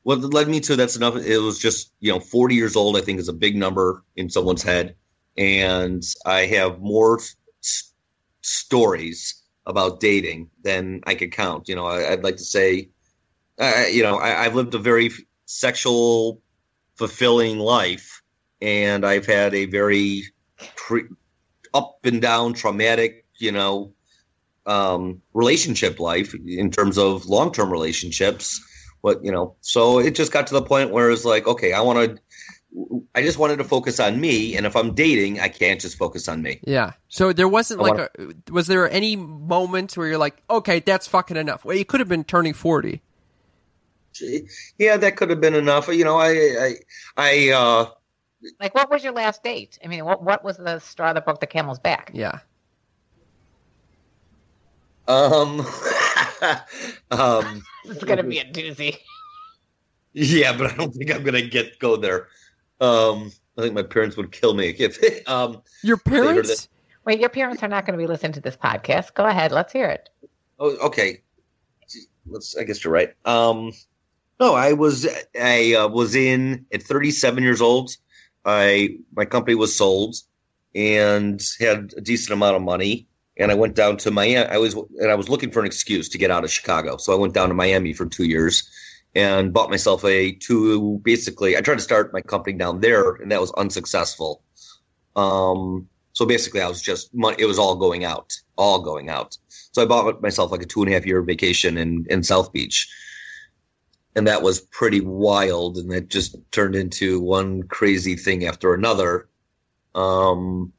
what 0.01 0.19
led 0.21 0.49
me 0.49 0.59
to 0.61 0.75
that's 0.75 0.95
enough. 0.97 1.15
It 1.15 1.37
was 1.37 1.59
just 1.59 1.91
you 2.01 2.11
know, 2.11 2.19
forty 2.19 2.55
years 2.55 2.75
old. 2.75 2.97
I 2.97 3.01
think 3.01 3.19
is 3.19 3.29
a 3.29 3.33
big 3.33 3.55
number 3.55 4.03
in 4.17 4.29
someone's 4.29 4.63
head, 4.63 4.95
and 5.37 6.03
I 6.25 6.45
have 6.47 6.81
more 6.81 7.19
s- 7.61 7.93
stories 8.41 9.42
about 9.65 9.99
dating 9.99 10.49
than 10.63 11.01
I 11.05 11.15
could 11.15 11.31
count. 11.31 11.69
You 11.69 11.75
know, 11.75 11.85
I, 11.85 12.11
I'd 12.11 12.23
like 12.23 12.37
to 12.37 12.43
say, 12.43 12.89
uh, 13.59 13.85
you 13.91 14.03
know, 14.03 14.17
I, 14.17 14.45
I've 14.45 14.55
lived 14.55 14.73
a 14.75 14.79
very 14.79 15.11
sexual, 15.45 16.41
fulfilling 16.95 17.59
life, 17.59 18.21
and 18.61 19.05
I've 19.05 19.25
had 19.25 19.53
a 19.53 19.65
very 19.65 20.23
pre- 20.75 21.07
up 21.73 21.99
and 22.03 22.21
down, 22.21 22.53
traumatic, 22.53 23.25
you 23.37 23.51
know, 23.51 23.93
um, 24.65 25.21
relationship 25.33 25.99
life 25.99 26.33
in 26.33 26.71
terms 26.71 26.97
of 26.97 27.25
long 27.25 27.51
term 27.51 27.71
relationships. 27.71 28.61
What 29.01 29.23
you 29.23 29.31
know, 29.31 29.55
so 29.59 29.99
it 29.99 30.15
just 30.15 30.31
got 30.31 30.47
to 30.47 30.53
the 30.53 30.61
point 30.61 30.91
where 30.91 31.11
it's 31.11 31.25
like, 31.25 31.45
okay, 31.45 31.73
I 31.73 31.81
want 31.81 31.99
to, 31.99 32.21
I 33.15 33.21
just 33.21 33.37
wanted 33.37 33.57
to 33.57 33.63
focus 33.63 33.99
on 33.99 34.19
me, 34.19 34.55
and 34.57 34.65
if 34.65 34.75
I'm 34.75 34.93
dating, 34.93 35.39
I 35.39 35.47
can't 35.47 35.79
just 35.79 35.97
focus 35.97 36.27
on 36.27 36.41
me. 36.41 36.59
Yeah. 36.65 36.93
So 37.07 37.31
there 37.31 37.47
wasn't 37.47 37.81
I 37.81 37.83
like 37.83 37.99
a 37.99 38.51
was 38.51 38.67
there 38.67 38.89
any 38.89 39.15
moment 39.15 39.95
where 39.95 40.07
you're 40.07 40.17
like, 40.17 40.41
okay, 40.49 40.79
that's 40.79 41.05
fucking 41.07 41.37
enough? 41.37 41.63
Well, 41.63 41.77
you 41.77 41.85
could 41.85 41.99
have 41.99 42.09
been 42.09 42.23
turning 42.23 42.53
forty. 42.53 43.01
Yeah, 44.77 44.97
that 44.97 45.15
could 45.15 45.29
have 45.29 45.41
been 45.41 45.55
enough. 45.55 45.87
You 45.87 46.03
know, 46.03 46.17
I, 46.17 46.29
I, 46.29 46.75
I, 47.17 47.49
uh, 47.49 47.85
Like, 48.59 48.75
what 48.75 48.89
was 48.91 49.03
your 49.03 49.13
last 49.13 49.43
date? 49.43 49.79
I 49.83 49.87
mean, 49.87 50.05
what 50.05 50.23
what 50.23 50.43
was 50.43 50.57
the 50.57 50.79
straw 50.79 51.13
that 51.13 51.25
broke 51.25 51.39
the 51.39 51.47
camel's 51.47 51.79
back? 51.79 52.11
Yeah. 52.13 52.39
um, 55.07 55.59
um, 57.11 57.63
It's 57.85 58.03
going 58.03 58.17
to 58.17 58.23
be 58.23 58.39
a 58.39 58.45
doozy. 58.45 58.97
yeah, 60.13 60.55
but 60.55 60.71
I 60.71 60.75
don't 60.75 60.93
think 60.93 61.11
I'm 61.13 61.23
gonna 61.23 61.41
get 61.41 61.79
go 61.79 61.97
there. 61.97 62.27
Um, 62.81 63.31
I 63.57 63.61
think 63.61 63.73
my 63.73 63.83
parents 63.83 64.17
would 64.17 64.31
kill 64.31 64.53
me 64.53 64.69
if, 64.77 64.99
they, 64.99 65.23
um, 65.23 65.61
Your 65.83 65.97
heard 66.05 66.15
of 66.15 66.23
parents? 66.25 66.69
Wait, 67.05 67.19
your 67.19 67.29
parents 67.29 67.61
are 67.61 67.67
not 67.67 67.85
going 67.85 67.97
to 67.97 68.01
be 68.01 68.07
listening 68.07 68.31
to 68.33 68.41
this 68.41 68.55
podcast. 68.55 69.13
Go 69.13 69.25
ahead, 69.25 69.51
let's 69.51 69.73
hear 69.73 69.87
it. 69.87 70.09
Oh, 70.59 70.75
okay. 70.77 71.21
Let's. 72.25 72.55
I 72.55 72.63
guess 72.63 72.83
you're 72.83 72.93
right. 72.93 73.13
Um, 73.25 73.73
no, 74.39 74.55
I 74.55 74.73
was. 74.73 75.07
I 75.39 75.73
uh, 75.73 75.87
was 75.89 76.15
in 76.15 76.65
at 76.73 76.81
37 76.81 77.43
years 77.43 77.61
old. 77.61 77.97
I 78.45 78.97
my 79.13 79.25
company 79.25 79.55
was 79.55 79.75
sold 79.75 80.15
and 80.73 81.41
had 81.59 81.93
a 81.97 82.01
decent 82.01 82.31
amount 82.31 82.55
of 82.55 82.61
money. 82.61 83.07
And 83.37 83.51
I 83.51 83.55
went 83.55 83.75
down 83.75 83.97
to 83.97 84.11
Miami. 84.11 84.47
I 84.47 84.57
was 84.57 84.73
and 84.73 85.11
I 85.11 85.15
was 85.15 85.27
looking 85.27 85.51
for 85.51 85.59
an 85.59 85.65
excuse 85.65 86.07
to 86.09 86.17
get 86.17 86.31
out 86.31 86.43
of 86.43 86.51
Chicago. 86.51 86.97
So 86.97 87.11
I 87.11 87.15
went 87.17 87.33
down 87.33 87.49
to 87.49 87.55
Miami 87.55 87.91
for 87.93 88.05
two 88.05 88.25
years 88.25 88.69
and 89.15 89.53
bought 89.53 89.69
myself 89.69 90.03
a 90.05 90.31
two. 90.33 90.99
Basically, 91.03 91.55
I 91.57 91.61
tried 91.61 91.75
to 91.75 91.81
start 91.81 92.13
my 92.13 92.21
company 92.21 92.57
down 92.57 92.79
there, 92.79 93.15
and 93.15 93.31
that 93.31 93.41
was 93.41 93.51
unsuccessful. 93.53 94.43
Um, 95.15 95.87
so 96.13 96.25
basically, 96.25 96.61
I 96.61 96.67
was 96.67 96.81
just 96.81 97.13
money. 97.13 97.35
It 97.39 97.45
was 97.45 97.59
all 97.59 97.75
going 97.75 98.05
out, 98.05 98.33
all 98.57 98.81
going 98.81 99.09
out. 99.09 99.37
So 99.47 99.81
I 99.81 99.85
bought 99.85 100.21
myself 100.21 100.51
like 100.51 100.61
a 100.61 100.65
two 100.65 100.81
and 100.81 100.91
a 100.91 100.93
half 100.93 101.05
year 101.05 101.21
vacation 101.21 101.77
in, 101.77 102.05
in 102.09 102.23
South 102.23 102.53
Beach. 102.53 102.89
And 104.15 104.27
that 104.27 104.43
was 104.43 104.61
pretty 104.61 105.01
wild. 105.01 105.77
And 105.77 105.91
it 105.91 106.09
just 106.09 106.35
turned 106.51 106.75
into 106.75 107.19
one 107.19 107.63
crazy 107.63 108.15
thing 108.15 108.45
after 108.45 108.73
another. 108.73 109.27
Um, 109.95 110.71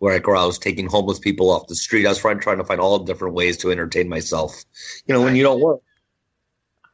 where 0.00 0.14
I, 0.14 0.18
where 0.18 0.36
I 0.36 0.46
was 0.46 0.58
taking 0.58 0.86
homeless 0.86 1.18
people 1.18 1.50
off 1.50 1.66
the 1.66 1.74
street. 1.74 2.06
I 2.06 2.08
was 2.08 2.18
trying, 2.18 2.40
trying 2.40 2.56
to 2.56 2.64
find 2.64 2.80
all 2.80 2.98
different 2.98 3.34
ways 3.34 3.58
to 3.58 3.70
entertain 3.70 4.08
myself. 4.08 4.64
You 5.06 5.14
know, 5.14 5.22
when 5.22 5.36
you 5.36 5.42
don't 5.42 5.60
work, 5.60 5.80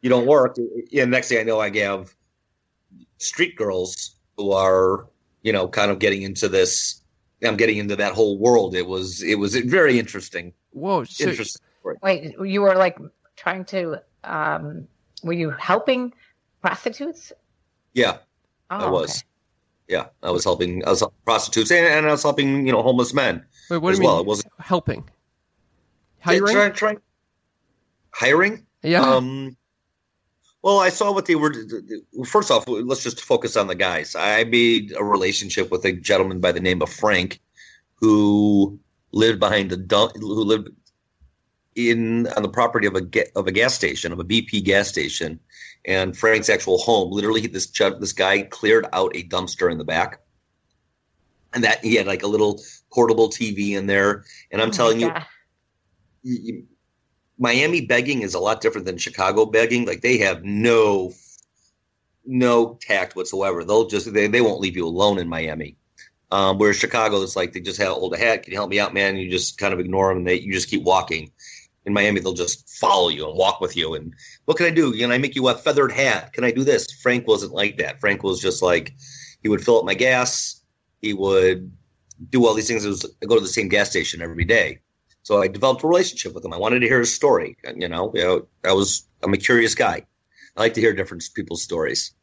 you 0.07 0.11
don't 0.11 0.27
work. 0.27 0.57
And 0.97 1.11
next 1.11 1.29
thing 1.31 1.41
I 1.41 1.43
know, 1.43 1.59
I 1.59 1.69
have 1.79 2.15
street 3.19 3.57
girls 3.57 4.15
who 4.37 4.53
are, 4.53 5.09
you 5.43 5.53
know, 5.53 5.67
kind 5.67 5.91
of 5.91 5.99
getting 5.99 6.23
into 6.23 6.49
this. 6.49 7.03
I'm 7.45 7.57
getting 7.57 7.79
into 7.79 7.97
that 7.97 8.13
whole 8.13 8.39
world. 8.39 8.77
It 8.77 8.87
was, 8.87 9.21
it 9.25 9.35
was 9.41 9.57
very 9.57 9.99
interesting. 9.99 10.53
Whoa. 10.71 11.03
So, 11.03 11.29
interesting. 11.29 11.61
Wait, 12.05 12.37
you 12.41 12.63
were 12.63 12.77
like 12.77 12.97
trying 13.35 13.65
to, 13.65 14.01
um, 14.23 14.87
were 15.25 15.33
you 15.33 15.51
helping 15.51 16.15
prostitutes? 16.63 17.33
Yeah, 17.95 18.19
Oh, 18.71 18.77
I 18.77 18.89
was. 18.89 19.11
okay. 19.11 19.23
Yeah, 19.89 20.07
I 20.23 20.31
was 20.31 20.45
helping. 20.45 20.85
I 20.87 20.91
was 20.91 21.01
helping 21.01 21.19
prostitutes, 21.25 21.71
and, 21.71 21.87
and 21.87 22.07
I 22.07 22.11
was 22.11 22.23
helping 22.25 22.67
you 22.67 22.73
know 22.73 22.83
homeless 22.83 23.15
men 23.15 23.45
wait, 23.71 23.79
what 23.79 23.93
as 23.93 23.99
do 23.99 24.03
you 24.03 24.09
well. 24.09 24.17
mean? 24.17 24.25
It 24.25 24.29
wasn't 24.29 24.53
helping. 24.59 25.09
Hiring? 26.21 26.55
Try, 26.55 26.69
try, 26.71 26.97
hiring. 28.11 28.67
yeah. 28.83 29.03
Um, 29.03 29.57
Well, 30.67 30.81
I 30.81 30.89
saw 30.89 31.13
what 31.13 31.27
they 31.27 31.37
were. 31.37 31.55
First 32.25 32.51
off, 32.51 32.65
let's 32.67 33.05
just 33.05 33.21
focus 33.21 33.57
on 33.57 33.69
the 33.69 33.77
guys. 33.77 34.17
I 34.17 34.43
made 34.43 34.93
a 34.99 35.05
relationship 35.05 35.71
with 35.71 35.85
a 35.85 35.93
gentleman 35.93 36.41
by 36.41 36.51
the 36.51 36.59
name 36.59 36.83
of 36.83 36.91
Frank, 36.91 37.39
who 37.95 38.77
lived 39.13 39.39
behind 39.39 39.71
the 39.71 39.77
dump, 39.77 40.17
who 40.17 40.43
lived 40.43 40.71
in 41.77 42.27
on 42.37 42.43
the 42.43 42.49
property 42.49 42.89
of 42.89 42.97
a 42.97 43.03
of 43.37 43.47
a 43.47 43.53
gas 43.53 43.75
station 43.75 44.11
of 44.11 44.19
a 44.19 44.25
BP 44.25 44.65
gas 44.65 44.89
station, 44.89 45.39
and 45.85 46.19
Frank's 46.19 46.49
actual 46.49 46.79
home. 46.79 47.13
Literally, 47.13 47.47
this 47.47 47.69
this 47.69 48.13
guy 48.13 48.43
cleared 48.43 48.87
out 48.93 49.15
a 49.15 49.23
dumpster 49.23 49.71
in 49.71 49.79
the 49.79 49.85
back, 49.85 50.21
and 51.55 51.63
that 51.63 51.85
he 51.85 51.95
had 51.95 52.09
like 52.09 52.25
a 52.25 52.27
little 52.27 52.61
portable 52.93 53.29
TV 53.29 53.77
in 53.77 53.87
there. 53.87 54.25
And 54.51 54.61
I'm 54.61 54.71
Oh 54.71 54.73
telling 54.73 54.99
you, 54.99 55.13
you- 56.25 56.67
Miami 57.39 57.83
begging 57.83 58.23
is 58.23 58.35
a 58.35 58.41
lot 58.41 58.61
different 58.61 58.87
than 58.87 58.97
Chicago 58.97 59.45
begging. 59.45 59.87
Like 59.87 60.01
they 60.01 60.19
have 60.19 60.45
no 60.45 61.13
no 62.25 62.79
tact 62.81 63.15
whatsoever. 63.15 63.65
They'll 63.65 63.87
just 63.87 64.13
they, 64.13 64.27
they 64.27 64.41
won't 64.41 64.61
leave 64.61 64.77
you 64.77 64.87
alone 64.87 65.19
in 65.19 65.29
Miami. 65.29 65.77
Um, 66.33 66.59
whereas 66.59 66.77
Chicago 66.77 67.23
is 67.23 67.37
like 67.37 67.53
they 67.53 67.61
just 67.61 67.79
have 67.79 67.93
old 67.93 68.17
hat. 68.17 68.43
Can 68.43 68.53
you 68.53 68.59
help 68.59 68.71
me 68.71 68.81
out, 68.81 68.95
man? 68.95 69.17
You 69.17 69.31
just 69.31 69.59
kind 69.59 69.73
of 69.73 69.81
ignore 69.81 70.09
them 70.09 70.19
and 70.19 70.27
they 70.27 70.41
you 70.41 70.53
just 70.53 70.69
keep 70.69 70.83
walking. 70.83 71.31
In 71.85 71.93
Miami, 71.93 72.19
they'll 72.19 72.33
just 72.33 72.69
follow 72.69 73.11
you 73.11 73.29
and 73.29 73.39
walk 73.39 73.61
with 73.61 73.77
you. 73.77 73.95
And 73.95 74.13
what 74.47 74.57
can 74.57 74.67
I 74.67 74.71
do? 74.71 74.93
Can 74.93 75.13
I 75.13 75.19
make 75.19 75.37
you 75.37 75.47
a 75.47 75.55
feathered 75.55 75.93
hat? 75.93 76.33
Can 76.33 76.43
I 76.43 76.51
do 76.51 76.65
this? 76.65 76.91
Frank 76.91 77.29
wasn't 77.29 77.53
like 77.53 77.79
that. 77.79 78.01
Frank 78.01 78.25
was 78.25 78.41
just 78.41 78.61
like 78.61 78.93
he 79.41 79.49
would 79.49 79.65
fill 79.65 79.79
up 79.79 79.85
my 79.85 79.95
gas. 79.95 80.63
He 81.01 81.15
would 81.15 81.71
do 82.31 82.45
all 82.45 82.55
these 82.55 82.67
things. 82.67 82.85
It 82.85 82.89
was 82.89 83.07
I 83.23 83.27
go 83.27 83.37
to 83.37 83.41
the 83.41 83.47
same 83.47 83.69
gas 83.69 83.91
station 83.91 84.21
every 84.21 84.45
day. 84.45 84.81
So 85.27 85.43
I 85.43 85.49
developed 85.49 85.83
a 85.83 85.89
relationship 85.89 86.35
with 86.35 86.45
him. 86.45 86.53
I 86.53 86.57
wanted 86.57 86.79
to 86.79 86.87
hear 86.87 87.01
his 87.01 87.13
story. 87.13 87.57
You 87.75 87.89
know, 87.89 88.13
you 88.15 88.23
know, 88.23 88.47
I 88.65 88.73
was 88.73 89.09
I'm 89.25 89.35
a 89.35 89.37
curious 89.37 89.75
guy. 89.75 90.07
I 90.57 90.61
like 90.61 90.75
to 90.75 90.81
hear 90.81 90.95
different 90.95 91.25
people's 91.35 91.65
stories 91.65 92.15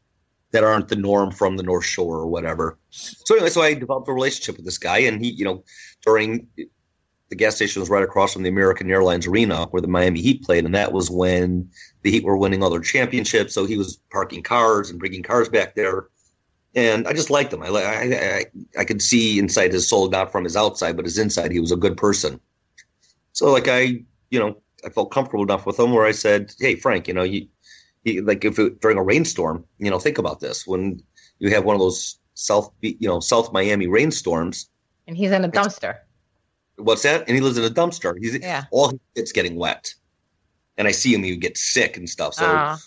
that 0.52 0.64
aren't 0.64 0.88
the 0.88 0.96
norm 0.96 1.30
from 1.30 1.58
the 1.58 1.62
North 1.62 1.84
Shore 1.84 2.16
or 2.16 2.26
whatever. 2.26 2.78
So 2.88 3.34
anyway, 3.34 3.50
so 3.50 3.60
I 3.60 3.74
developed 3.74 4.08
a 4.08 4.12
relationship 4.14 4.56
with 4.56 4.64
this 4.64 4.78
guy, 4.78 5.00
and 5.00 5.22
he, 5.22 5.32
you 5.32 5.44
know, 5.44 5.64
during 6.00 6.48
the 6.56 7.36
gas 7.36 7.56
station 7.56 7.80
was 7.80 7.90
right 7.90 8.02
across 8.02 8.32
from 8.32 8.42
the 8.42 8.48
American 8.48 8.90
Airlines 8.90 9.26
Arena 9.26 9.66
where 9.66 9.82
the 9.82 9.88
Miami 9.88 10.22
Heat 10.22 10.42
played, 10.42 10.64
and 10.64 10.74
that 10.74 10.94
was 10.94 11.10
when 11.10 11.68
the 12.04 12.10
Heat 12.10 12.24
were 12.24 12.38
winning 12.38 12.62
all 12.62 12.70
their 12.70 12.80
championships. 12.80 13.52
So 13.52 13.66
he 13.66 13.76
was 13.76 14.00
parking 14.12 14.42
cars 14.42 14.88
and 14.88 14.98
bringing 14.98 15.22
cars 15.22 15.50
back 15.50 15.74
there, 15.74 16.06
and 16.74 17.06
I 17.06 17.12
just 17.12 17.28
liked 17.28 17.52
him. 17.52 17.62
I 17.62 17.68
I 17.68 18.38
I, 18.38 18.44
I 18.78 18.84
could 18.86 19.02
see 19.02 19.38
inside 19.38 19.74
his 19.74 19.86
soul, 19.86 20.08
not 20.08 20.32
from 20.32 20.44
his 20.44 20.56
outside, 20.56 20.96
but 20.96 21.04
his 21.04 21.18
inside. 21.18 21.52
He 21.52 21.60
was 21.60 21.70
a 21.70 21.76
good 21.76 21.98
person. 21.98 22.40
So 23.34 23.52
like 23.52 23.68
I, 23.68 24.02
you 24.30 24.38
know, 24.38 24.62
I 24.84 24.88
felt 24.88 25.10
comfortable 25.10 25.42
enough 25.44 25.66
with 25.66 25.78
him 25.78 25.92
where 25.92 26.06
I 26.06 26.12
said, 26.12 26.52
"Hey, 26.58 26.74
Frank, 26.76 27.06
you 27.08 27.14
know, 27.14 27.22
you." 27.24 27.48
you- 28.04 28.22
Like 28.22 28.44
if 28.44 28.58
it, 28.58 28.80
during 28.80 28.98
a 28.98 29.02
rainstorm, 29.02 29.64
you 29.78 29.90
know, 29.90 29.98
think 29.98 30.18
about 30.18 30.40
this: 30.40 30.66
when 30.66 31.02
you 31.40 31.50
have 31.50 31.64
one 31.64 31.74
of 31.74 31.80
those 31.80 32.18
South, 32.34 32.70
you 32.80 33.08
know, 33.08 33.20
South 33.20 33.52
Miami 33.52 33.86
rainstorms, 33.86 34.68
And 35.06 35.16
he's 35.16 35.32
in 35.32 35.44
a 35.44 35.48
dumpster. 35.48 35.98
What's 36.76 37.02
that? 37.02 37.24
And 37.28 37.34
he 37.36 37.40
lives 37.42 37.58
in 37.58 37.64
a 37.64 37.70
dumpster. 37.70 38.14
He's 38.18 38.38
Yeah. 38.38 38.64
all 38.70 38.92
gets 39.14 39.32
getting 39.32 39.56
wet, 39.56 39.92
and 40.78 40.86
I 40.88 40.92
see 40.92 41.12
him. 41.14 41.22
He 41.22 41.32
would 41.32 41.40
get 41.40 41.56
sick 41.58 41.96
and 41.96 42.08
stuff. 42.08 42.34
So 42.34 42.44
Ah. 42.46 42.78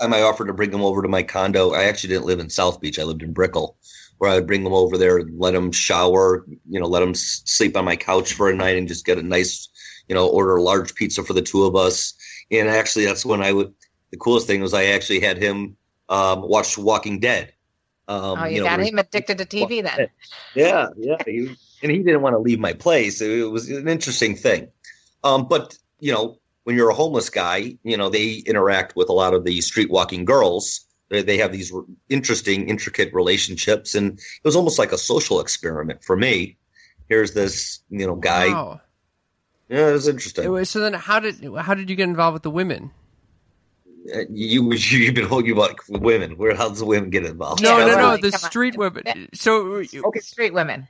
time 0.00 0.14
I 0.14 0.22
offered 0.22 0.46
to 0.48 0.52
bring 0.54 0.72
him 0.72 0.82
over 0.82 1.02
to 1.02 1.08
my 1.08 1.22
condo. 1.22 1.72
I 1.72 1.84
actually 1.84 2.10
didn't 2.10 2.26
live 2.26 2.38
in 2.40 2.50
South 2.50 2.80
Beach. 2.80 2.98
I 2.98 3.04
lived 3.04 3.22
in 3.22 3.32
Brickell, 3.32 3.76
where 4.18 4.30
I 4.30 4.34
would 4.36 4.46
bring 4.46 4.64
him 4.64 4.72
over 4.74 4.96
there, 4.98 5.22
let 5.36 5.54
him 5.54 5.70
shower, 5.72 6.44
you 6.68 6.80
know, 6.80 6.86
let 6.86 7.02
him 7.02 7.14
sleep 7.14 7.76
on 7.76 7.84
my 7.84 7.96
couch 7.96 8.32
for 8.34 8.50
a 8.50 8.54
night, 8.54 8.76
and 8.76 8.88
just 8.88 9.04
get 9.06 9.18
a 9.18 9.22
nice, 9.22 9.68
you 10.08 10.14
know, 10.14 10.28
order 10.28 10.56
a 10.56 10.62
large 10.62 10.94
pizza 10.94 11.22
for 11.22 11.32
the 11.32 11.42
two 11.42 11.64
of 11.64 11.76
us. 11.76 12.14
And 12.50 12.68
actually, 12.68 13.06
that's 13.06 13.26
when 13.26 13.42
I 13.42 13.52
would. 13.52 13.72
The 14.10 14.16
coolest 14.16 14.46
thing 14.46 14.60
was 14.60 14.72
I 14.72 14.84
actually 14.86 15.20
had 15.20 15.36
him 15.36 15.76
um, 16.08 16.42
watch 16.42 16.78
Walking 16.78 17.18
Dead. 17.18 17.52
Um, 18.08 18.38
oh, 18.38 18.44
you, 18.44 18.60
know, 18.60 18.66
got 18.66 18.80
him 18.80 18.98
addicted 18.98 19.38
to 19.38 19.44
TV 19.44 19.82
then. 19.82 20.08
yeah, 20.54 20.88
yeah. 20.96 21.16
He, 21.26 21.56
and 21.82 21.90
he 21.90 21.98
didn't 21.98 22.22
want 22.22 22.34
to 22.34 22.38
leave 22.38 22.60
my 22.60 22.72
place. 22.72 23.20
It 23.20 23.50
was 23.50 23.68
an 23.68 23.88
interesting 23.88 24.36
thing. 24.36 24.68
Um, 25.24 25.48
but 25.48 25.76
you 25.98 26.12
know, 26.12 26.38
when 26.64 26.76
you're 26.76 26.90
a 26.90 26.94
homeless 26.94 27.30
guy, 27.30 27.76
you 27.82 27.96
know 27.96 28.08
they 28.08 28.42
interact 28.46 28.94
with 28.94 29.08
a 29.08 29.12
lot 29.12 29.34
of 29.34 29.44
the 29.44 29.60
street 29.60 29.90
walking 29.90 30.24
girls. 30.24 30.84
They, 31.08 31.22
they 31.22 31.38
have 31.38 31.52
these 31.52 31.72
interesting, 32.08 32.68
intricate 32.68 33.12
relationships, 33.12 33.94
and 33.94 34.18
it 34.18 34.44
was 34.44 34.56
almost 34.56 34.78
like 34.78 34.92
a 34.92 34.98
social 34.98 35.40
experiment 35.40 36.04
for 36.04 36.16
me. 36.16 36.56
Here's 37.08 37.34
this, 37.34 37.80
you 37.88 38.06
know, 38.06 38.16
guy. 38.16 38.48
Wow. 38.48 38.80
Yeah, 39.68 39.88
it 39.88 39.92
was 39.92 40.08
interesting. 40.08 40.54
It 40.54 40.64
so 40.66 40.80
then, 40.80 40.94
how 40.94 41.18
did 41.20 41.42
how 41.58 41.74
did 41.74 41.90
you 41.90 41.96
get 41.96 42.08
involved 42.08 42.34
with 42.34 42.42
the 42.44 42.50
women? 42.50 42.92
Uh, 44.14 44.20
you 44.30 44.72
you've 44.72 45.14
been 45.14 45.28
talking 45.28 45.52
about 45.52 45.78
women. 45.88 46.36
Where 46.36 46.54
how 46.54 46.68
does 46.68 46.78
the 46.78 46.86
women 46.86 47.10
get 47.10 47.24
involved? 47.24 47.62
No, 47.62 47.76
Yeah, 47.78 47.86
no, 47.86 47.96
no, 47.98 48.16
the 48.16 48.30
Come 48.30 48.40
on. 48.44 48.50
street 48.50 48.76
women. 48.76 49.28
So 49.34 49.82
Okay. 49.94 50.20
Street 50.20 50.54
women. 50.54 50.86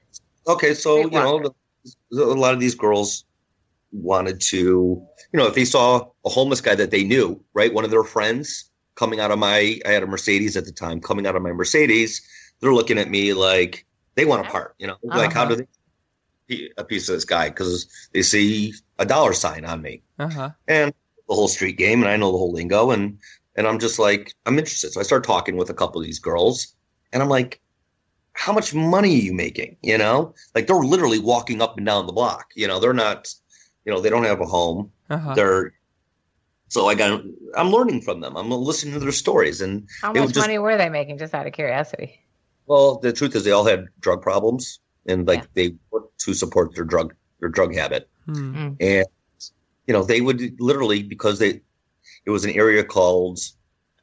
Okay, 0.46 0.74
so 0.74 0.98
Street 0.98 1.12
you 1.12 1.18
know, 1.20 1.38
the- 2.10 2.22
a 2.22 2.34
lot 2.34 2.52
of 2.54 2.60
these 2.60 2.74
girls 2.74 3.24
wanted 3.92 4.40
to, 4.40 4.56
you 5.32 5.38
know, 5.38 5.46
if 5.46 5.54
they 5.54 5.64
saw 5.64 6.08
a 6.24 6.28
homeless 6.28 6.60
guy 6.60 6.74
that 6.74 6.90
they 6.90 7.04
knew, 7.04 7.40
right, 7.54 7.72
one 7.72 7.84
of 7.84 7.90
their 7.90 8.02
friends 8.04 8.70
coming 8.96 9.20
out 9.20 9.30
of 9.30 9.38
my, 9.38 9.78
I 9.86 9.90
had 9.90 10.02
a 10.02 10.06
Mercedes 10.06 10.56
at 10.56 10.64
the 10.64 10.72
time, 10.72 11.00
coming 11.00 11.26
out 11.26 11.36
of 11.36 11.42
my 11.42 11.52
Mercedes, 11.52 12.20
they're 12.60 12.74
looking 12.74 12.98
at 12.98 13.08
me 13.08 13.32
like 13.34 13.86
they 14.16 14.24
want 14.24 14.46
a 14.46 14.50
part, 14.50 14.74
you 14.78 14.86
know, 14.86 14.96
like 15.04 15.32
how 15.32 15.42
Uh-huh. 15.42 15.50
do 15.54 15.56
they 15.56 15.66
a 16.78 16.84
piece 16.84 17.09
of 17.09 17.14
this 17.16 17.24
guy 17.24 17.49
because 17.49 17.86
they 18.12 18.22
see 18.22 18.72
a 18.99 19.05
dollar 19.07 19.32
sign 19.32 19.64
on 19.64 19.82
me 19.82 20.03
uh 20.18 20.28
huh. 20.28 20.51
and 20.68 20.92
the 21.28 21.34
whole 21.34 21.49
street 21.49 21.76
game 21.76 22.03
and 22.03 22.09
I 22.11 22.16
know 22.16 22.30
the 22.30 22.38
whole 22.38 22.53
lingo 22.53 22.90
and 22.92 23.18
and 23.57 23.66
I'm 23.66 23.78
just 23.78 23.99
like 23.99 24.34
I'm 24.47 24.59
interested. 24.59 24.92
So 24.92 25.01
I 25.01 25.03
start 25.03 25.24
talking 25.24 25.57
with 25.57 25.70
a 25.70 25.74
couple 25.74 26.01
of 26.01 26.07
these 26.07 26.18
girls 26.20 26.74
and 27.12 27.22
I'm 27.22 27.28
like, 27.28 27.61
how 28.34 28.53
much 28.53 28.74
money 28.74 29.09
are 29.14 29.22
you 29.22 29.32
making? 29.32 29.76
You 29.82 29.99
know, 29.99 30.34
like 30.55 30.66
they're 30.66 30.76
literally 30.76 31.18
walking 31.18 31.61
up 31.62 31.76
and 31.78 31.86
down 31.86 32.07
the 32.07 32.12
block. 32.12 32.47
You 32.55 32.68
know, 32.68 32.78
they're 32.78 32.92
not, 32.92 33.32
you 33.84 33.92
know, 33.92 34.01
they 34.01 34.11
don't 34.11 34.24
have 34.24 34.40
a 34.40 34.47
home. 34.47 34.92
Uh 35.11 35.18
huh. 35.18 35.34
They're 35.34 35.72
so 36.68 36.86
I 36.86 36.94
got 36.94 37.22
I'm 37.57 37.70
learning 37.70 38.03
from 38.03 38.20
them. 38.20 38.36
I'm 38.36 38.51
listening 38.51 38.94
to 38.94 39.01
their 39.01 39.11
stories 39.12 39.61
and 39.61 39.88
How 40.03 40.11
It 40.11 40.14
much 40.14 40.22
was 40.22 40.32
just- 40.32 40.44
money 40.47 40.59
were 40.59 40.76
they 40.76 40.88
making? 40.90 41.18
Just 41.18 41.34
out 41.34 41.47
of 41.47 41.53
curiosity. 41.53 42.20
well, 42.66 42.99
the 42.99 43.12
truth 43.12 43.34
is 43.34 43.42
they 43.44 43.53
all 43.53 43.64
had 43.64 43.86
drug 44.01 44.22
problems 44.22 44.80
and 45.09 45.26
like 45.26 45.40
Yeah. 45.40 45.46
they 45.54 45.74
worked 45.90 46.18
to 46.20 46.34
support 46.34 46.74
their 46.74 46.84
drug 46.84 47.14
their 47.40 47.48
drug 47.48 47.74
habit. 47.74 48.09
Hmm. 48.26 48.72
and 48.80 49.07
you 49.86 49.92
know 49.92 50.02
they 50.02 50.20
would 50.20 50.61
literally 50.61 51.02
because 51.02 51.38
they 51.38 51.61
it 52.24 52.30
was 52.30 52.44
an 52.44 52.50
area 52.52 52.82
called 52.82 53.38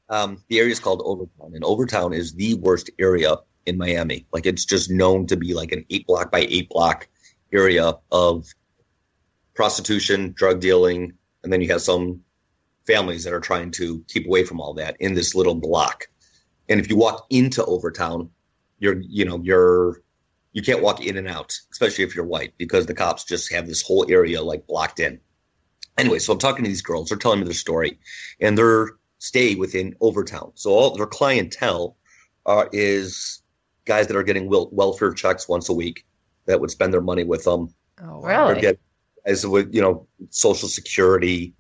um, 0.10 0.38
the 0.50 0.60
area 0.60 0.72
is 0.72 0.80
called 0.80 1.02
Overtown, 1.02 1.56
and 1.56 1.64
Overtown 1.64 2.14
is 2.14 2.34
the 2.34 2.54
worst 2.56 2.90
area 3.00 3.36
in 3.66 3.78
Miami. 3.78 4.26
Like 4.32 4.46
it's 4.46 4.66
just 4.66 4.92
known 4.92 5.26
to 5.28 5.36
be 5.36 5.54
like 5.54 5.72
an 5.72 5.86
eight 5.90 6.06
block 6.08 6.32
by 6.32 6.42
eight 6.50 6.70
block 6.70 7.08
area 7.52 7.94
of 8.12 8.46
prostitution, 9.56 10.34
drug 10.36 10.60
dealing, 10.60 11.14
and 11.44 11.52
then 11.52 11.62
you 11.62 11.70
have 11.70 11.82
some 11.82 12.22
families 12.86 13.24
that 13.24 13.34
are 13.34 13.40
trying 13.40 13.72
to 13.72 14.04
keep 14.08 14.26
away 14.28 14.44
from 14.44 14.60
all 14.60 14.74
that 14.74 14.96
in 15.00 15.14
this 15.14 15.36
little 15.36 15.56
block. 15.56 16.06
And 16.70 16.80
if 16.80 16.90
you 16.90 16.96
walk 16.98 17.26
into 17.30 17.64
Overtown, 17.64 18.30
you're 18.80 19.02
you 19.02 19.26
know 19.26 19.40
you're 19.44 20.02
you 20.54 20.62
can't 20.62 20.82
walk 20.82 21.06
in 21.06 21.18
and 21.18 21.28
out, 21.28 21.54
especially 21.72 22.04
if 22.04 22.16
you're 22.16 22.26
white, 22.26 22.54
because 22.58 22.86
the 22.86 22.94
cops 22.94 23.24
just 23.24 23.52
have 23.52 23.68
this 23.68 23.82
whole 23.82 24.06
area 24.10 24.42
like 24.42 24.66
blocked 24.68 25.00
in. 25.00 25.20
Anyway, 25.98 26.20
so 26.20 26.34
I'm 26.34 26.40
talking 26.40 26.64
to 26.64 26.70
these 26.70 26.82
girls. 26.82 27.10
They're 27.10 27.18
telling 27.18 27.40
me 27.40 27.46
their 27.46 27.54
story, 27.54 28.00
and 28.40 28.58
they're 28.58 28.92
stay 29.20 29.56
within 29.56 29.96
Overtown. 30.02 30.52
So 30.56 30.72
all 30.72 30.96
their 30.96 31.06
clientele 31.06 31.98
uh, 32.46 32.66
is 32.72 33.42
guys 33.86 34.08
that 34.08 34.16
are 34.16 34.24
getting 34.24 34.50
wel- 34.50 34.70
welfare 34.72 35.14
checks 35.14 35.48
once 35.48 35.70
a 35.70 35.74
week 35.74 36.06
that 36.46 36.60
would 36.60 36.72
spend 36.72 36.94
their 36.94 37.02
money 37.02 37.24
with 37.24 37.44
them. 37.44 37.74
Oh. 38.02 38.22
Really? 38.22 38.54
Or 38.54 38.60
get 38.60 38.80
guys 39.26 39.46
with 39.46 39.74
you 39.74 39.82
know 39.82 40.08
social 40.30 40.68
security 40.68 41.54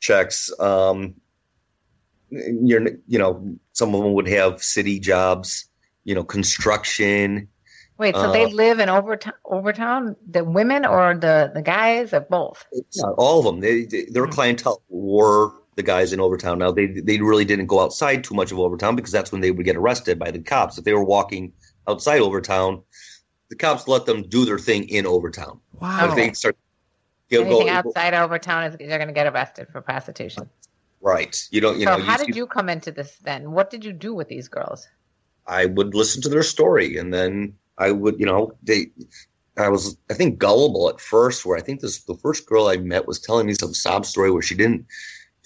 checks. 0.00 0.50
Um, 0.58 1.14
you're 2.30 2.86
you 3.06 3.18
know 3.18 3.56
some 3.72 3.94
of 3.94 4.02
them 4.02 4.14
would 4.14 4.28
have 4.28 4.62
city 4.62 4.98
jobs, 4.98 5.68
you 6.04 6.14
know 6.14 6.24
construction. 6.24 7.48
Wait, 7.98 8.14
so 8.14 8.22
Uh, 8.22 8.32
they 8.32 8.46
live 8.52 8.78
in 8.78 8.90
Overtown, 8.90 9.32
Overtown, 9.50 10.16
the 10.30 10.44
women 10.44 10.84
or 10.84 11.14
the, 11.16 11.50
the 11.54 11.62
guys 11.62 12.12
or 12.12 12.20
both? 12.20 12.66
Yeah, 12.92 13.04
all 13.16 13.38
of 13.38 13.44
them. 13.46 13.60
They, 13.60 13.84
they, 13.84 14.04
their 14.10 14.26
Hmm. 14.26 14.32
clientele 14.32 14.82
were 14.88 15.50
the 15.76 15.82
guys 15.82 16.12
in 16.12 16.20
Overtown. 16.20 16.58
Now 16.58 16.72
they 16.72 16.86
they 16.86 17.18
really 17.20 17.44
didn't 17.44 17.66
go 17.66 17.80
outside 17.80 18.22
too 18.24 18.34
much 18.34 18.52
of 18.52 18.58
Overtown 18.58 18.96
because 18.96 19.12
that's 19.12 19.32
when 19.32 19.40
they 19.40 19.50
would 19.50 19.64
get 19.64 19.76
arrested 19.76 20.18
by 20.18 20.30
the 20.30 20.38
cops. 20.40 20.76
If 20.78 20.84
they 20.84 20.92
were 20.94 21.04
walking 21.04 21.52
outside 21.88 22.20
Overtown, 22.20 22.82
the 23.50 23.56
cops 23.56 23.86
let 23.88 24.04
them 24.06 24.28
do 24.28 24.44
their 24.44 24.58
thing 24.58 24.88
in 24.88 25.06
Overtown. 25.06 25.60
Wow. 25.80 26.08
if 26.10 26.16
they 26.16 26.32
start, 26.32 26.56
Anything 27.30 27.66
go, 27.66 27.72
outside 27.72 28.14
Overtown 28.14 28.64
is 28.64 28.76
they're 28.78 28.98
going 28.98 29.08
to 29.08 29.14
get 29.14 29.26
arrested 29.26 29.66
for 29.72 29.80
prostitution. 29.80 30.48
right? 31.00 31.36
You 31.50 31.60
don't. 31.60 31.78
You 31.78 31.84
so 31.86 31.96
know. 31.96 32.02
how 32.04 32.12
you 32.12 32.18
did 32.26 32.34
see- 32.34 32.38
you 32.38 32.46
come 32.46 32.68
into 32.68 32.92
this 32.92 33.16
then? 33.18 33.50
What 33.52 33.68
did 33.70 33.84
you 33.84 33.92
do 33.92 34.14
with 34.14 34.28
these 34.28 34.48
girls? 34.48 34.86
I 35.46 35.66
would 35.66 35.94
listen 35.94 36.20
to 36.22 36.28
their 36.28 36.42
story, 36.42 36.96
and 36.98 37.12
then 37.12 37.54
I 37.78 37.92
would, 37.92 38.18
you 38.18 38.26
know, 38.26 38.56
they. 38.62 38.90
I 39.58 39.70
was, 39.70 39.96
I 40.10 40.14
think, 40.14 40.38
gullible 40.38 40.90
at 40.90 41.00
first. 41.00 41.46
Where 41.46 41.56
I 41.56 41.62
think 41.62 41.80
this 41.80 42.02
the 42.04 42.16
first 42.16 42.46
girl 42.46 42.68
I 42.68 42.76
met 42.76 43.06
was 43.06 43.18
telling 43.18 43.46
me 43.46 43.54
some 43.54 43.74
sob 43.74 44.04
story 44.04 44.30
where 44.30 44.42
she 44.42 44.54
didn't, 44.54 44.86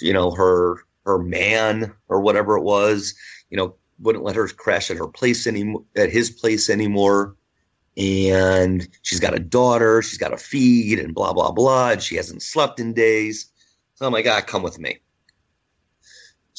you 0.01 0.13
know, 0.13 0.31
her 0.33 0.79
her 1.05 1.19
man 1.19 1.93
or 2.09 2.21
whatever 2.21 2.57
it 2.57 2.63
was, 2.63 3.15
you 3.51 3.57
know, 3.57 3.75
wouldn't 4.01 4.25
let 4.25 4.37
her 4.37 4.49
crash 4.49 4.91
at 4.91 4.97
her 4.97 5.07
place 5.07 5.47
anymore, 5.47 5.85
at 5.97 6.11
his 6.11 6.31
place 6.31 6.69
anymore. 6.71 7.37
And 7.97 8.89
she's 9.03 9.21
got 9.21 9.35
a 9.35 9.41
daughter, 9.41 10.03
she's 10.03 10.19
got 10.19 10.33
a 10.33 10.39
feed, 10.39 10.99
and 10.99 11.15
blah 11.15 11.33
blah 11.33 11.53
blah. 11.53 11.91
And 11.91 12.03
she 12.03 12.17
hasn't 12.17 12.43
slept 12.43 12.81
in 12.81 12.95
days. 12.95 13.47
So 13.95 14.07
I'm 14.07 14.13
like, 14.13 14.27
ah, 14.27 14.41
come 14.41 14.63
with 14.63 14.79
me. 14.79 14.99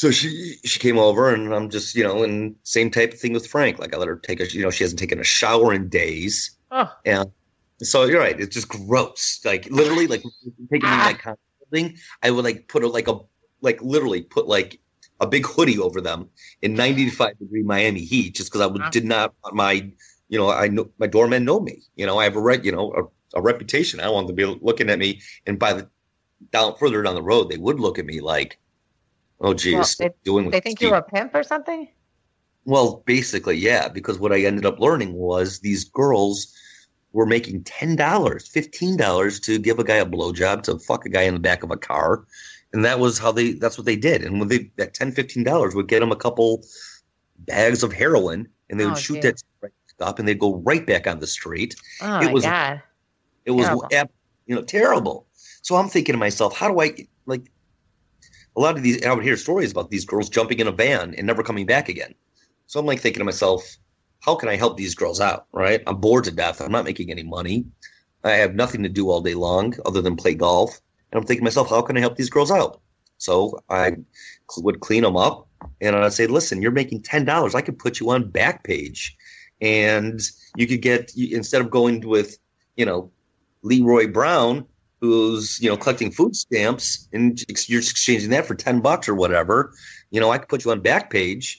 So 0.02 0.10
she 0.10 0.58
she 0.66 0.80
came 0.80 0.98
over, 0.98 1.32
and 1.32 1.54
I'm 1.54 1.70
just 1.70 1.94
you 1.94 2.04
know, 2.04 2.24
and 2.24 2.56
same 2.64 2.90
type 2.90 3.14
of 3.14 3.20
thing 3.20 3.34
with 3.34 3.46
Frank. 3.46 3.78
Like 3.78 3.94
I 3.94 3.98
let 3.98 4.08
her 4.08 4.16
take 4.16 4.40
a, 4.40 4.52
you 4.52 4.64
know, 4.64 4.72
she 4.72 4.84
hasn't 4.84 4.98
taken 4.98 5.20
a 5.20 5.24
shower 5.24 5.72
in 5.72 5.90
days, 5.90 6.58
Oh, 6.72 6.92
and 7.06 7.30
so 7.84 8.06
you're 8.06 8.20
right. 8.20 8.40
It's 8.40 8.56
just 8.56 8.68
gross. 8.68 9.40
Like 9.46 9.70
literally, 9.70 10.08
like 10.08 10.24
taking 10.72 10.90
me 10.90 10.98
like 10.98 11.20
kind 11.20 11.38
of 11.62 11.70
thing. 11.70 11.98
I 12.24 12.32
would 12.32 12.44
like 12.44 12.68
put 12.68 12.84
a 12.84 12.88
like 12.88 13.08
a 13.08 13.20
like 13.62 13.80
literally 13.84 14.24
put 14.24 14.48
like 14.48 14.80
a 15.20 15.28
big 15.28 15.46
hoodie 15.46 15.78
over 15.78 16.02
them 16.02 16.30
in 16.64 16.74
95 16.74 17.38
degree 17.38 17.62
Miami 17.62 18.04
heat 18.04 18.34
just 18.34 18.50
because 18.50 18.62
I 18.62 18.66
would, 18.66 18.82
did 18.90 19.06
not 19.06 19.36
want 19.44 19.56
my 19.56 19.88
you 20.30 20.40
know 20.40 20.50
I 20.50 20.68
know 20.68 20.90
my 20.98 21.06
doormen 21.06 21.46
know 21.46 21.60
me. 21.60 21.84
You 21.96 22.08
know 22.08 22.18
I 22.18 22.24
have 22.24 22.36
a 22.36 22.42
right 22.42 22.66
you 22.66 22.72
know 22.72 22.92
a, 23.36 23.38
a 23.38 23.42
reputation. 23.44 24.00
I 24.00 24.06
don't 24.06 24.16
want 24.16 24.26
them 24.26 24.36
to 24.36 24.48
be 24.48 24.60
looking 24.64 24.90
at 24.90 24.98
me. 24.98 25.22
And 25.46 25.60
by 25.60 25.74
the 25.74 25.88
down 26.52 26.76
further 26.78 27.04
down 27.04 27.14
the 27.14 27.22
road, 27.22 27.50
they 27.50 27.58
would 27.58 27.80
look 27.80 28.00
at 28.00 28.06
me 28.06 28.20
like, 28.20 28.58
oh 29.42 29.54
geez, 29.54 29.74
Well, 29.74 29.86
they- 30.00 30.06
are 30.08 30.14
doing 30.24 30.46
with 30.46 30.54
they 30.54 30.60
think 30.62 30.80
kid?" 30.80 30.86
you're 30.88 30.96
a 30.96 31.02
pimp 31.04 31.36
or 31.36 31.44
something? 31.44 31.88
Well, 32.66 33.04
basically, 33.06 33.58
yeah, 33.58 33.88
because 33.88 34.20
what 34.20 34.32
I 34.32 34.42
ended 34.42 34.66
up 34.66 34.80
learning 34.80 35.14
was 35.14 35.60
these 35.60 35.84
girls 35.86 36.56
were 37.14 37.26
making 37.26 37.64
ten 37.64 37.96
dollars, 37.96 38.48
fifteen 38.48 38.96
dollars 38.98 39.40
to 39.42 39.58
give 39.60 39.80
a 39.80 39.84
guy 39.84 39.96
a 39.98 40.06
blowjob, 40.06 40.64
to 40.64 40.78
fuck 40.80 41.06
a 41.06 41.10
guy 41.10 41.24
in 41.24 41.34
the 41.34 41.40
back 41.40 41.64
of 41.64 41.72
a 41.72 41.78
car. 41.78 42.26
And 42.74 42.86
that 42.86 43.00
was 43.00 43.20
how 43.20 43.32
they 43.34 43.54
that's 43.54 43.78
what 43.78 43.86
they 43.86 43.96
did. 43.98 44.24
And 44.24 44.40
when 44.40 44.48
they 44.48 44.72
that 44.78 44.94
10 44.94 45.14
dollars 45.44 45.76
would 45.76 45.88
get 45.90 46.00
them 46.00 46.12
a 46.12 46.16
couple 46.16 46.64
bags 47.40 47.84
of 47.84 47.92
heroin 47.92 48.48
and 48.70 48.80
they 48.80 48.86
would 48.86 48.94
Oh, 48.94 48.98
shoot 48.98 49.22
dear. 49.22 49.34
that 49.62 49.72
up 50.00 50.20
and 50.20 50.28
they'd 50.28 50.40
go 50.40 50.56
right 50.58 50.86
back 50.88 51.06
on 51.08 51.20
the 51.20 51.28
street. 51.28 51.76
Oh 52.02 52.20
It 52.20 52.26
my 52.26 52.32
was- 52.32 52.44
god. 52.44 52.82
It 53.46 53.52
was 53.52 53.66
Terrible. 53.66 54.12
you 54.46 54.56
know 54.56 54.62
terrible. 54.62 55.26
So 55.64 55.76
I'm 55.76 55.90
thinking 55.90 56.14
to 56.14 56.20
myself, 56.20 56.56
how 56.56 56.72
do 56.72 56.80
I 56.80 56.96
like 57.26 57.52
a 58.56 58.60
lot 58.60 58.78
of 58.78 58.84
these 58.84 59.04
I 59.06 59.14
would 59.14 59.24
hear 59.24 59.38
stories 59.38 59.72
about 59.72 59.90
these 59.90 60.06
girls 60.06 60.30
jumping 60.30 60.60
in 60.60 60.68
a 60.68 60.72
van 60.72 61.14
and 61.16 61.26
never 61.28 61.44
coming 61.44 61.66
back 61.66 61.90
again. 61.90 62.14
So 62.68 62.80
I'm 62.80 62.86
like 62.86 63.00
thinking 63.00 63.20
to 63.20 63.26
myself, 63.26 63.78
how 64.20 64.36
can 64.36 64.50
I 64.50 64.56
help 64.56 64.78
these 64.78 64.96
girls 64.96 65.20
out? 65.20 65.48
Right? 65.52 65.82
I'm 65.88 65.98
bored 65.98 66.26
to 66.26 66.32
death. 66.32 66.62
I'm 66.62 66.72
not 66.72 66.86
making 66.86 67.12
any 67.12 67.24
money. 67.24 67.66
I 68.24 68.32
have 68.32 68.56
nothing 68.56 68.84
to 68.84 68.90
do 68.90 69.10
all 69.10 69.22
day 69.22 69.34
long 69.34 69.74
other 69.86 70.02
than 70.02 70.16
play 70.16 70.36
golf. 70.36 70.80
And 71.12 71.20
I'm 71.20 71.26
thinking 71.26 71.42
to 71.42 71.46
myself, 71.46 71.70
how 71.70 71.82
can 71.82 71.98
I 71.98 72.02
help 72.02 72.18
these 72.18 72.30
girls 72.30 72.52
out? 72.52 72.82
So 73.18 73.60
I 73.70 73.98
would 74.58 74.80
clean 74.80 75.04
them 75.04 75.18
up 75.18 75.48
and 75.80 75.96
I'd 75.96 76.14
say, 76.14 76.28
listen, 76.28 76.62
you're 76.62 76.72
making 76.72 77.02
$10. 77.02 77.56
I 77.56 77.62
could 77.62 77.78
put 77.78 78.00
you 78.00 78.10
on 78.10 78.32
Backpage 78.32 79.12
and 79.60 80.20
you 80.56 80.68
could 80.68 80.82
get, 80.82 81.12
instead 81.16 81.62
of 81.62 81.70
going 81.70 82.02
with, 82.08 82.38
you 82.78 82.86
know, 82.86 83.12
Leroy 83.64 84.08
Brown, 84.08 84.66
who's, 85.02 85.60
you 85.60 85.68
know, 85.70 85.76
collecting 85.76 86.12
food 86.12 86.36
stamps 86.36 87.08
and 87.12 87.44
you're 87.68 87.80
exchanging 87.82 88.30
that 88.30 88.46
for 88.46 88.54
10 88.56 88.82
bucks 88.82 89.10
or 89.10 89.16
whatever, 89.16 89.74
you 90.12 90.22
know, 90.22 90.32
I 90.32 90.38
could 90.38 90.48
put 90.48 90.64
you 90.64 90.72
on 90.72 90.80
Backpage 90.82 91.58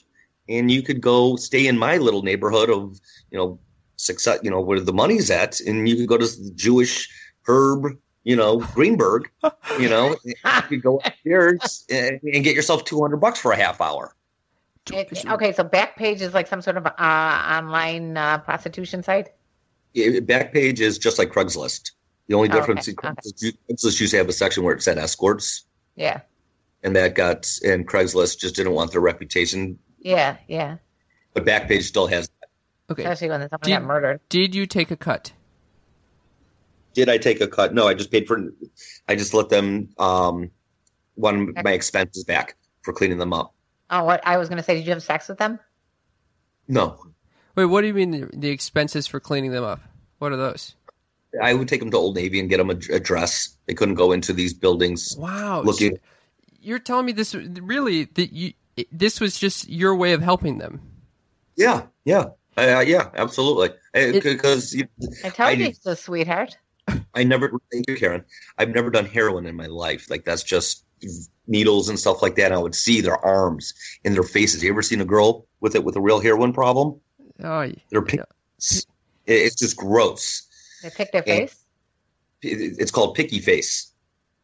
and 0.49 0.71
you 0.71 0.81
could 0.81 1.01
go 1.01 1.35
stay 1.35 1.67
in 1.67 1.77
my 1.77 1.97
little 1.97 2.21
neighborhood 2.23 2.69
of, 2.69 2.99
you 3.31 3.37
know, 3.37 3.59
success, 3.97 4.39
you 4.43 4.49
know, 4.49 4.61
where 4.61 4.79
the 4.79 4.93
money's 4.93 5.29
at, 5.29 5.59
and 5.61 5.87
you 5.87 5.95
could 5.95 6.07
go 6.07 6.17
to 6.17 6.25
the 6.25 6.51
Jewish 6.55 7.09
Herb, 7.47 7.85
you 8.23 8.35
know, 8.35 8.59
Greenberg, 8.73 9.29
you 9.79 9.89
know, 9.89 10.15
you 10.25 10.33
could 10.69 10.81
go 10.81 11.01
upstairs 11.05 11.85
and, 11.89 12.19
and 12.23 12.43
get 12.43 12.55
yourself 12.55 12.85
200 12.85 13.17
bucks 13.17 13.39
for 13.39 13.51
a 13.51 13.57
half 13.57 13.79
hour. 13.81 14.15
It- 14.91 15.25
okay, 15.27 15.51
so 15.53 15.63
Backpage 15.63 16.21
is 16.21 16.33
like 16.33 16.47
some 16.47 16.61
sort 16.61 16.77
of 16.77 16.85
uh, 16.85 16.91
online 16.97 18.17
uh, 18.17 18.37
prostitution 18.39 19.03
site. 19.03 19.29
It- 19.93 20.25
Backpage 20.27 20.79
is 20.79 20.97
just 20.97 21.19
like 21.19 21.29
Craigslist. 21.31 21.91
The 22.27 22.35
only 22.35 22.49
Oh, 22.49 22.53
difference 22.53 22.87
okay, 22.87 22.91
in 23.09 23.15
Craigslist, 23.15 23.57
Craigslist 23.69 23.99
used 24.01 24.11
to 24.11 24.17
have 24.17 24.29
a 24.29 24.33
section 24.33 24.63
where 24.63 24.73
it 24.75 24.81
said 24.81 24.97
escorts, 24.97 25.65
Yeah, 25.95 26.21
and 26.83 26.95
that 26.95 27.15
got, 27.15 27.49
and 27.65 27.87
Craigslist 27.87 28.39
just 28.39 28.55
didn't 28.55 28.73
want 28.73 28.91
their 28.91 29.01
reputation, 29.01 29.77
yeah, 29.99 30.37
yeah. 30.47 30.77
but 31.33 31.45
Backpage 31.45 31.83
still 31.83 32.07
has. 32.07 32.29
Okay. 32.89 33.03
Especially 33.03 33.29
when 33.29 33.41
someone 33.41 33.59
Did- 33.63 33.71
got 33.71 33.83
murdered. 33.83 34.19
Did 34.29 34.55
you 34.55 34.65
take 34.65 34.91
a 34.91 34.95
cut? 34.97 35.33
Did 36.93 37.09
I 37.09 37.17
take 37.17 37.41
a 37.41 37.47
cut? 37.47 37.73
No, 37.73 37.87
I 37.87 37.93
just 37.95 38.11
paid 38.11 38.27
for. 38.27 38.39
I 39.07 39.15
just 39.15 39.33
let 39.33 39.49
them 39.49 39.89
um, 39.97 40.51
one 41.15 41.53
my 41.63 41.71
expenses 41.71 42.23
back 42.23 42.55
for 42.83 42.93
cleaning 42.93 43.17
them 43.17 43.33
up. 43.33 43.53
Oh, 43.89 44.03
what 44.03 44.21
I 44.25 44.37
was 44.37 44.47
going 44.47 44.57
to 44.57 44.63
say, 44.63 44.75
did 44.75 44.85
you 44.85 44.91
have 44.93 45.01
sex 45.03 45.27
with 45.27 45.37
them? 45.39 45.59
No, 46.67 46.97
Wait, 47.55 47.65
what 47.65 47.81
do 47.81 47.87
you 47.87 47.93
mean 47.93 48.11
the, 48.11 48.29
the 48.33 48.49
expenses 48.49 49.05
for 49.07 49.19
cleaning 49.19 49.51
them 49.51 49.63
up? 49.63 49.79
What 50.19 50.31
are 50.31 50.37
those? 50.37 50.75
I 51.41 51.53
would 51.53 51.67
take 51.67 51.79
them 51.79 51.91
to 51.91 51.97
Old 51.97 52.15
Navy 52.15 52.39
and 52.39 52.49
get 52.49 52.57
them 52.57 52.69
a, 52.69 52.75
a 52.95 52.99
dress. 52.99 53.57
They 53.67 53.73
couldn't 53.73 53.95
go 53.95 54.11
into 54.11 54.33
these 54.33 54.53
buildings 54.53 55.15
Wow. 55.17 55.61
looking. 55.63 55.95
so 55.95 56.01
you're 56.61 56.79
telling 56.79 57.05
me 57.05 57.11
this 57.11 57.33
really 57.35 58.05
that 58.05 58.33
you 58.33 58.53
this 58.91 59.19
was 59.19 59.37
just 59.37 59.67
your 59.69 59.95
way 59.95 60.13
of 60.13 60.21
helping 60.21 60.57
them. 60.57 60.81
Yeah, 61.55 61.83
yeah, 62.05 62.25
uh, 62.57 62.83
yeah, 62.85 63.09
absolutely. 63.15 63.69
Because 63.93 64.75
I 65.23 65.29
told 65.29 65.47
I 65.47 65.51
you, 65.51 65.57
did- 65.57 65.67
he's 65.67 65.85
a 65.85 65.95
sweetheart. 65.95 66.57
I 67.15 67.23
never. 67.23 67.51
Thank 67.71 67.87
you, 67.87 67.95
Karen. 67.95 68.25
I've 68.57 68.69
never 68.75 68.89
done 68.89 69.05
heroin 69.05 69.45
in 69.45 69.55
my 69.55 69.67
life. 69.67 70.09
Like 70.09 70.25
that's 70.25 70.43
just 70.43 70.83
needles 71.47 71.87
and 71.89 71.97
stuff 71.99 72.21
like 72.21 72.35
that. 72.35 72.45
And 72.45 72.53
I 72.55 72.57
would 72.57 72.75
see 72.75 72.99
their 73.01 73.17
arms 73.23 73.73
and 74.03 74.13
their 74.15 74.23
faces. 74.23 74.63
You 74.63 74.69
ever 74.71 74.81
seen 74.81 74.99
a 75.01 75.05
girl 75.05 75.45
with 75.61 75.75
it 75.75 75.83
with 75.83 75.95
a 75.95 76.01
real 76.01 76.19
heroin 76.19 76.51
problem? 76.53 76.99
Oh, 77.43 77.71
Their 77.91 78.01
pic- 78.01 78.19
it- 78.19 78.85
it's 79.27 79.55
just 79.55 79.77
gross. 79.77 80.43
They 80.83 80.89
pick 80.91 81.11
their 81.11 81.23
And- 81.27 81.49
face. 81.49 81.59
It's 82.41 82.91
called 82.91 83.15
picky 83.15 83.39
face. 83.39 83.91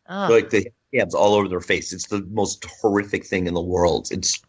Oh, 0.08 0.28
like 0.32 0.50
the 0.50 0.72
scabs 0.94 1.14
all 1.14 1.34
over 1.36 1.48
their 1.50 1.60
face. 1.60 1.92
It's 1.94 2.08
the 2.08 2.22
most 2.32 2.66
horrific 2.82 3.26
thing 3.26 3.46
in 3.46 3.54
the 3.54 3.62
world. 3.62 4.08
It's 4.12 4.42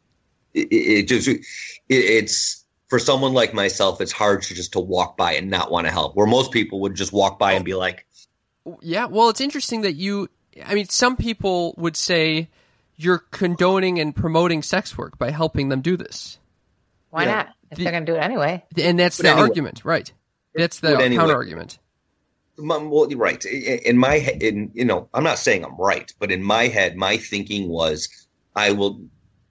it, 0.54 0.68
it 0.70 0.74
it 0.74 1.08
just 1.08 1.28
it, 1.28 1.40
it's 1.88 2.64
for 2.88 2.98
someone 2.98 3.32
like 3.34 3.52
myself. 3.52 4.00
It's 4.00 4.12
hard 4.12 4.42
to 4.42 4.54
just 4.54 4.72
to 4.72 4.80
walk 4.80 5.16
by 5.16 5.32
and 5.34 5.50
not 5.50 5.70
want 5.70 5.86
to 5.88 5.92
help. 5.92 6.14
Where 6.16 6.26
most 6.26 6.52
people 6.52 6.80
would 6.80 6.94
just 6.94 7.12
walk 7.12 7.38
by 7.38 7.52
and 7.52 7.64
be 7.64 7.74
like, 7.74 8.06
oh, 8.66 8.78
Yeah, 8.82 9.06
well, 9.06 9.28
it's 9.28 9.40
interesting 9.40 9.82
that 9.82 9.94
you. 9.94 10.28
I 10.64 10.74
mean, 10.74 10.88
some 10.88 11.16
people 11.16 11.74
would 11.76 11.96
say 11.96 12.48
you're 12.96 13.18
condoning 13.32 13.98
and 13.98 14.14
promoting 14.14 14.62
sex 14.62 14.96
work 14.96 15.18
by 15.18 15.30
helping 15.30 15.68
them 15.70 15.80
do 15.80 15.96
this, 15.96 16.38
why 17.10 17.24
yeah. 17.24 17.34
not? 17.34 17.48
If 17.70 17.78
The- 17.78 17.84
they're 17.84 17.92
going 17.92 18.06
to 18.06 18.12
do 18.12 18.16
it 18.16 18.22
anyway. 18.22 18.64
and 18.80 18.98
that's 18.98 19.16
But 19.16 19.22
the 19.24 19.28
anyway. 19.30 19.42
argument, 19.48 19.84
right? 19.84 20.12
That's 20.54 20.80
the 20.80 20.92
But 20.92 21.00
anyway. 21.02 21.22
counter 21.22 21.34
argument. 21.34 21.78
"Well, 22.58 23.06
you're 23.10 23.18
right." 23.18 23.42
In 23.44 23.78
in 23.80 23.98
my 23.98 24.18
head, 24.18 24.42
in 24.42 24.70
you 24.74 24.84
know, 24.84 25.08
I'm 25.14 25.24
not 25.24 25.38
saying 25.38 25.64
I'm 25.64 25.76
right, 25.76 26.12
but 26.18 26.30
in 26.30 26.42
my 26.42 26.68
head, 26.68 26.96
my 26.96 27.16
thinking 27.16 27.68
was, 27.68 28.08
I 28.56 28.72
will. 28.72 29.02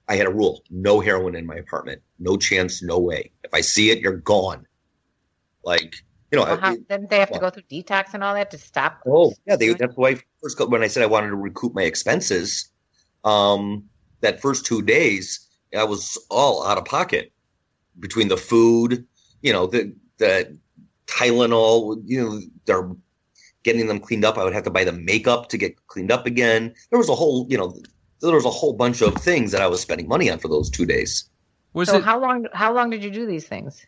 I 0.08 0.16
had 0.16 0.28
a 0.28 0.34
rule: 0.34 0.64
no 0.70 1.00
heroin 1.00 1.36
in 1.36 1.46
my 1.46 1.56
apartment. 1.56 2.02
No 2.20 2.38
chance, 2.38 2.84
no 2.84 3.00
way. 3.00 3.32
If 3.44 3.54
I 3.54 3.62
see 3.62 3.92
it, 3.92 4.00
you're 4.00 4.18
gone. 4.18 4.66
Like 5.64 5.96
you 6.32 6.38
know, 6.38 6.46
Well, 6.46 6.58
how, 6.58 6.72
I- 6.72 6.78
didn't 6.78 7.10
they 7.10 7.20
have 7.20 7.32
to 7.32 7.40
go 7.40 7.50
through 7.50 7.64
detox 7.64 8.14
and 8.14 8.24
all 8.24 8.34
that 8.36 8.52
to 8.52 8.58
stop? 8.58 9.02
Oh, 9.08 9.34
yeah. 9.48 9.56
They, 9.56 9.74
that's 9.74 9.96
why 9.96 10.10
I 10.12 10.22
first 10.42 10.58
got, 10.58 10.70
when 10.70 10.84
I 10.84 10.88
said 10.88 11.02
I 11.02 11.08
wanted 11.08 11.30
to 11.30 11.36
recoup 11.36 11.74
my 11.74 11.84
expenses, 11.84 12.70
um, 13.24 13.86
that 14.22 14.40
first 14.42 14.66
two 14.66 14.82
days 14.84 15.48
I 15.76 15.84
was 15.86 16.18
all 16.30 16.66
out 16.68 16.78
of 16.78 16.86
pocket 16.86 17.32
between 18.00 18.28
the 18.28 18.38
food, 18.38 19.06
you 19.42 19.54
know, 19.54 19.66
the 19.68 19.94
the 20.18 20.58
Tylenol, 21.10 22.02
you 22.06 22.24
know, 22.24 22.42
they're 22.66 22.90
getting 23.64 23.88
them 23.88 24.00
cleaned 24.00 24.26
up. 24.26 24.38
I 24.38 24.44
would 24.44 24.54
have 24.54 24.64
to 24.64 24.72
buy 24.72 24.84
the 24.84 24.92
makeup 24.92 25.50
to 25.50 25.58
get 25.58 25.88
cleaned 25.88 26.12
up 26.12 26.26
again. 26.26 26.74
There 26.90 27.00
was 27.00 27.10
a 27.10 27.16
whole, 27.16 27.46
you 27.50 27.58
know, 27.58 27.76
there 28.22 28.34
was 28.34 28.46
a 28.46 28.50
whole 28.50 28.74
bunch 28.74 29.02
of 29.02 29.16
things 29.16 29.52
that 29.52 29.62
I 29.62 29.68
was 29.68 29.82
spending 29.82 30.08
money 30.08 30.30
on 30.30 30.40
for 30.40 30.48
those 30.48 30.70
two 30.70 30.86
days. 30.86 31.30
Was 31.74 31.90
so 31.90 31.98
it? 31.98 32.04
how 32.04 32.20
long? 32.20 32.48
How 32.54 32.74
long 32.74 32.90
did 32.90 33.04
you 33.04 33.12
do 33.12 33.26
these 33.26 33.48
things? 33.48 33.86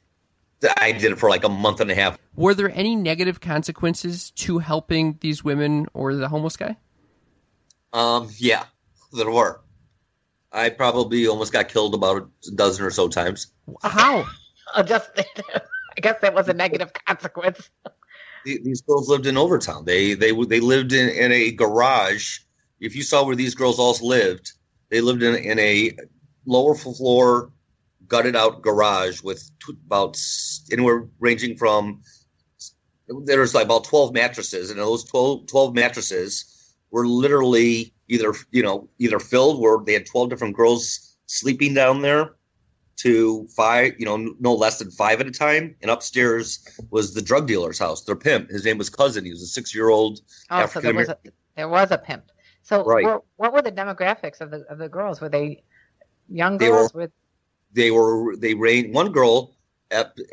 I 0.77 0.91
did 0.91 1.11
it 1.11 1.17
for 1.17 1.29
like 1.29 1.43
a 1.43 1.49
month 1.49 1.79
and 1.79 1.89
a 1.89 1.95
half. 1.95 2.19
were 2.35 2.53
there 2.53 2.71
any 2.75 2.95
negative 2.95 3.41
consequences 3.41 4.29
to 4.31 4.59
helping 4.59 5.17
these 5.19 5.43
women 5.43 5.87
or 5.95 6.13
the 6.13 6.29
homeless 6.29 6.55
guy? 6.55 6.77
Um, 7.93 8.29
yeah, 8.37 8.65
there 9.11 9.31
were. 9.31 9.61
I 10.51 10.69
probably 10.69 11.27
almost 11.27 11.51
got 11.51 11.69
killed 11.69 11.95
about 11.95 12.29
a 12.47 12.51
dozen 12.51 12.85
or 12.85 12.91
so 12.91 13.07
times. 13.07 13.51
How? 13.83 14.25
Oh, 14.73 14.83
just 14.83 15.09
I 15.97 16.01
guess 16.01 16.17
that 16.21 16.33
was 16.33 16.47
a 16.47 16.53
negative 16.53 16.91
consequence. 17.05 17.69
These 18.45 18.81
girls 18.81 19.07
lived 19.07 19.27
in 19.27 19.37
Overtown. 19.37 19.85
They 19.85 20.15
they 20.15 20.31
they 20.31 20.59
lived 20.59 20.93
in, 20.93 21.09
in 21.09 21.31
a 21.31 21.51
garage. 21.51 22.39
If 22.79 22.95
you 22.95 23.03
saw 23.03 23.23
where 23.23 23.35
these 23.35 23.53
girls 23.53 23.77
all 23.77 23.95
lived, 24.01 24.53
they 24.89 24.99
lived 24.99 25.21
in 25.21 25.35
in 25.35 25.59
a 25.59 25.91
lower 26.47 26.73
floor, 26.73 27.51
gutted 28.07 28.35
out 28.35 28.63
garage 28.63 29.21
with 29.21 29.47
t- 29.63 29.77
about 29.85 30.19
anywhere 30.71 31.07
ranging 31.19 31.55
from 31.55 32.01
there's 33.25 33.53
like 33.53 33.65
about 33.65 33.83
12 33.83 34.13
mattresses, 34.13 34.69
and 34.71 34.79
those 34.79 35.03
12, 35.05 35.47
12 35.47 35.75
mattresses 35.75 36.73
were 36.91 37.07
literally 37.07 37.93
either 38.07 38.33
you 38.51 38.63
know 38.63 38.89
either 38.99 39.19
filled 39.19 39.59
where 39.61 39.77
they 39.85 39.93
had 39.93 40.05
12 40.05 40.29
different 40.29 40.55
girls 40.55 41.15
sleeping 41.25 41.73
down 41.73 42.01
there 42.01 42.35
to 43.01 43.47
five 43.55 43.93
you 43.97 44.05
know 44.05 44.17
no 44.39 44.53
less 44.53 44.77
than 44.79 44.91
five 44.91 45.19
at 45.21 45.27
a 45.27 45.31
time 45.31 45.75
and 45.81 45.89
upstairs 45.89 46.59
was 46.91 47.13
the 47.13 47.21
drug 47.21 47.47
dealer's 47.47 47.79
house 47.79 48.03
their 48.03 48.15
pimp 48.15 48.49
his 48.49 48.63
name 48.65 48.77
was 48.77 48.89
cousin 48.89 49.25
he 49.25 49.31
was 49.31 49.41
a 49.41 49.47
six 49.47 49.73
year 49.73 49.89
old 49.89 50.19
Oh, 50.49 50.65
so 50.67 50.79
there 50.81 50.93
was 50.93 51.09
a 51.09 51.17
there 51.55 51.69
was 51.69 51.91
a 51.91 51.97
pimp. 51.97 52.25
So 52.63 52.83
Right. 52.83 53.05
were- 53.05 53.23
what 53.37 53.53
were 53.53 53.61
the 53.61 53.71
demographics 53.71 54.39
of 54.41 54.51
the 54.51 54.59
of 54.69 54.77
the 54.77 54.89
girls? 54.89 55.19
Were 55.21 55.29
they 55.29 55.63
young 56.29 56.57
They 56.57 56.67
girls 56.67 56.93
with 56.93 57.11
they 57.73 57.91
were 57.91 58.35
they 58.37 58.53
reigned 58.53 58.93
one 58.93 59.11
girl 59.11 59.55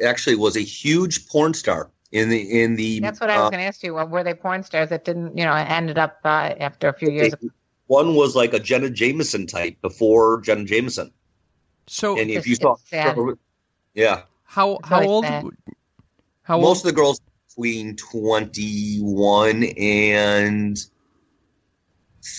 actually 0.05 0.37
was 0.37 0.57
a 0.57 0.61
huge 0.61 1.27
porn 1.29 1.55
star 1.55 1.91
in 2.13 2.29
the 2.29 2.63
in 2.63 2.77
the 2.77 3.01
That's 3.01 3.21
what 3.21 3.31
I 3.31 3.39
was 3.39 3.47
uh, 3.47 3.51
going 3.51 3.63
to 3.63 3.67
ask 3.67 3.83
you. 3.83 3.95
Well, 3.95 4.09
were 4.09 4.25
they 4.25 4.35
porn 4.35 4.63
stars 4.63 4.91
that 4.91 5.05
didn't, 5.05 5.37
you 5.37 5.45
know, 5.45 5.53
ended 5.53 5.99
up 5.99 6.19
uh, 6.25 6.55
after 6.61 6.89
a 6.89 6.93
few 6.93 7.11
years? 7.11 7.33
Of, 7.33 7.41
one 7.87 8.15
was 8.15 8.37
like 8.37 8.53
a 8.53 8.59
Jenna 8.61 8.91
Jameson 8.91 9.47
type 9.47 9.81
before 9.81 10.41
Jenna 10.43 10.65
Jameson 10.65 11.13
So 11.89 12.19
and 12.19 12.31
if 12.31 12.47
you 12.47 12.55
saw 12.55 12.77
it's 12.93 13.39
yeah 13.95 14.23
how 14.45 14.79
how 14.85 15.03
old? 15.03 15.25
sad. 15.25 15.45
How 16.43 16.61
most 16.61 16.69
old? 16.69 16.77
of 16.79 16.83
the 16.85 16.93
girls 16.93 17.21
between 17.49 17.97
21 17.97 19.65
and 19.79 20.79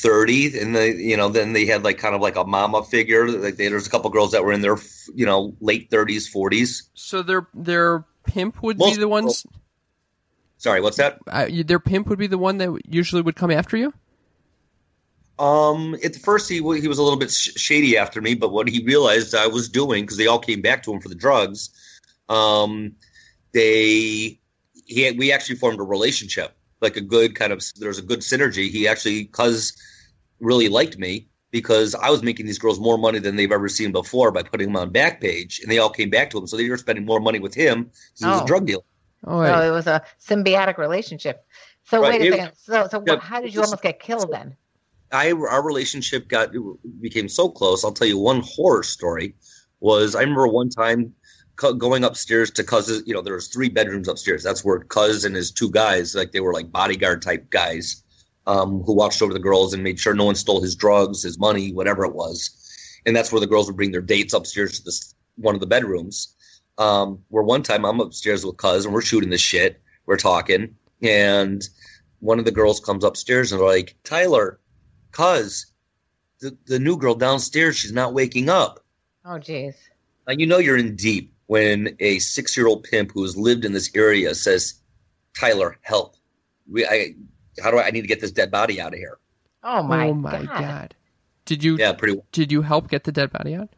30 0.01 0.59
and 0.59 0.75
they 0.75 0.93
you 0.95 1.17
know 1.17 1.29
then 1.29 1.53
they 1.53 1.65
had 1.65 1.83
like 1.83 1.97
kind 1.97 2.13
of 2.15 2.21
like 2.21 2.35
a 2.35 2.43
mama 2.43 2.83
figure 2.83 3.27
like 3.29 3.55
they, 3.55 3.67
there's 3.69 3.87
a 3.87 3.89
couple 3.89 4.09
girls 4.09 4.31
that 4.31 4.43
were 4.43 4.53
in 4.53 4.61
their 4.61 4.77
you 5.15 5.25
know 5.25 5.55
late 5.61 5.89
30s 5.89 6.31
40s 6.31 6.83
So 6.93 7.21
their 7.23 7.47
their 7.53 8.05
pimp 8.23 8.61
would 8.61 8.77
Most 8.77 8.95
be 8.95 8.99
the 8.99 9.07
ones. 9.07 9.45
sorry 10.57 10.81
what's 10.81 10.97
that 10.97 11.19
Uh, 11.27 11.47
their 11.65 11.79
pimp 11.79 12.07
would 12.07 12.19
be 12.19 12.27
the 12.27 12.37
one 12.37 12.57
that 12.57 12.79
usually 12.87 13.21
would 13.21 13.35
come 13.35 13.51
after 13.51 13.77
you. 13.77 13.93
Um 15.39 15.95
at 16.03 16.13
the 16.13 16.19
first 16.19 16.49
he, 16.49 16.55
he 16.57 16.87
was 16.87 16.97
a 16.97 17.03
little 17.03 17.17
bit 17.17 17.31
sh- 17.31 17.55
shady 17.55 17.97
after 17.97 18.21
me 18.21 18.33
but 18.35 18.51
what 18.51 18.67
he 18.67 18.83
realized 18.83 19.33
i 19.33 19.47
was 19.47 19.69
doing 19.69 20.03
because 20.03 20.17
they 20.17 20.27
all 20.27 20.39
came 20.39 20.61
back 20.61 20.83
to 20.83 20.91
him 20.93 20.99
for 20.99 21.07
the 21.09 21.15
drugs 21.15 21.69
um 22.27 22.91
they 23.53 24.39
he 24.85 25.01
had, 25.03 25.17
we 25.17 25.31
actually 25.31 25.55
formed 25.55 25.79
a 25.79 25.83
relationship 25.83 26.55
like 26.81 26.97
a 26.97 27.01
good 27.01 27.35
kind 27.35 27.51
of 27.53 27.63
there's 27.77 27.97
a 27.99 28.01
good 28.01 28.19
synergy 28.19 28.69
he 28.69 28.87
actually 28.87 29.25
cuz 29.25 29.73
really 30.39 30.69
liked 30.69 30.97
me 30.97 31.27
because 31.51 31.95
I 31.95 32.09
was 32.11 32.21
making 32.21 32.45
these 32.45 32.59
girls 32.59 32.79
more 32.79 32.97
money 32.97 33.17
than 33.19 33.35
they've 33.35 33.51
ever 33.51 33.67
seen 33.69 33.91
before 33.91 34.31
by 34.31 34.43
putting 34.43 34.67
them 34.67 34.75
on 34.77 34.93
Backpage, 34.93 35.61
and 35.63 35.71
they 35.71 35.79
all 35.79 35.89
came 35.89 36.11
back 36.11 36.29
to 36.29 36.37
him. 36.37 36.45
So 36.45 36.55
they 36.57 36.69
were 36.69 36.77
spending 36.77 37.05
more 37.05 37.19
money 37.19 37.39
with 37.39 37.55
him 37.55 37.85
because 37.85 38.19
he 38.19 38.25
was 38.27 38.41
Oh. 38.41 38.43
a 38.43 38.47
drug 38.47 38.67
dealer. 38.67 38.83
Oh, 39.25 39.43
so 39.43 39.61
it 39.67 39.71
was 39.71 39.87
a 39.87 40.03
symbiotic 40.21 40.77
relationship. 40.77 41.43
So 41.85 42.01
Right, 42.01 42.21
wait 42.21 42.21
a 42.21 42.25
it- 42.27 42.37
second. 42.37 42.51
So 42.55 42.87
so 42.91 43.03
yeah, 43.07 43.19
how 43.19 43.41
did 43.41 43.51
you 43.53 43.61
almost 43.63 43.81
get 43.81 43.99
killed 43.99 44.31
then? 44.31 44.55
I 45.11 45.31
our 45.31 45.63
relationship 45.63 46.27
got 46.27 46.53
became 47.01 47.29
so 47.29 47.49
close. 47.49 47.83
I'll 47.83 47.91
tell 47.91 48.07
you 48.07 48.17
one 48.17 48.41
horror 48.41 48.83
story. 48.83 49.35
Was 49.79 50.15
I 50.15 50.21
remember 50.21 50.47
one 50.47 50.69
time 50.69 51.13
going 51.55 52.03
upstairs 52.03 52.51
to 52.51 52.63
Cuz's. 52.63 53.03
You 53.05 53.13
know, 53.13 53.21
there 53.21 53.33
was 53.33 53.47
three 53.47 53.69
bedrooms 53.69 54.07
upstairs. 54.07 54.43
That's 54.43 54.63
where 54.63 54.79
Cuz 54.79 55.25
and 55.25 55.35
his 55.35 55.51
two 55.51 55.71
guys, 55.71 56.15
like 56.15 56.31
they 56.31 56.39
were 56.39 56.53
like 56.53 56.71
bodyguard 56.71 57.21
type 57.21 57.49
guys, 57.49 58.03
um, 58.47 58.81
who 58.83 58.93
watched 58.93 59.21
over 59.21 59.33
the 59.33 59.39
girls 59.39 59.73
and 59.73 59.83
made 59.83 59.99
sure 59.99 60.13
no 60.13 60.25
one 60.25 60.35
stole 60.35 60.61
his 60.61 60.75
drugs, 60.75 61.23
his 61.23 61.39
money, 61.39 61.73
whatever 61.73 62.05
it 62.05 62.13
was. 62.13 62.51
And 63.05 63.15
that's 63.15 63.31
where 63.31 63.41
the 63.41 63.47
girls 63.47 63.67
would 63.67 63.77
bring 63.77 63.91
their 63.91 64.01
dates 64.01 64.33
upstairs 64.33 64.77
to 64.77 64.85
this 64.85 65.15
one 65.35 65.55
of 65.55 65.61
the 65.61 65.67
bedrooms. 65.67 66.35
Um, 66.77 67.19
where 67.27 67.43
one 67.43 67.63
time 67.63 67.85
I'm 67.85 67.99
upstairs 67.99 68.45
with 68.45 68.57
Cuz 68.57 68.85
and 68.85 68.93
we're 68.93 69.01
shooting 69.01 69.29
this 69.29 69.41
shit. 69.41 69.81
We're 70.05 70.17
talking, 70.17 70.75
and 71.01 71.61
one 72.19 72.39
of 72.39 72.45
the 72.45 72.51
girls 72.51 72.79
comes 72.79 73.03
upstairs 73.03 73.51
and 73.51 73.59
they're 73.59 73.67
like, 73.67 73.95
Tyler, 74.03 74.58
Cuz, 75.11 75.71
the, 76.39 76.57
the 76.65 76.79
new 76.79 76.97
girl 76.97 77.15
downstairs, 77.15 77.77
she's 77.77 77.91
not 77.91 78.13
waking 78.13 78.49
up. 78.49 78.83
Oh, 79.25 79.37
geez. 79.39 79.75
Now, 80.27 80.33
you 80.33 80.45
know 80.45 80.57
you're 80.59 80.77
in 80.77 80.95
deep 80.95 81.33
when 81.47 81.95
a 81.99 82.19
six 82.19 82.55
year 82.55 82.67
old 82.67 82.83
pimp 82.83 83.11
who 83.13 83.23
has 83.23 83.35
lived 83.35 83.65
in 83.65 83.73
this 83.73 83.89
area 83.95 84.33
says, 84.35 84.75
Tyler, 85.37 85.77
help. 85.81 86.15
We, 86.71 86.85
I, 86.85 87.15
how 87.61 87.71
do 87.71 87.77
I, 87.77 87.87
I 87.87 87.91
need 87.91 88.01
to 88.01 88.07
get 88.07 88.21
this 88.21 88.31
dead 88.31 88.51
body 88.51 88.79
out 88.79 88.93
of 88.93 88.99
here? 88.99 89.17
Oh 89.63 89.83
my, 89.83 90.07
oh 90.07 90.13
my 90.13 90.45
god. 90.45 90.95
Did 91.45 91.63
you 91.63 91.77
Yeah, 91.77 91.93
pretty 91.93 92.21
did 92.31 92.51
you 92.51 92.61
help 92.61 92.89
get 92.89 93.03
the 93.03 93.11
dead 93.11 93.31
body 93.31 93.55
out? 93.55 93.69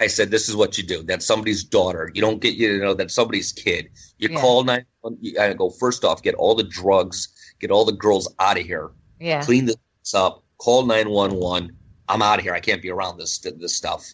I 0.00 0.08
said, 0.08 0.30
this 0.30 0.48
is 0.48 0.56
what 0.56 0.76
you 0.76 0.84
do. 0.84 1.02
That's 1.02 1.24
somebody's 1.24 1.64
daughter. 1.64 2.10
You 2.14 2.20
don't 2.20 2.40
get, 2.40 2.54
you 2.54 2.78
know, 2.78 2.92
that's 2.94 3.14
somebody's 3.14 3.52
kid. 3.52 3.88
You 4.18 4.28
Yeah. 4.30 4.40
call 4.40 4.64
911. 4.64 5.38
I 5.40 5.54
go, 5.54 5.70
first 5.70 6.04
off, 6.04 6.22
get 6.22 6.34
all 6.34 6.54
the 6.54 6.64
drugs, 6.64 7.28
get 7.60 7.70
all 7.70 7.84
the 7.84 7.92
girls 7.92 8.32
out 8.38 8.58
of 8.58 8.66
here, 8.66 8.90
Yeah. 9.20 9.42
clean 9.42 9.64
this 9.66 9.76
up, 10.14 10.44
call 10.58 10.86
911. 10.86 11.76
I'm 12.08 12.22
out 12.22 12.38
of 12.38 12.44
here. 12.44 12.54
I 12.54 12.60
can't 12.60 12.82
be 12.82 12.90
around 12.90 13.18
this, 13.18 13.38
this 13.38 13.74
stuff. 13.74 14.12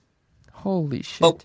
Holy 0.52 1.02
shit. 1.02 1.22
Oh, 1.22 1.38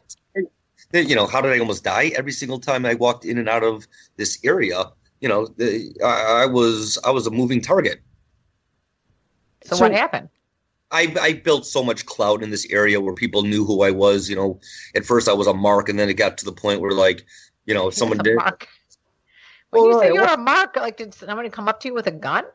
you 0.93 1.15
know, 1.15 1.27
how 1.27 1.41
did 1.41 1.51
I 1.51 1.59
almost 1.59 1.83
die? 1.83 2.11
Every 2.15 2.31
single 2.31 2.59
time 2.59 2.85
I 2.85 2.93
walked 2.93 3.25
in 3.25 3.37
and 3.37 3.49
out 3.49 3.63
of 3.63 3.87
this 4.15 4.39
area, 4.43 4.85
you 5.19 5.27
know, 5.27 5.47
the, 5.47 5.93
I, 6.03 6.43
I 6.43 6.45
was 6.45 6.97
I 7.03 7.09
was 7.11 7.27
a 7.27 7.31
moving 7.31 7.59
target. 7.61 7.99
So, 9.65 9.75
So- 9.75 9.83
what 9.85 9.91
happened? 9.91 10.29
I, 10.89 11.13
I 11.19 11.33
built 11.33 11.65
so 11.65 11.83
much 11.83 12.05
clout 12.05 12.41
in 12.41 12.49
this 12.49 12.65
area 12.69 13.01
where 13.01 13.13
people 13.13 13.43
knew 13.43 13.65
who 13.65 13.81
I 13.83 13.91
was. 13.91 14.29
You 14.29 14.37
know, 14.37 14.59
at 14.95 15.03
first 15.03 15.27
I 15.27 15.33
was 15.33 15.45
a 15.45 15.53
mark, 15.53 15.89
and 15.89 15.99
then 15.99 16.07
it 16.07 16.13
got 16.13 16.37
to 16.37 16.45
the 16.45 16.53
point 16.53 16.79
where, 16.79 16.91
like, 16.91 17.25
you 17.65 17.73
know, 17.73 17.89
if 17.89 17.93
someone 17.93 18.19
did, 18.19 18.37
mark. 18.37 18.69
When 19.71 19.83
Well, 19.83 19.91
you 19.91 19.99
say 19.99 20.07
I- 20.07 20.13
you're 20.13 20.33
a 20.33 20.37
mark, 20.37 20.77
like 20.77 20.95
did 20.95 21.13
somebody 21.13 21.49
come 21.49 21.67
up 21.67 21.81
to 21.81 21.89
you 21.89 21.93
with 21.93 22.07
a 22.07 22.11
gun? 22.11 22.45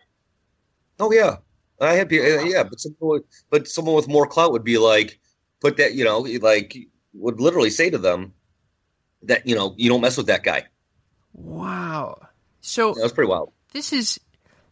oh 0.99 1.13
yeah, 1.13 1.37
I 1.83 1.95
had, 1.95 2.09
people, 2.09 2.27
yeah, 2.49 2.63
but 2.63 2.81
someone, 2.81 2.97
would- 3.01 3.25
but 3.51 3.69
someone 3.69 3.95
with 3.95 4.09
more 4.09 4.27
clout 4.27 4.53
would 4.53 4.65
be 4.65 4.79
like, 4.79 5.19
put 5.61 5.77
that, 5.79 5.95
you 5.95 6.05
know, 6.05 6.19
like 6.21 6.77
would 7.15 7.41
literally 7.41 7.71
say 7.71 7.91
to 7.91 7.99
them 7.99 8.33
that 9.25 9.47
you 9.47 9.55
know 9.55 9.75
you 9.77 9.89
don't 9.91 10.01
mess 10.01 10.17
with 10.17 10.27
that 10.27 10.43
guy. 10.43 10.65
Wow. 11.35 12.27
So 12.61 12.93
That 12.95 13.03
was 13.03 13.13
pretty 13.13 13.29
wild. 13.31 13.53
this 13.73 13.93
is 13.93 14.21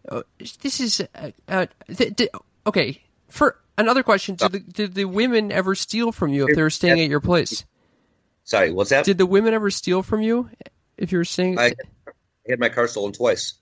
uh, 0.09 0.23
this 0.61 0.81
is 0.81 1.01
uh, 1.15 1.31
uh, 1.49 1.67
th- 1.95 2.17
th- 2.17 2.31
okay. 2.67 3.03
For 3.29 3.57
another 3.79 4.03
question, 4.03 4.35
did 4.37 4.53
the, 4.53 4.59
did 4.61 4.95
the 4.95 5.05
women 5.05 5.53
ever 5.53 5.75
steal 5.75 6.13
from 6.13 6.33
you 6.33 6.49
if 6.49 6.57
they 6.57 6.63
were 6.63 6.71
staying 6.71 7.01
at 7.01 7.09
your 7.11 7.21
place? 7.21 7.65
Sorry, 8.45 8.73
what's 8.73 8.91
that? 8.91 9.05
Did 9.05 9.19
the 9.19 9.27
women 9.27 9.55
ever 9.55 9.71
steal 9.71 10.03
from 10.03 10.23
you 10.23 10.51
if 10.97 11.13
you 11.13 11.19
were 11.19 11.25
staying? 11.25 11.59
I 11.59 11.73
had 12.49 12.59
my 12.59 12.69
car 12.69 12.89
stolen 12.89 13.13
twice. 13.13 13.55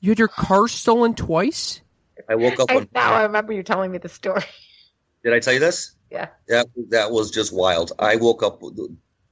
you 0.00 0.10
had 0.10 0.18
your 0.18 0.28
car 0.28 0.68
stolen 0.68 1.14
twice. 1.14 1.80
I 2.28 2.34
woke 2.34 2.60
up 2.60 2.70
I, 2.70 2.86
now 2.94 3.12
I 3.12 3.22
remember 3.22 3.52
you 3.52 3.62
telling 3.62 3.90
me 3.90 3.98
the 3.98 4.08
story. 4.08 4.42
Did 5.24 5.32
I 5.32 5.40
tell 5.40 5.54
you 5.54 5.60
this? 5.60 5.94
Yeah. 6.10 6.28
That 6.48 6.66
that 6.90 7.10
was 7.10 7.30
just 7.30 7.52
wild. 7.52 7.92
I 7.98 8.16
woke 8.16 8.42
up 8.42 8.62
with 8.62 8.78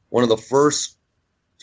one 0.08 0.22
of 0.22 0.28
the 0.28 0.36
first 0.36 0.98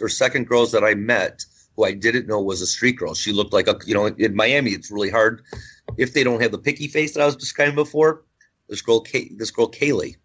or 0.02 0.08
second 0.08 0.48
girls 0.48 0.72
that 0.72 0.84
I 0.84 0.94
met 0.94 1.44
who 1.76 1.84
I 1.86 1.94
didn't 1.94 2.28
know 2.28 2.42
was 2.42 2.62
a 2.62 2.68
street 2.68 2.98
girl. 2.98 3.14
She 3.14 3.32
looked 3.32 3.54
like 3.54 3.68
a 3.68 3.78
you 3.86 3.94
know 3.94 4.08
in 4.08 4.36
Miami 4.36 4.72
it's 4.72 4.92
really 4.92 5.10
hard 5.10 5.44
if 5.98 6.14
they 6.14 6.24
don't 6.24 6.42
have 6.42 6.52
the 6.52 6.58
picky 6.58 6.88
face 6.88 7.14
that 7.14 7.22
I 7.22 7.26
was 7.26 7.36
describing 7.36 7.76
before. 7.76 8.24
This 8.68 8.82
girl, 8.82 9.02
Kay, 9.02 9.32
this 9.36 9.50
girl 9.50 9.70
Kaylee, 9.70 10.16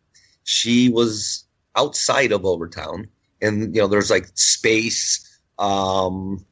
she 0.42 0.90
was 0.90 1.44
outside 1.76 2.30
of 2.30 2.44
Overtown, 2.44 3.08
and 3.40 3.74
you 3.74 3.80
know 3.80 3.88
there's 3.88 4.10
like 4.10 4.26
space. 4.34 5.40
Um, 5.58 6.44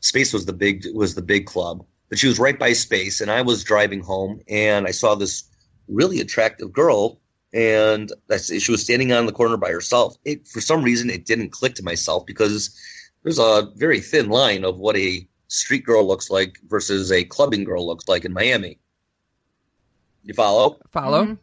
space 0.00 0.32
was 0.32 0.44
the 0.44 0.52
big 0.52 0.84
was 0.92 1.14
the 1.14 1.22
big 1.22 1.46
club, 1.46 1.86
but 2.10 2.18
she 2.18 2.26
was 2.26 2.38
right 2.38 2.58
by 2.58 2.74
space, 2.74 3.22
and 3.22 3.30
I 3.30 3.40
was 3.40 3.64
driving 3.64 4.00
home, 4.00 4.42
and 4.48 4.86
I 4.86 4.90
saw 4.90 5.14
this 5.14 5.44
really 5.88 6.20
attractive 6.20 6.72
girl 6.72 7.20
and 7.52 8.12
that's, 8.28 8.52
she 8.62 8.70
was 8.70 8.82
standing 8.82 9.12
on 9.12 9.26
the 9.26 9.32
corner 9.32 9.56
by 9.56 9.70
herself. 9.70 10.16
It, 10.24 10.46
for 10.46 10.60
some 10.60 10.82
reason, 10.82 11.10
it 11.10 11.26
didn't 11.26 11.50
click 11.50 11.74
to 11.76 11.82
myself 11.82 12.24
because 12.26 12.78
there's 13.22 13.38
a 13.38 13.68
very 13.76 14.00
thin 14.00 14.28
line 14.28 14.64
of 14.64 14.78
what 14.78 14.96
a 14.96 15.26
street 15.48 15.84
girl 15.84 16.06
looks 16.06 16.30
like 16.30 16.58
versus 16.68 17.10
a 17.10 17.24
clubbing 17.24 17.64
girl 17.64 17.86
looks 17.86 18.08
like 18.08 18.24
in 18.24 18.32
Miami. 18.32 18.78
You 20.22 20.34
follow? 20.34 20.78
Follow. 20.92 21.24
Mhm. 21.24 21.38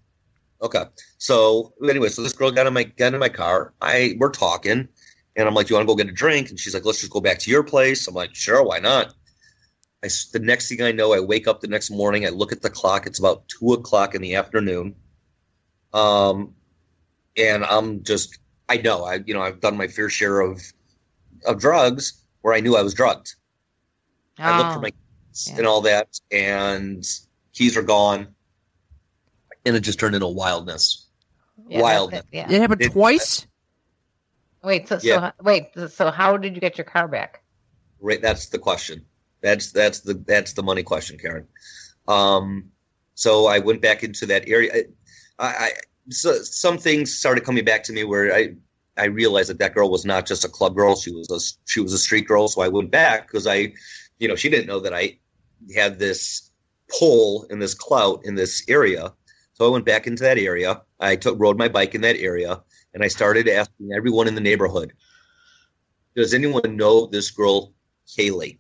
Okay. 0.62 0.84
So 1.18 1.74
anyway, 1.84 2.10
so 2.10 2.22
this 2.24 2.34
girl 2.34 2.52
got 2.52 2.68
in 2.68 2.74
my 2.74 2.84
got 2.84 3.14
in 3.14 3.20
my 3.20 3.30
car. 3.30 3.74
I 3.82 4.16
we're 4.18 4.32
talking, 4.32 4.88
and 5.36 5.48
I'm 5.48 5.54
like, 5.54 5.70
"You 5.70 5.76
want 5.76 5.88
to 5.88 5.92
go 5.92 5.96
get 5.96 6.10
a 6.10 6.14
drink?" 6.14 6.50
And 6.50 6.60
she's 6.60 6.74
like, 6.74 6.86
"Let's 6.86 7.00
just 7.00 7.12
go 7.12 7.20
back 7.20 7.40
to 7.40 7.52
your 7.52 7.64
place." 7.64 8.08
I'm 8.08 8.16
like, 8.16 8.34
"Sure, 8.34 8.64
why 8.64 8.80
not?" 8.80 9.14
I 10.08 10.10
s 10.10 10.26
the 10.32 10.40
next 10.40 10.70
thing 10.70 10.82
I 10.82 10.94
know, 10.94 11.14
I 11.14 11.20
wake 11.20 11.48
up 11.50 11.60
the 11.60 11.68
next 11.68 11.90
morning. 11.92 12.26
I 12.26 12.30
look 12.30 12.54
at 12.54 12.62
the 12.62 12.70
clock. 12.70 13.06
It's 13.08 13.20
about 13.20 13.46
two 13.50 13.74
o'clock 13.74 14.16
in 14.16 14.22
the 14.22 14.36
afternoon. 14.36 14.96
Um, 15.94 16.56
and 17.36 17.66
I'm 17.66 18.04
just 18.04 18.40
I 18.70 18.78
know 18.78 19.04
I 19.04 19.16
you 19.26 19.34
know 19.34 19.42
I've 19.42 19.60
done 19.60 19.76
my 19.76 19.88
fair 19.88 20.08
share 20.10 20.40
of 20.40 20.62
of 21.46 21.60
drugs 21.60 22.24
where 22.42 22.54
I 22.54 22.62
knew 22.62 22.78
I 22.78 22.84
was 22.84 22.94
drugged. 22.94 23.36
I 24.40 24.58
looked 24.58 24.72
for 24.74 24.78
Oh, 24.80 24.82
my 24.82 24.92
keys 24.92 25.48
yeah. 25.50 25.58
and 25.58 25.68
all 25.68 25.82
that, 25.82 26.08
and 26.32 27.04
keys 27.54 27.76
are 27.76 27.84
gone, 27.84 28.34
and 29.66 29.76
it 29.76 29.82
just 29.82 30.00
turned 30.00 30.16
into 30.16 30.28
wildness. 30.28 31.06
yeah, 31.68 31.82
wild. 31.82 32.12
that's 32.12 32.28
it, 32.32 32.38
Yeah. 32.38 32.52
It 32.52 32.62
happened 32.62 32.82
It- 32.82 32.92
twice. 32.94 33.46
Wait. 34.64 34.88
So, 34.88 35.00
so 35.00 35.08
Yeah. 35.08 35.32
wait. 35.42 35.66
So 35.90 36.12
how 36.12 36.38
did 36.38 36.56
you 36.56 36.62
get 36.62 36.78
your 36.78 36.86
car 36.86 37.08
back? 37.10 37.44
Right, 38.00 38.22
that's 38.22 38.46
the 38.48 38.60
question. 38.60 39.06
That's 39.42 39.72
that's 39.72 40.02
the 40.02 40.16
that's 40.16 40.54
the 40.54 40.64
money 40.64 40.84
question, 40.84 41.18
Karen. 41.18 41.48
Um, 42.08 42.72
so 43.14 43.48
I 43.48 43.60
went 43.60 43.82
back 43.82 44.04
into 44.04 44.26
that 44.28 44.48
area. 44.48 44.86
I, 45.40 45.48
I 45.48 45.72
so 46.10 46.42
some 46.42 46.78
things 46.78 47.14
started 47.14 47.44
coming 47.44 47.66
back 47.66 47.84
to 47.84 47.94
me 47.94 48.04
where 48.04 48.34
I 48.34 48.56
I 48.98 49.06
realized 49.06 49.50
that 49.50 49.60
that 49.60 49.76
girl 49.76 49.90
was 49.90 50.06
not 50.06 50.26
just 50.26 50.46
a 50.46 50.50
club 50.50 50.76
girl; 50.76 50.96
she 50.96 51.12
was 51.12 51.30
a 51.30 51.40
she 51.70 51.80
was 51.82 51.94
a 51.94 51.98
street 51.98 52.28
girl. 52.28 52.48
So 52.48 52.62
I 52.62 52.68
went 52.68 52.92
back 52.92 53.28
because 53.28 53.46
I, 53.48 53.74
you 54.20 54.28
know, 54.28 54.36
she 54.36 54.50
didn't 54.50 54.68
know 54.68 54.80
that 54.80 54.94
I 54.94 55.20
had 55.76 56.00
this 56.00 56.52
pull 57.00 57.46
and 57.50 57.62
this 57.62 57.74
clout 57.74 58.22
in 58.24 58.36
this 58.36 58.64
area. 58.68 59.14
So 59.54 59.68
I 59.68 59.70
went 59.70 59.86
back 59.86 60.08
into 60.08 60.24
that 60.24 60.38
area. 60.38 60.82
I 61.00 61.16
took 61.16 61.40
rode 61.40 61.58
my 61.58 61.68
bike 61.68 61.96
in 61.96 62.02
that 62.02 62.18
area, 62.18 62.62
and 62.94 63.04
I 63.04 63.08
started 63.08 63.48
asking 63.48 63.92
everyone 63.96 64.28
in 64.28 64.36
the 64.36 64.42
neighborhood, 64.42 64.94
"Does 66.16 66.34
anyone 66.34 66.76
know 66.76 67.06
this 67.06 67.30
girl, 67.32 67.74
Kaylee?" 68.08 68.60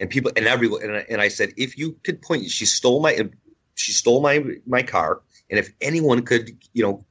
And 0.00 0.10
people 0.10 0.32
and 0.36 0.46
everyone 0.46 0.82
and 0.82 0.96
I, 0.96 1.06
and 1.08 1.20
I 1.20 1.28
said, 1.28 1.52
if 1.56 1.78
you 1.78 1.96
could 2.02 2.20
point, 2.20 2.50
she 2.50 2.66
stole 2.66 3.00
my 3.00 3.28
she 3.74 3.92
stole 3.92 4.20
my 4.20 4.44
my 4.66 4.82
car, 4.82 5.22
and 5.50 5.58
if 5.58 5.70
anyone 5.80 6.22
could, 6.22 6.50
you 6.72 6.82
know, 6.82 7.04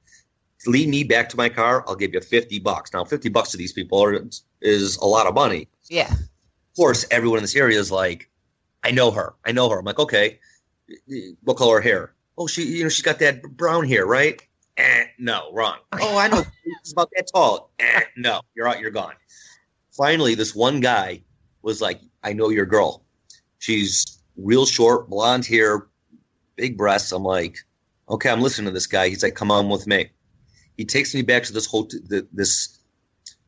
lead 0.66 0.90
me 0.90 1.04
back 1.04 1.30
to 1.30 1.38
my 1.38 1.50
car, 1.50 1.84
I'll 1.88 1.96
give 1.96 2.14
you 2.14 2.22
fifty 2.22 2.60
bucks. 2.60 2.92
Now, 2.94 3.06
fifty 3.06 3.30
bucks 3.30 3.52
to 3.52 3.58
these 3.58 3.74
people 3.74 4.04
are, 4.04 4.26
is 4.62 4.98
a 4.98 5.06
lot 5.06 5.28
of 5.28 5.34
money. 5.34 5.70
Yeah. 5.90 6.12
Of 6.12 6.76
course, 6.76 7.06
everyone 7.12 7.38
in 7.38 7.44
this 7.44 7.56
area 7.56 7.80
is 7.80 7.92
like, 7.92 8.30
I 8.84 8.92
know 8.92 9.12
her. 9.12 9.36
I 9.46 9.52
know 9.52 9.70
her. 9.70 9.80
I'm 9.80 9.86
like, 9.86 10.00
okay, 10.00 10.40
what 11.44 11.58
color 11.58 11.82
hair? 11.82 12.14
Oh, 12.38 12.48
she, 12.48 12.64
you 12.64 12.84
know, 12.84 12.90
she's 12.90 13.06
got 13.06 13.20
that 13.20 13.44
brown 13.44 13.88
hair, 13.88 14.06
right? 14.06 14.42
Eh, 14.78 15.06
no, 15.20 15.52
wrong. 15.54 15.78
Oh, 16.02 16.18
I 16.18 16.28
know. 16.28 16.44
She's 16.84 16.92
about 16.92 17.10
that 17.16 17.30
tall. 17.34 17.72
Eh, 17.80 18.02
no, 18.18 18.42
you're 18.56 18.68
out. 18.68 18.80
You're 18.80 18.92
gone. 18.92 19.14
Finally, 19.92 20.36
this 20.36 20.56
one 20.56 20.80
guy 20.80 21.22
was 21.62 21.80
like, 21.80 22.02
I 22.24 22.34
know 22.34 22.50
your 22.50 22.66
girl. 22.66 23.04
She's 23.60 24.20
real 24.38 24.66
short, 24.66 25.10
blonde 25.10 25.46
hair, 25.46 25.88
big 26.56 26.78
breasts. 26.78 27.12
I'm 27.12 27.24
like, 27.24 27.58
okay, 28.10 28.30
I'm 28.30 28.42
listening 28.42 28.68
to 28.68 28.72
this 28.74 28.88
guy. 28.88 29.10
He's 29.10 29.24
like, 29.24 29.36
come 29.36 29.52
on 29.52 29.70
with 29.70 29.88
me. 29.88 30.10
He 30.78 30.86
takes 30.86 31.14
me 31.14 31.22
back 31.22 31.44
to 31.44 31.54
this 31.54 31.66
whole 31.66 31.90
this 32.32 32.80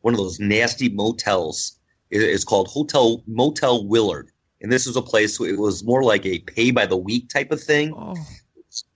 one 0.01 0.13
of 0.13 0.19
those 0.19 0.39
nasty 0.39 0.89
motels. 0.89 1.79
It's 2.11 2.43
called 2.43 2.67
Hotel 2.67 3.23
Motel 3.25 3.87
Willard, 3.87 4.31
and 4.61 4.71
this 4.71 4.85
was 4.85 4.95
a 4.95 5.01
place. 5.01 5.39
It 5.39 5.57
was 5.57 5.83
more 5.83 6.03
like 6.03 6.25
a 6.25 6.39
pay 6.39 6.69
by 6.69 6.85
the 6.85 6.97
week 6.97 7.29
type 7.29 7.51
of 7.51 7.61
thing. 7.61 7.93
Oh. 7.97 8.15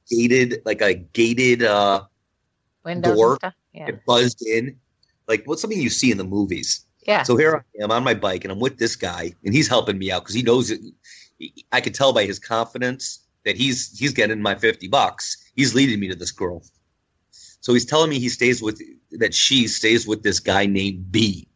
Gated, 0.09 0.61
like 0.65 0.81
a 0.81 0.93
gated 0.93 1.63
uh, 1.63 2.03
Windows 2.83 3.15
Door. 3.15 3.39
Yeah. 3.73 3.87
it 3.87 4.05
buzzed 4.05 4.45
in, 4.45 4.75
like 5.27 5.43
what's 5.45 5.61
something 5.61 5.79
you 5.79 5.89
see 5.89 6.11
in 6.11 6.17
the 6.17 6.23
movies. 6.23 6.85
Yeah. 7.09 7.23
So 7.23 7.35
here 7.35 7.65
I 7.79 7.83
am 7.83 7.89
on 7.89 8.03
my 8.03 8.13
bike, 8.13 8.43
and 8.45 8.51
I'm 8.51 8.59
with 8.59 8.77
this 8.77 8.95
guy, 8.95 9.33
and 9.43 9.51
he's 9.51 9.67
helping 9.67 9.97
me 9.97 10.11
out 10.11 10.21
because 10.21 10.35
he 10.35 10.43
knows 10.43 10.69
it. 10.69 10.79
I 11.71 11.81
could 11.81 11.95
tell 11.95 12.13
by 12.13 12.25
his 12.25 12.37
confidence 12.37 13.25
that 13.45 13.55
he's 13.57 13.97
he's 13.97 14.13
getting 14.13 14.39
my 14.43 14.53
fifty 14.53 14.87
bucks. 14.87 15.35
He's 15.55 15.73
leading 15.73 15.99
me 15.99 16.07
to 16.09 16.15
this 16.15 16.29
girl. 16.29 16.61
So 17.31 17.73
he's 17.73 17.85
telling 17.85 18.11
me 18.11 18.19
he 18.19 18.29
stays 18.29 18.61
with 18.61 18.79
that 19.13 19.33
she 19.33 19.67
stays 19.67 20.05
with 20.07 20.21
this 20.21 20.39
guy 20.39 20.67
named 20.67 21.11
B. 21.11 21.47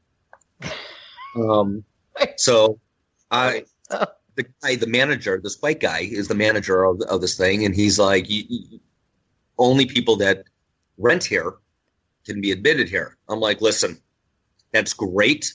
Um. 1.35 1.83
So, 2.37 2.79
I 3.31 3.65
the 3.89 4.43
guy, 4.61 4.75
the 4.75 4.87
manager, 4.87 5.39
this 5.43 5.59
white 5.61 5.79
guy 5.79 6.01
is 6.01 6.27
the 6.27 6.35
manager 6.35 6.83
of, 6.83 7.01
of 7.01 7.21
this 7.21 7.35
thing, 7.37 7.65
and 7.65 7.73
he's 7.75 7.97
like, 7.99 8.29
"You- 8.29 8.45
you- 8.47 8.79
only 9.57 9.85
people 9.85 10.15
that 10.17 10.45
rent 10.97 11.23
here 11.23 11.55
can 12.25 12.39
be 12.41 12.51
admitted 12.51 12.87
here. 12.87 13.17
I'm 13.29 13.39
like, 13.39 13.61
listen, 13.61 13.99
that's 14.73 14.93
great. 14.93 15.53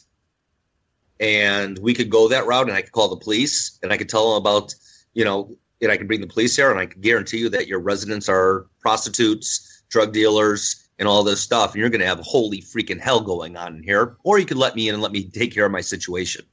And 1.20 1.78
we 1.78 1.92
could 1.92 2.08
go 2.08 2.28
that 2.28 2.46
route 2.46 2.68
and 2.68 2.76
I 2.76 2.82
could 2.82 2.92
call 2.92 3.08
the 3.08 3.16
police 3.16 3.78
and 3.82 3.92
I 3.92 3.98
could 3.98 4.08
tell 4.08 4.30
them 4.30 4.40
about, 4.40 4.74
you 5.12 5.24
know, 5.24 5.56
and 5.82 5.92
I 5.92 5.96
could 5.96 6.06
bring 6.06 6.20
the 6.20 6.26
police 6.26 6.56
here 6.56 6.70
and 6.70 6.78
I 6.78 6.86
can 6.86 7.00
guarantee 7.00 7.38
you 7.38 7.48
that 7.50 7.66
your 7.66 7.80
residents 7.80 8.28
are 8.28 8.66
prostitutes, 8.80 9.82
drug 9.90 10.12
dealers, 10.12 10.88
and 10.98 11.08
all 11.08 11.22
this 11.22 11.40
stuff. 11.40 11.72
And 11.72 11.80
you're 11.80 11.90
going 11.90 12.00
to 12.00 12.06
have 12.06 12.20
holy 12.20 12.62
freaking 12.62 13.00
hell 13.00 13.20
going 13.20 13.56
on 13.56 13.76
in 13.76 13.82
here. 13.82 14.16
Or 14.24 14.38
you 14.38 14.46
could 14.46 14.56
let 14.56 14.76
me 14.76 14.88
in 14.88 14.94
and 14.94 15.02
let 15.02 15.12
me 15.12 15.24
take 15.24 15.52
care 15.52 15.66
of 15.66 15.72
my 15.72 15.80
situation. 15.80 16.44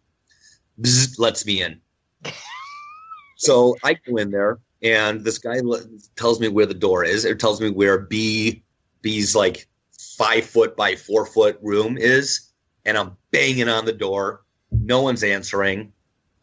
Bzz, 0.82 1.20
lets 1.20 1.46
me 1.46 1.62
in. 1.62 1.80
So 3.38 3.76
I 3.84 3.96
go 3.96 4.16
in 4.16 4.32
there 4.32 4.60
and 4.82 5.24
this 5.26 5.38
guy 5.38 5.60
tells 6.16 6.40
me 6.40 6.48
where 6.48 6.66
the 6.66 6.74
door 6.74 7.04
is. 7.04 7.26
It 7.26 7.38
tells 7.38 7.60
me 7.60 7.70
where 7.70 8.00
B 8.00 8.64
B's 9.02 9.36
like 9.36 9.68
five 10.18 10.46
foot 10.46 10.76
by 10.76 10.96
four 10.96 11.26
foot 11.26 11.60
room 11.62 11.98
is, 11.98 12.52
and 12.86 12.98
I'm 12.98 13.18
banging 13.32 13.70
on 13.70 13.86
the 13.86 13.94
door. 13.94 14.44
No 14.72 15.02
one's 15.02 15.24
answering. 15.24 15.92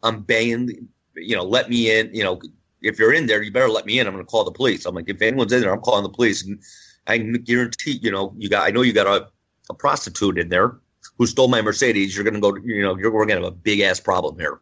I'm 0.01 0.21
banging. 0.21 0.87
You 1.15 1.35
know, 1.35 1.43
let 1.43 1.69
me 1.69 1.97
in. 1.97 2.13
You 2.13 2.23
know, 2.23 2.41
if 2.81 2.99
you're 2.99 3.13
in 3.13 3.27
there, 3.27 3.41
you 3.41 3.51
better 3.51 3.69
let 3.69 3.85
me 3.85 3.99
in. 3.99 4.07
I'm 4.07 4.13
going 4.13 4.25
to 4.25 4.29
call 4.29 4.43
the 4.43 4.51
police. 4.51 4.85
I'm 4.85 4.95
like, 4.95 5.09
if 5.09 5.21
anyone's 5.21 5.53
in 5.53 5.61
there, 5.61 5.73
I'm 5.73 5.81
calling 5.81 6.03
the 6.03 6.09
police. 6.09 6.45
And 6.45 6.61
I 7.07 7.17
guarantee, 7.17 7.99
you 8.01 8.11
know, 8.11 8.33
you 8.37 8.49
got. 8.49 8.67
I 8.67 8.71
know 8.71 8.81
you 8.81 8.93
got 8.93 9.07
a, 9.07 9.27
a 9.69 9.73
prostitute 9.73 10.37
in 10.37 10.49
there 10.49 10.77
who 11.17 11.25
stole 11.25 11.47
my 11.47 11.61
Mercedes. 11.61 12.15
You're 12.15 12.23
going 12.23 12.35
to 12.35 12.39
go. 12.39 12.55
You 12.63 12.83
know, 12.83 12.97
you're 12.97 13.11
going 13.11 13.29
to 13.29 13.35
have 13.35 13.43
a 13.43 13.51
big 13.51 13.79
ass 13.81 13.99
problem 13.99 14.37
here. 14.37 14.61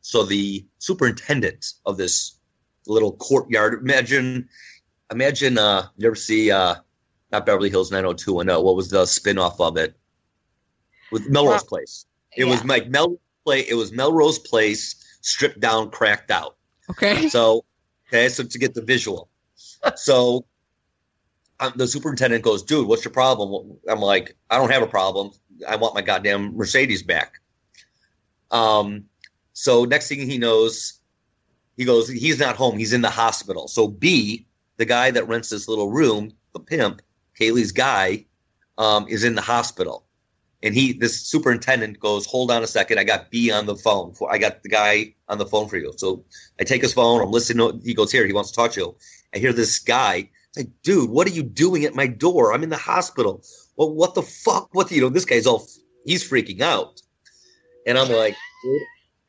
So 0.00 0.24
the 0.24 0.66
superintendent 0.78 1.74
of 1.84 1.96
this 1.96 2.38
little 2.86 3.12
courtyard. 3.12 3.82
Imagine, 3.82 4.48
imagine. 5.12 5.58
Uh, 5.58 5.88
you 5.96 6.06
ever 6.06 6.16
see 6.16 6.50
uh, 6.50 6.76
not 7.30 7.44
Beverly 7.44 7.68
Hills 7.70 7.90
90210? 7.90 8.64
What 8.64 8.76
was 8.76 8.88
the 8.90 9.04
spin-off 9.04 9.60
of 9.60 9.76
it? 9.76 9.94
With 11.10 11.28
Melrose 11.28 11.64
Place. 11.64 12.06
It 12.36 12.44
was 12.44 12.64
like 12.64 12.88
Mel 12.88 13.18
Play. 13.44 13.60
It 13.60 13.74
was 13.74 13.92
Melrose 13.92 14.38
Place 14.38 14.96
stripped 15.20 15.60
down, 15.60 15.90
cracked 15.90 16.30
out. 16.30 16.56
Okay. 16.90 17.28
So, 17.30 17.64
okay, 18.08 18.28
so 18.28 18.44
to 18.44 18.58
get 18.58 18.74
the 18.74 18.82
visual. 18.82 19.28
So 19.96 20.46
um, 21.60 21.72
the 21.76 21.86
superintendent 21.86 22.44
goes, 22.44 22.62
dude, 22.62 22.86
what's 22.86 23.04
your 23.04 23.12
problem? 23.12 23.78
I'm 23.88 24.00
like, 24.00 24.36
I 24.50 24.58
don't 24.58 24.70
have 24.70 24.82
a 24.82 24.86
problem. 24.86 25.32
I 25.66 25.76
want 25.76 25.94
my 25.94 26.02
goddamn 26.02 26.56
Mercedes 26.56 27.02
back. 27.02 27.40
Um, 28.50 29.04
so 29.52 29.84
next 29.84 30.08
thing 30.08 30.20
he 30.20 30.38
knows, 30.38 31.00
he 31.76 31.84
goes, 31.84 32.08
he's 32.08 32.38
not 32.38 32.56
home. 32.56 32.78
He's 32.78 32.92
in 32.92 33.02
the 33.02 33.10
hospital. 33.10 33.68
So 33.68 33.88
B, 33.88 34.46
the 34.76 34.84
guy 34.84 35.10
that 35.10 35.28
rents 35.28 35.50
this 35.50 35.68
little 35.68 35.90
room, 35.90 36.32
the 36.52 36.60
pimp, 36.60 37.02
Kaylee's 37.38 37.72
guy, 37.72 38.26
um, 38.78 39.06
is 39.08 39.24
in 39.24 39.34
the 39.34 39.42
hospital. 39.42 40.04
And 40.62 40.74
he, 40.74 40.92
this 40.92 41.20
superintendent 41.20 42.00
goes, 42.00 42.26
hold 42.26 42.50
on 42.50 42.64
a 42.64 42.66
second. 42.66 42.98
I 42.98 43.04
got 43.04 43.30
B 43.30 43.50
on 43.52 43.66
the 43.66 43.76
phone. 43.76 44.12
For, 44.14 44.32
I 44.32 44.38
got 44.38 44.62
the 44.62 44.68
guy 44.68 45.14
on 45.28 45.38
the 45.38 45.46
phone 45.46 45.68
for 45.68 45.76
you. 45.76 45.92
So 45.96 46.24
I 46.60 46.64
take 46.64 46.82
his 46.82 46.92
phone. 46.92 47.22
I'm 47.22 47.30
listening. 47.30 47.80
He 47.84 47.94
goes, 47.94 48.10
here, 48.10 48.26
he 48.26 48.32
wants 48.32 48.50
to 48.50 48.56
talk 48.56 48.72
to 48.72 48.80
you. 48.80 48.96
I 49.34 49.38
hear 49.38 49.52
this 49.52 49.78
guy. 49.78 50.30
Like, 50.56 50.70
dude, 50.82 51.10
what 51.10 51.28
are 51.28 51.30
you 51.30 51.44
doing 51.44 51.84
at 51.84 51.94
my 51.94 52.08
door? 52.08 52.52
I'm 52.52 52.64
in 52.64 52.70
the 52.70 52.76
hospital. 52.76 53.44
Well, 53.76 53.94
what 53.94 54.14
the 54.14 54.22
fuck? 54.22 54.70
What, 54.72 54.90
you 54.90 55.00
know, 55.00 55.10
this 55.10 55.24
guy's 55.24 55.46
all, 55.46 55.68
he's 56.04 56.28
freaking 56.28 56.60
out. 56.60 57.00
And 57.86 57.96
I'm 57.96 58.10
like, 58.10 58.36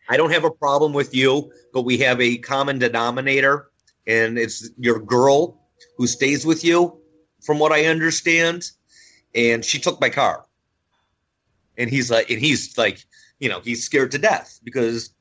I 0.10 0.18
don't 0.18 0.32
have 0.32 0.44
a 0.44 0.52
problem 0.52 0.94
with 0.94 1.14
you, 1.14 1.52
but 1.72 1.84
we 1.84 2.00
have 2.00 2.20
a 2.20 2.38
common 2.40 2.80
denominator, 2.80 3.70
and 4.08 4.40
it's 4.40 4.70
your 4.78 5.00
girl 5.00 5.62
who 5.98 6.08
stays 6.08 6.46
with 6.46 6.64
you, 6.64 7.00
from 7.44 7.60
what 7.60 7.72
I 7.72 7.86
understand. 7.86 8.72
And 9.36 9.64
she 9.64 9.80
took 9.80 10.02
my 10.02 10.10
car. 10.10 10.46
And 11.80 11.90
he's 11.90 12.12
like, 12.12 12.30
and 12.30 12.40
he's 12.40 12.78
like, 12.78 13.04
you 13.40 13.50
know, 13.50 13.62
he's 13.62 13.84
scared 13.84 14.12
to 14.12 14.20
death 14.20 14.60
because 14.64 15.12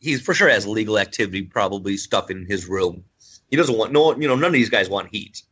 he's 0.00 0.20
for 0.20 0.34
sure 0.34 0.48
has 0.48 0.66
illegal 0.66 0.98
activity, 0.98 1.42
probably 1.42 1.96
stuff 1.96 2.30
in 2.30 2.44
his 2.46 2.66
room. 2.66 3.04
He 3.50 3.56
doesn't 3.56 3.78
want 3.78 3.92
no, 3.92 4.14
you 4.16 4.28
know, 4.28 4.34
none 4.34 4.48
of 4.48 4.52
these 4.52 4.68
guys 4.68 4.90
want 4.90 5.08
heat. 5.10 5.42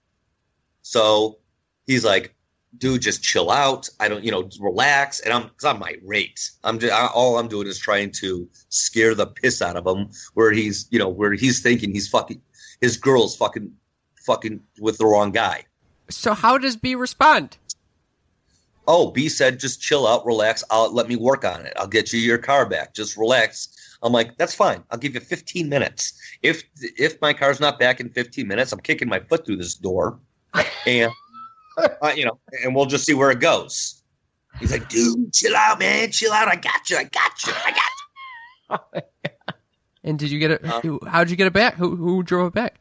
So 0.83 1.39
he's 1.87 2.05
like, 2.05 2.35
dude, 2.79 3.01
just 3.01 3.23
chill 3.23 3.51
out. 3.51 3.89
I 4.01 4.09
don't, 4.09 4.23
you 4.23 4.31
know, 4.31 4.51
relax. 4.61 5.21
And 5.21 5.33
I'm, 5.33 5.45
cause 5.45 5.65
I'm 5.65 5.83
irate. 5.83 6.51
I'm 6.65 6.79
just, 6.79 6.93
I, 6.93 7.07
all 7.07 7.39
I'm 7.39 7.49
doing 7.49 7.67
is 7.67 7.79
trying 7.79 8.11
to 8.21 8.49
scare 8.69 9.15
the 9.15 9.27
piss 9.27 9.63
out 9.63 9.77
of 9.77 9.87
him 9.87 10.11
where 10.35 10.51
he's, 10.51 10.87
you 10.91 10.99
know, 10.99 11.09
where 11.09 11.33
he's 11.33 11.61
thinking 11.61 11.93
he's 11.93 12.09
fucking, 12.09 12.43
his 12.81 12.97
girl's 12.97 13.37
fucking, 13.37 13.73
fucking 14.27 14.61
with 14.81 14.99
the 14.99 15.07
wrong 15.07 15.31
guy. 15.31 15.65
So 16.11 16.35
how 16.35 16.59
does 16.59 16.77
B 16.77 16.95
respond? 16.95 17.57
Oh, 18.87 19.11
B 19.11 19.29
said, 19.29 19.59
just 19.59 19.81
chill 19.81 20.07
out, 20.07 20.25
relax. 20.25 20.63
I'll 20.71 20.93
let 20.93 21.09
me 21.09 21.17
work 21.17 21.45
on 21.45 21.67
it. 21.67 21.73
I'll 21.77 21.89
get 21.89 22.13
you 22.13 22.21
your 22.21 22.39
car 22.39 22.67
back. 22.67 22.95
Just 22.95 23.17
relax. 23.17 23.69
I'm 24.03 24.13
like, 24.13 24.37
that's 24.37 24.55
fine. 24.55 24.85
I'll 24.91 24.99
give 24.99 25.15
you 25.15 25.21
15 25.21 25.69
minutes. 25.69 26.13
If 26.43 26.63
if 26.81 27.21
my 27.21 27.33
car's 27.33 27.61
not 27.61 27.79
back 27.79 28.01
in 28.01 28.11
15 28.11 28.47
minutes, 28.47 28.73
I'm 28.73 28.81
kicking 28.81 29.09
my 29.09 29.21
foot 29.21 29.47
through 29.47 29.57
this 29.57 29.75
door, 29.75 30.19
and 30.87 31.11
uh, 31.79 32.13
you 32.15 32.25
know, 32.25 32.39
and 32.63 32.75
we'll 32.75 32.87
just 32.87 33.07
see 33.07 33.15
where 33.15 33.31
it 33.31 33.41
goes. 33.41 34.03
He's 34.61 34.73
like, 34.73 34.89
dude, 34.89 35.33
chill 35.33 35.57
out, 35.57 35.79
man, 35.79 36.11
chill 36.11 36.33
out. 36.33 36.49
I 36.49 36.57
got 36.57 36.89
you. 36.89 36.97
I 36.97 37.05
got 37.05 37.47
you. 37.47 37.53
I 37.53 37.71
got 37.71 38.95
you. 38.95 39.01
And 40.07 40.21
did 40.21 40.31
you 40.31 40.39
get 40.39 40.53
it? 40.53 40.65
Uh, 40.65 40.99
how'd 41.09 41.31
you 41.31 41.37
get 41.37 41.49
it 41.49 41.53
back? 41.53 41.75
Who 41.75 41.97
who 41.97 42.23
drove 42.23 42.47
it 42.47 42.55
back? 42.55 42.77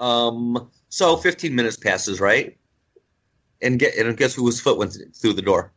Um, 0.00 0.70
so 0.88 1.18
15 1.18 1.54
minutes 1.54 1.76
passes, 1.76 2.18
right? 2.18 2.56
And 3.64 3.78
get 3.78 3.96
and 3.96 4.16
guess 4.16 4.34
whose 4.34 4.60
foot 4.60 4.78
went 4.78 4.96
through 5.16 5.32
the 5.32 5.42
door? 5.42 5.72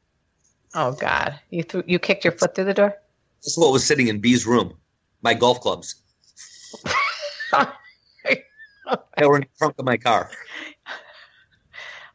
Oh 0.75 0.91
God, 0.91 1.39
you 1.49 1.63
threw, 1.63 1.83
you 1.87 1.97
kicked 1.97 2.23
your 2.25 2.33
foot 2.33 2.53
through 2.53 2.65
the 2.65 2.73
door. 2.73 2.93
This 3.41 3.53
is 3.53 3.57
what 3.57 3.71
was 3.71 3.85
sitting 3.85 4.09
in 4.09 4.19
B's 4.19 4.45
room. 4.45 4.73
My 5.21 5.33
golf 5.33 5.61
clubs. 5.61 5.95
They 9.17 9.25
were 9.25 9.37
in 9.37 9.41
the 9.41 9.47
trunk 9.57 9.75
of 9.79 9.85
my 9.85 9.97
car. 9.97 10.31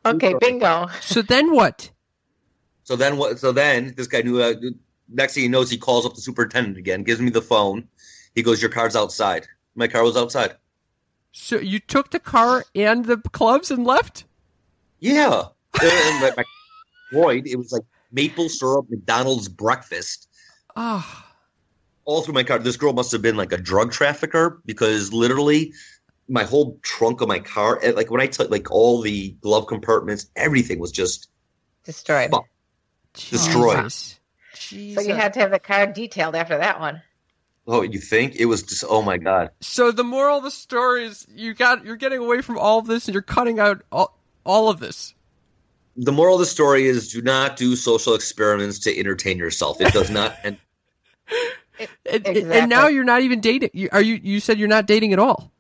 okay, 0.07 0.35
bingo. 0.41 0.89
So 1.01 1.21
then 1.21 1.53
what? 1.53 1.91
So 2.85 2.97
then 2.97 3.19
what? 3.19 3.39
So 3.39 3.53
then 3.53 3.95
this 3.97 4.07
guy 4.07 4.23
knew. 4.23 4.41
Uh, 4.41 4.55
next 5.09 5.35
thing 5.35 5.43
he 5.43 5.49
knows, 5.49 5.71
he 5.71 5.77
calls 5.77 6.07
up 6.07 6.15
the 6.15 6.21
superintendent 6.21 6.79
again, 6.79 7.03
gives 7.03 7.21
me 7.21 7.31
the 7.31 7.43
phone. 7.43 7.89
He 8.35 8.43
goes, 8.43 8.63
"Your 8.63 8.71
car's 8.71 8.97
outside." 8.97 9.47
My 9.75 9.89
car 9.89 10.03
was 10.03 10.17
outside. 10.17 10.57
So 11.33 11.59
you 11.59 11.79
took 11.79 12.11
the 12.11 12.21
car 12.21 12.65
and 12.75 13.07
the 13.07 13.17
clubs 13.17 13.71
and 13.71 13.87
left? 13.87 14.25
Yeah. 15.01 15.45
And 15.81 16.21
my, 16.21 16.33
my 16.37 16.45
Floyd, 17.11 17.47
it 17.47 17.57
was 17.57 17.73
like 17.73 17.83
maple 18.11 18.49
syrup 18.49 18.87
McDonald's 18.89 19.49
breakfast 19.49 20.29
Ah, 20.77 21.29
all 22.05 22.23
through 22.23 22.35
my 22.35 22.43
car. 22.43 22.59
This 22.59 22.77
girl 22.77 22.93
must 22.93 23.13
have 23.13 23.23
been 23.23 23.37
like 23.37 23.53
a 23.53 23.57
drug 23.59 23.93
trafficker 23.93 24.61
because 24.67 25.13
literally 25.13 25.73
my 26.29 26.45
whole 26.45 26.79
trunk 26.83 27.21
of 27.21 27.29
my 27.29 27.39
car, 27.39 27.81
like 27.95 28.11
when 28.11 28.21
I 28.21 28.27
took 28.27 28.51
like 28.51 28.71
all 28.71 29.01
the 29.03 29.31
glove 29.41 29.67
compartments, 29.67 30.31
everything 30.35 30.79
was 30.79 30.93
just 30.93 31.29
Destroyed. 31.85 32.31
Fuck. 32.31 32.47
Destroyed. 33.15 33.93
Jesus. 34.55 34.95
So 34.95 35.01
you 35.01 35.15
had 35.15 35.35
to 35.35 35.41
have 35.41 35.51
the 35.51 35.59
car 35.59 35.87
detailed 35.87 36.35
after 36.37 36.57
that 36.59 36.81
one. 36.81 37.03
oh, 37.67 37.83
you 37.83 37.99
think 37.99 38.37
it 38.37 38.47
was 38.47 38.63
just 38.63 38.85
oh 38.89 39.03
my 39.03 39.19
god. 39.19 39.51
So 39.61 39.91
the 39.93 40.05
moral 40.05 40.39
of 40.39 40.45
the 40.45 40.51
story 40.51 41.05
is 41.05 41.27
you 41.29 41.55
got 41.55 41.85
you're 41.85 41.97
getting 41.97 42.21
away 42.21 42.41
from 42.41 42.59
all 42.59 42.79
of 42.79 42.87
this 42.87 43.07
and 43.07 43.15
you're 43.15 43.23
cutting 43.23 43.59
out 43.59 43.83
all, 43.91 44.19
all 44.45 44.69
of 44.69 44.81
this. 44.81 45.15
The 45.97 46.13
moral 46.13 46.37
of 46.37 46.41
the 46.41 46.47
story 46.47 46.87
is 46.87 47.13
do 47.13 47.21
not 47.21 47.57
do 47.57 47.77
social 47.77 48.15
experiments 48.15 48.79
to 48.81 48.99
entertain 48.99 49.39
yourself. 49.39 49.81
It 49.81 49.93
does 49.93 50.11
not 50.11 50.37
and 50.45 50.57
And, 52.07 52.27
and 52.27 52.69
now 52.69 52.89
you're 52.89 53.05
not 53.05 53.23
even 53.23 53.41
dating. 53.41 53.71
You, 53.73 53.89
are 53.93 54.03
you? 54.03 54.19
You 54.23 54.41
said 54.41 54.59
you're 54.59 54.69
not 54.69 54.87
dating 54.87 55.13
at 55.13 55.19
all 55.19 55.53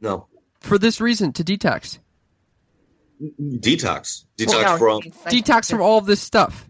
no. 0.00 0.26
for 0.60 0.78
this 0.78 1.00
reason 1.00 1.32
to 1.34 1.44
detox. 1.44 1.98
Detox. 3.20 4.24
Detox 4.36 4.62
No, 4.62 4.78
from 4.78 5.00
it's 5.04 5.18
Detox 5.22 5.70
from 5.70 5.80
all 5.80 5.98
of 5.98 6.06
this 6.06 6.20
stuff. 6.20 6.68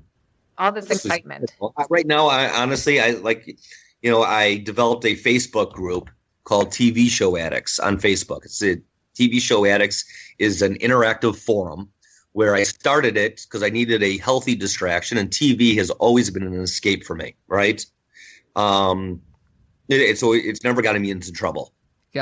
all 0.58 0.72
this 0.72 0.90
excitement. 0.90 1.52
Uh, 1.60 1.68
right 1.90 2.06
now, 2.06 2.28
I 2.28 2.48
honestly, 2.50 3.00
I 3.00 3.12
like, 3.12 3.58
you 4.02 4.10
know, 4.10 4.22
I 4.22 4.58
developed 4.58 5.04
a 5.04 5.16
Facebook 5.16 5.72
group 5.72 6.10
called 6.44 6.68
TV 6.68 7.08
Show 7.08 7.36
Addicts 7.36 7.80
on 7.80 7.98
Facebook. 7.98 8.44
It's 8.44 8.62
a 8.62 8.76
TV 9.16 9.40
Show 9.40 9.64
Addicts 9.66 10.04
is 10.38 10.62
an 10.62 10.76
interactive 10.78 11.36
forum 11.36 11.88
where 12.36 12.54
I 12.54 12.64
started 12.64 13.16
it 13.16 13.46
because 13.48 13.62
I 13.62 13.70
needed 13.70 14.02
a 14.02 14.18
healthy 14.18 14.54
distraction, 14.54 15.16
and 15.16 15.30
TV 15.30 15.74
has 15.78 15.88
always 15.88 16.28
been 16.28 16.42
an 16.42 16.52
escape 16.60 17.02
for 17.02 17.16
me. 17.16 17.34
Right? 17.48 17.82
Um, 18.54 19.22
it, 19.88 20.02
it's 20.02 20.22
always, 20.22 20.44
it's 20.44 20.62
never 20.62 20.82
gotten 20.82 21.00
me 21.00 21.10
into 21.10 21.32
trouble. 21.32 21.72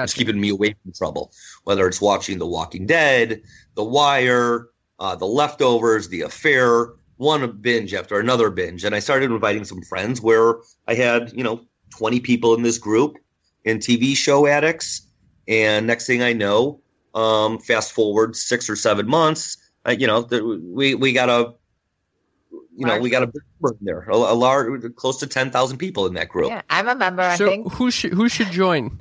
It's 0.05 0.15
keeping 0.15 0.41
me 0.41 0.51
away 0.51 0.77
from 0.81 0.93
trouble, 0.93 1.33
whether 1.65 1.89
it's 1.89 2.01
watching 2.01 2.39
The 2.39 2.47
Walking 2.47 2.87
Dead, 2.87 3.43
The 3.75 3.83
Wire, 3.83 4.69
uh, 5.01 5.17
The 5.17 5.27
Leftovers, 5.27 6.09
The 6.09 6.21
Affair, 6.21 6.93
one 7.17 7.51
binge 7.51 7.93
after 7.93 8.21
another 8.21 8.51
binge. 8.51 8.85
And 8.85 8.95
I 8.95 9.01
started 9.01 9.33
inviting 9.33 9.65
some 9.65 9.83
friends 9.83 10.21
where 10.21 10.59
I 10.87 10.95
had, 10.95 11.33
you 11.33 11.43
know, 11.43 11.67
20 11.91 12.21
people 12.21 12.55
in 12.55 12.63
this 12.63 12.79
group 12.79 13.19
in 13.65 13.79
TV 13.79 14.17
show 14.17 14.47
addicts. 14.47 15.09
And 15.49 15.89
next 15.89 16.07
thing 16.07 16.23
I 16.23 16.35
know, 16.35 16.83
um, 17.17 17.59
fast 17.59 17.91
forward 17.91 18.37
six 18.37 18.71
or 18.71 18.77
seven 18.77 19.09
months, 19.09 19.57
I, 19.85 19.93
you 19.93 20.07
know, 20.07 20.23
th- 20.23 20.43
we, 20.43 20.95
we 20.95 21.13
got 21.13 21.29
a, 21.29 21.55
you 22.77 22.87
know, 22.87 22.99
we 22.99 23.11
got 23.11 23.23
a 23.23 23.27
big 23.27 23.43
number 23.61 23.77
in 23.79 23.85
there, 23.85 24.01
a, 24.09 24.15
a 24.17 24.35
large, 24.35 24.83
close 24.97 25.19
to 25.19 25.27
10,000 25.27 25.79
people 25.79 26.07
in 26.07 26.15
that 26.15 26.29
group. 26.29 26.49
Yeah, 26.49 26.63
I'm 26.71 26.89
a 26.89 26.95
member. 26.95 27.23
I 27.23 27.37
So 27.37 27.47
think. 27.49 27.73
who 27.73 27.91
should 27.91 28.13
who 28.13 28.29
should 28.29 28.51
join? 28.51 29.01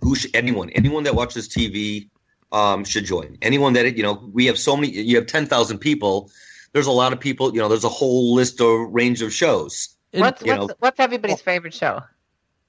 who 0.00 0.14
should, 0.14 0.34
anyone 0.36 0.68
anyone 0.70 1.04
that 1.04 1.14
watches 1.14 1.48
TV 1.48 2.08
um, 2.52 2.84
should 2.84 3.04
join. 3.06 3.38
Anyone 3.40 3.72
that 3.72 3.96
you 3.96 4.02
know, 4.02 4.28
we 4.32 4.46
have 4.46 4.58
so 4.58 4.76
many. 4.76 4.90
You 4.92 5.16
have 5.16 5.26
ten 5.26 5.46
thousand 5.46 5.78
people. 5.78 6.30
There's 6.72 6.86
a 6.86 6.92
lot 6.92 7.12
of 7.14 7.20
people. 7.20 7.54
You 7.54 7.60
know, 7.60 7.68
there's 7.68 7.84
a 7.84 7.88
whole 7.88 8.34
list 8.34 8.60
of 8.60 8.90
range 8.92 9.22
of 9.22 9.32
shows. 9.32 9.96
What's 10.12 10.42
you 10.42 10.52
what's, 10.52 10.68
know- 10.68 10.74
what's 10.80 11.00
everybody's 11.00 11.40
favorite 11.40 11.72
show? 11.74 12.02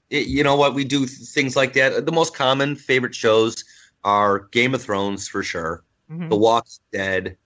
It- 0.08 0.28
you 0.28 0.42
know 0.42 0.56
what? 0.56 0.74
We 0.74 0.84
do 0.84 1.00
th- 1.00 1.10
things 1.28 1.56
like 1.56 1.74
that. 1.74 2.06
The 2.06 2.12
most 2.12 2.34
common 2.34 2.74
favorite 2.76 3.14
shows 3.14 3.64
are 4.02 4.48
Game 4.52 4.74
of 4.74 4.80
Thrones 4.82 5.28
for 5.28 5.42
sure, 5.42 5.84
Mhm. 6.10 6.28
The 6.30 6.36
Walking 6.36 6.72
Dead, 6.92 7.36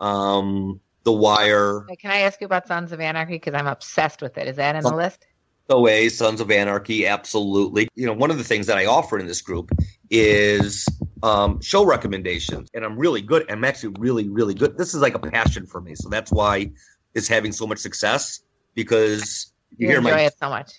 um, 0.00 0.80
The 1.04 1.12
Wire, 1.12 1.84
Wait, 1.88 1.98
Can 2.00 2.10
I 2.10 2.18
ask 2.20 2.40
you 2.40 2.46
about 2.46 2.66
Sons 2.66 2.92
of 2.92 3.00
Anarchy? 3.00 3.34
Because 3.34 3.54
I'm 3.54 3.66
obsessed 3.66 4.22
with 4.22 4.36
it. 4.38 4.48
Is 4.48 4.56
that 4.56 4.74
in 4.76 4.82
the 4.82 4.88
Some- 4.88 4.96
list? 4.96 5.26
OA, 5.68 6.08
Sons 6.08 6.40
of 6.40 6.50
Anarchy, 6.50 7.06
absolutely. 7.08 7.88
You 7.96 8.06
know, 8.06 8.12
one 8.12 8.30
of 8.30 8.38
the 8.38 8.44
things 8.44 8.66
that 8.68 8.78
I 8.78 8.86
offer 8.86 9.18
in 9.18 9.26
this 9.26 9.42
group 9.42 9.72
is 10.10 10.86
um, 11.24 11.60
show 11.60 11.84
recommendations, 11.84 12.70
and 12.72 12.84
I'm 12.84 12.96
really 12.96 13.20
good. 13.20 13.50
I'm 13.50 13.64
actually 13.64 13.94
really, 13.98 14.28
really 14.28 14.54
good. 14.54 14.78
This 14.78 14.94
is 14.94 15.00
like 15.00 15.14
a 15.14 15.18
passion 15.18 15.66
for 15.66 15.80
me, 15.80 15.96
so 15.96 16.08
that's 16.08 16.30
why 16.30 16.70
it's 17.14 17.26
having 17.26 17.50
so 17.50 17.66
much 17.66 17.78
success 17.78 18.42
because 18.74 19.52
you, 19.76 19.86
You 19.86 19.88
hear 19.88 19.98
enjoy 19.98 20.10
my, 20.12 20.20
it 20.22 20.34
so 20.40 20.48
much. 20.50 20.72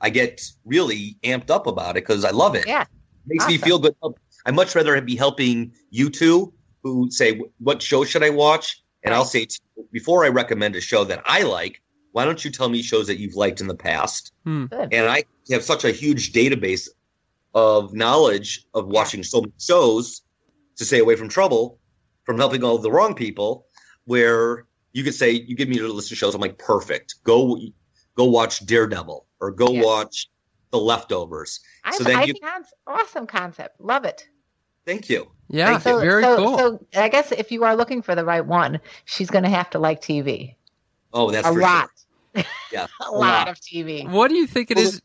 I 0.00 0.10
get 0.10 0.42
really 0.64 1.16
amped 1.22 1.50
up 1.50 1.66
about 1.68 1.92
it 1.92 2.02
because 2.04 2.24
I 2.24 2.30
love 2.30 2.56
it. 2.56 2.66
Yeah. 2.66 2.84
makes 3.26 3.46
me 3.46 3.58
feel 3.58 3.78
good. 3.78 3.94
I 4.46 4.50
much 4.50 4.74
rather 4.74 5.00
be 5.00 5.16
helping 5.16 5.72
you 5.90 6.10
two 6.10 6.52
who 6.82 7.10
say 7.10 7.40
what 7.58 7.80
show 7.82 8.04
should 8.04 8.22
I 8.22 8.30
watch, 8.30 8.82
and 9.02 9.14
I'll 9.14 9.24
say 9.24 9.46
to 9.46 9.60
you, 9.76 9.88
before 9.92 10.24
I 10.24 10.28
recommend 10.28 10.76
a 10.76 10.80
show 10.80 11.04
that 11.04 11.22
I 11.24 11.42
like, 11.42 11.80
why 12.12 12.24
don't 12.24 12.44
you 12.44 12.50
tell 12.50 12.68
me 12.68 12.82
shows 12.82 13.06
that 13.06 13.18
you've 13.18 13.34
liked 13.34 13.60
in 13.60 13.66
the 13.66 13.74
past? 13.74 14.32
Hmm. 14.44 14.66
And 14.70 15.08
I 15.08 15.24
have 15.50 15.62
such 15.64 15.84
a 15.84 15.90
huge 15.90 16.32
database 16.32 16.88
of 17.54 17.94
knowledge 17.94 18.66
of 18.74 18.86
watching 18.86 19.22
so 19.22 19.40
many 19.40 19.52
shows 19.58 20.22
to 20.76 20.84
stay 20.84 20.98
away 20.98 21.16
from 21.16 21.28
trouble, 21.28 21.78
from 22.24 22.36
helping 22.36 22.62
all 22.64 22.78
the 22.78 22.90
wrong 22.90 23.14
people, 23.14 23.66
where 24.04 24.66
you 24.92 25.02
could 25.04 25.14
say 25.14 25.30
you 25.30 25.56
give 25.56 25.68
me 25.68 25.78
a 25.78 25.86
list 25.88 26.12
of 26.12 26.18
shows, 26.18 26.34
I'm 26.34 26.40
like 26.40 26.58
perfect. 26.58 27.16
Go 27.24 27.58
go 28.16 28.24
watch 28.26 28.64
Daredevil 28.66 29.26
or 29.40 29.50
go 29.50 29.72
Yeah. 29.72 29.82
watch 29.82 30.28
The 30.70 30.78
Leftovers. 30.78 31.60
I, 31.84 31.96
So 31.96 32.04
then 32.04 32.16
I 32.16 32.24
you- 32.24 32.32
think 32.34 32.44
that's 32.44 32.72
awesome 32.86 33.26
concept. 33.26 33.80
Love 33.80 34.04
it. 34.04 34.28
Thank 34.86 35.08
you. 35.08 35.30
Yeah, 35.48 35.78
Thank 35.78 35.84
you. 35.86 36.00
very 36.00 36.22
so, 36.22 36.36
cool. 36.36 36.58
So 36.58 36.86
I 36.94 37.08
guess 37.08 37.32
if 37.32 37.52
you 37.52 37.64
are 37.64 37.76
looking 37.76 38.02
for 38.02 38.14
the 38.14 38.24
right 38.24 38.44
one, 38.44 38.80
she's 39.04 39.30
going 39.30 39.44
to 39.44 39.50
have 39.50 39.70
to 39.70 39.78
like 39.78 40.00
TV 40.00 40.54
Oh, 41.12 41.30
that's 41.30 41.46
a 41.46 41.52
for 41.52 41.60
lot. 41.60 41.90
Sure. 42.34 42.44
Yeah, 42.72 42.86
a 43.00 43.10
a 43.10 43.10
lot 43.10 43.20
lot. 43.20 43.48
of 43.48 43.60
TV. 43.60 44.08
what 44.10 44.28
do 44.28 44.34
you 44.34 44.46
think 44.46 44.70
it 44.70 44.76
Well, 44.76 44.86
is? 44.86 45.02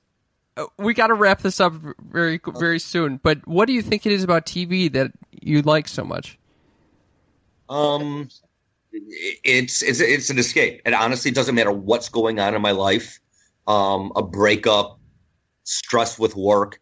uh, 0.57 0.65
We 0.77 0.93
got 0.93 1.07
to 1.07 1.13
wrap 1.13 1.41
this 1.41 1.59
up 1.59 1.73
very 2.11 2.39
very 2.57 2.79
soon. 2.79 3.17
But 3.21 3.45
what 3.47 3.65
do 3.67 3.73
you 3.73 3.81
think 3.81 4.05
it 4.05 4.11
is 4.11 4.23
about 4.23 4.45
TV 4.45 4.91
that 4.93 5.11
you 5.31 5.61
like 5.61 5.87
so 5.87 6.03
much? 6.03 6.37
Um, 7.69 8.29
it's 8.91 9.83
it's 9.83 9.99
it's 9.99 10.29
an 10.29 10.39
escape. 10.39 10.81
It 10.85 10.93
honestly 10.93 11.31
doesn't 11.31 11.53
matter 11.53 11.71
what's 11.71 12.09
going 12.09 12.39
on 12.39 12.55
in 12.55 12.61
my 12.61 12.71
life. 12.71 13.19
Um, 13.67 14.11
a 14.15 14.23
breakup, 14.23 14.99
stress 15.63 16.17
with 16.17 16.35
work. 16.35 16.79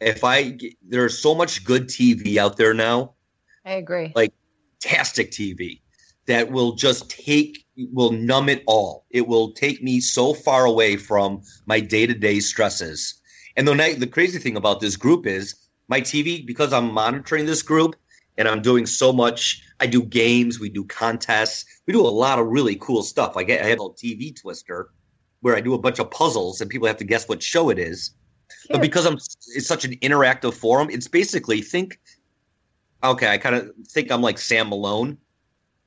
If 0.00 0.24
I 0.24 0.58
there's 0.86 1.18
so 1.18 1.34
much 1.34 1.64
good 1.64 1.88
TV 1.88 2.36
out 2.36 2.56
there 2.56 2.74
now, 2.74 3.14
I 3.64 3.72
agree. 3.72 4.12
Like- 4.14 4.34
fantastic 4.84 5.30
TV 5.30 5.80
that 6.26 6.50
will 6.50 6.72
just 6.72 7.10
take 7.10 7.64
will 7.76 8.12
numb 8.12 8.48
it 8.48 8.62
all. 8.66 9.04
It 9.10 9.26
will 9.26 9.52
take 9.52 9.82
me 9.82 10.00
so 10.00 10.32
far 10.32 10.64
away 10.64 10.96
from 10.96 11.42
my 11.66 11.80
day 11.80 12.06
to 12.06 12.14
day 12.14 12.40
stresses. 12.40 13.20
And 13.56 13.66
the 13.66 13.74
night, 13.74 14.00
the 14.00 14.06
crazy 14.06 14.38
thing 14.38 14.56
about 14.56 14.80
this 14.80 14.96
group 14.96 15.26
is 15.26 15.54
my 15.88 16.00
TV 16.00 16.44
because 16.46 16.72
I'm 16.72 16.92
monitoring 16.92 17.46
this 17.46 17.62
group 17.62 17.96
and 18.38 18.48
I'm 18.48 18.62
doing 18.62 18.86
so 18.86 19.12
much. 19.12 19.62
I 19.80 19.86
do 19.86 20.02
games, 20.02 20.58
we 20.58 20.70
do 20.70 20.84
contests, 20.84 21.64
we 21.86 21.92
do 21.92 22.00
a 22.00 22.08
lot 22.08 22.38
of 22.38 22.46
really 22.46 22.76
cool 22.76 23.02
stuff. 23.02 23.36
Like 23.36 23.50
I 23.50 23.56
have 23.56 23.80
a 23.80 23.88
TV 23.90 24.34
twister 24.34 24.90
where 25.40 25.56
I 25.56 25.60
do 25.60 25.74
a 25.74 25.78
bunch 25.78 25.98
of 25.98 26.10
puzzles 26.10 26.60
and 26.60 26.70
people 26.70 26.88
have 26.88 26.96
to 26.98 27.04
guess 27.04 27.28
what 27.28 27.42
show 27.42 27.70
it 27.70 27.78
is. 27.78 28.12
But 28.70 28.80
because 28.80 29.06
I'm 29.06 29.14
it's 29.14 29.66
such 29.66 29.84
an 29.84 29.92
interactive 29.96 30.54
forum, 30.54 30.88
it's 30.90 31.08
basically 31.08 31.60
think 31.62 31.98
okay, 33.02 33.28
I 33.28 33.38
kind 33.38 33.54
of 33.54 33.70
think 33.88 34.10
I'm 34.10 34.22
like 34.22 34.38
Sam 34.38 34.68
Malone. 34.70 35.18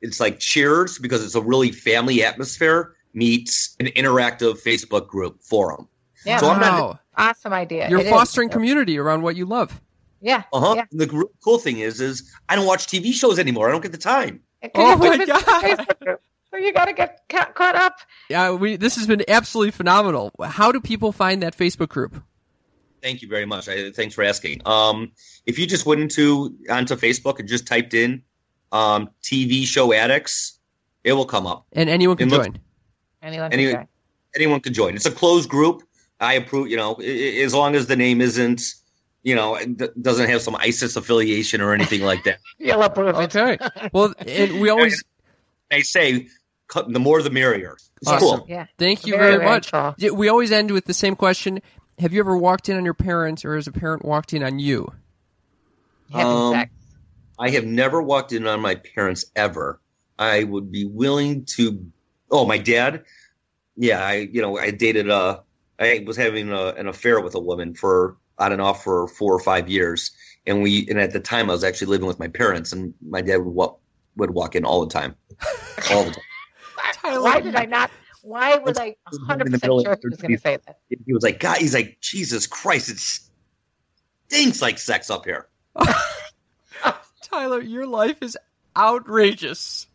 It's 0.02 0.20
like 0.20 0.40
Cheers 0.40 1.00
because 1.00 1.24
it's 1.26 1.34
a 1.36 1.42
really 1.42 1.72
family 1.72 2.24
atmosphere 2.24 2.94
meets 3.14 3.76
an 3.80 3.88
interactive 3.88 4.62
Facebook 4.64 5.08
group 5.08 5.42
forum. 5.42 5.88
yeah, 6.26 6.38
so 6.38 6.50
I'm 6.50 6.60
not- 6.60 7.00
awesome 7.18 7.54
idea. 7.54 7.90
you're 7.90 8.02
It 8.02 8.06
is. 8.06 8.12
fostering 8.12 8.50
community 8.50 9.00
around 9.00 9.24
what 9.24 9.36
you 9.36 9.46
love. 9.48 9.82
Yeah. 10.22 10.44
Uh-huh. 10.54 10.76
yeah. 10.78 10.86
The 10.92 11.08
gr- 11.08 11.24
cool 11.44 11.58
thing 11.58 11.80
is 11.80 12.00
is 12.02 12.32
I 12.50 12.56
don't 12.56 12.66
watch 12.68 12.86
TV 12.88 13.12
shows 13.14 13.40
anymore. 13.40 13.70
I 13.70 13.72
don't 13.72 13.82
get 13.82 13.92
the 13.92 13.98
time. 13.98 14.42
Oh 14.76 14.90
You've 14.92 15.00
my 15.20 15.26
God. 15.26 16.18
So 16.50 16.58
you 16.58 16.72
got 16.74 16.86
to 16.86 16.94
get 16.94 17.22
ca- 17.30 17.52
caught 17.54 17.76
up. 17.76 17.98
Yeah, 18.30 18.52
we 18.52 18.78
this 18.78 18.96
has 18.96 19.06
been 19.06 19.24
absolutely 19.28 19.72
phenomenal. 19.72 20.32
How 20.44 20.72
do 20.72 20.80
people 20.80 21.12
find 21.12 21.42
that 21.44 21.56
Facebook 21.58 21.90
group? 21.90 22.22
Thank 23.02 23.22
you 23.22 23.28
very 23.28 23.46
much. 23.46 23.68
I, 23.70 23.92
thanks 23.92 24.16
for 24.16 24.24
asking. 24.24 24.62
Um, 24.66 25.12
if 25.46 25.58
you 25.60 25.68
just 25.68 25.86
went 25.86 26.02
into 26.02 26.56
onto 26.70 26.96
Facebook 26.96 27.40
and 27.40 27.48
just 27.48 27.68
typed 27.68 27.94
in 27.94 28.24
um, 28.72 29.10
TV 29.24 29.66
show 29.66 29.94
addicts, 29.94 30.60
it 31.04 31.14
will 31.14 31.26
come 31.26 31.46
up. 31.48 31.66
And 31.74 31.90
anyone 31.90 32.18
can 32.18 32.28
It 32.28 32.32
looks- 32.32 32.48
join. 32.48 32.60
Anyone 33.24 33.52
can 33.52 33.60
join. 33.60 33.88
anyone 34.36 34.60
can 34.62 34.74
join. 34.74 34.96
It's 34.96 35.06
a 35.06 35.12
closed 35.12 35.50
group. 35.50 35.84
I 36.20 36.34
approve, 36.34 36.70
you 36.70 36.78
know, 36.78 36.96
i- 37.00 37.04
i- 37.04 37.44
as 37.44 37.54
long 37.54 37.76
as 37.76 37.88
the 37.88 37.96
name 37.96 38.22
isn't, 38.22 38.62
you 39.24 39.36
know, 39.36 39.58
d- 39.64 39.88
doesn't 40.02 40.30
have 40.30 40.42
some 40.42 40.56
ISIS 40.56 40.96
affiliation 40.96 41.62
or 41.62 41.74
anything 41.74 42.02
like 42.02 42.24
that. 42.26 42.40
You'll 42.60 42.82
approve 42.84 43.10
it. 43.10 43.36
Okay. 43.36 43.58
Well, 43.94 44.14
and 44.26 44.60
we 44.62 44.70
always 44.70 45.04
I 45.72 45.82
say, 45.82 46.28
cut- 46.68 46.92
the 46.92 47.00
more 47.00 47.22
the 47.22 47.30
merrier. 47.30 47.78
It's 48.02 48.10
Awesome. 48.12 48.40
cool. 48.40 48.46
Yeah. 48.50 48.68
thank 48.78 49.06
you 49.06 49.14
Very, 49.14 49.24
very, 49.26 49.38
very 49.40 49.50
much. 49.50 49.72
cool. 49.72 49.96
Yeah, 49.98 50.12
We 50.12 50.30
always 50.30 50.52
end 50.52 50.72
with 50.72 50.86
the 50.86 50.94
same 50.94 51.16
question: 51.16 51.62
Have 52.00 52.14
you 52.14 52.20
ever 52.20 52.38
walked 52.38 52.70
in 52.70 52.78
on 52.78 52.86
your 52.86 52.94
parents, 52.94 53.44
or 53.44 53.56
has 53.56 53.68
a 53.68 53.72
parent 53.72 54.06
walked 54.06 54.34
in 54.34 54.44
on 54.44 54.60
you? 54.60 54.92
Having 56.12 56.28
Um, 56.28 56.54
sex. 56.54 56.72
I 57.40 57.50
have 57.50 57.66
never 57.66 58.02
walked 58.02 58.34
in 58.34 58.46
on 58.48 58.62
my 58.62 58.76
parents 58.76 59.26
ever. 59.36 59.80
I 60.20 60.44
would 60.44 60.72
be 60.72 60.86
willing 60.86 61.46
to. 61.46 61.84
Oh, 62.30 62.46
my 62.46 62.58
dad. 62.58 63.04
Yeah, 63.76 64.04
I 64.04 64.28
you 64.32 64.42
know 64.42 64.58
I 64.58 64.72
dated 64.72 65.10
a. 65.10 65.44
I 65.80 66.04
was 66.06 66.18
having 66.18 66.52
a, 66.52 66.68
an 66.70 66.88
affair 66.88 67.20
with 67.22 67.36
a 67.36 67.40
woman 67.40 67.74
for 67.76 68.18
on 68.40 68.52
and 68.52 68.62
off 68.62 68.84
for 68.84 69.08
four 69.08 69.34
or 69.34 69.40
five 69.40 69.70
years, 69.70 70.12
and 70.48 70.62
we 70.62 70.88
and 70.90 71.00
at 71.00 71.14
the 71.14 71.20
time 71.20 71.50
I 71.50 71.54
was 71.54 71.64
actually 71.64 71.88
living 71.88 72.08
with 72.08 72.20
my 72.20 72.28
parents, 72.28 72.74
and 72.74 72.94
my 73.08 73.22
dad 73.22 73.38
would 73.38 73.54
walk 73.54 73.80
would 74.16 74.32
walk 74.32 74.56
in 74.56 74.66
all 74.66 74.84
the 74.86 74.92
time, 74.92 75.16
all 75.92 76.04
the 76.04 76.12
time. 76.12 76.24
Tyler, 76.94 77.22
Why 77.22 77.40
did 77.40 77.56
I 77.56 77.66
not? 77.66 77.92
Why 78.22 78.56
was 78.56 78.78
I 78.78 78.96
100% 79.12 79.64
sure 79.64 79.82
he 80.02 80.08
was 80.10 80.20
going 80.22 80.36
to 80.36 80.40
say 80.40 80.58
that? 80.66 80.80
He 80.90 81.14
was 81.14 81.24
like, 81.24 81.40
God, 81.40 81.58
he's 81.58 81.74
like, 81.74 81.98
Jesus 82.02 82.48
Christ, 82.48 82.90
it 82.90 83.00
stinks 84.30 84.62
like 84.62 84.78
sex 84.78 85.10
up 85.10 85.26
here. 85.26 85.48
Tyler, 87.22 87.62
your 87.62 87.86
life 87.86 88.18
is 88.22 88.38
outrageous. 88.76 89.88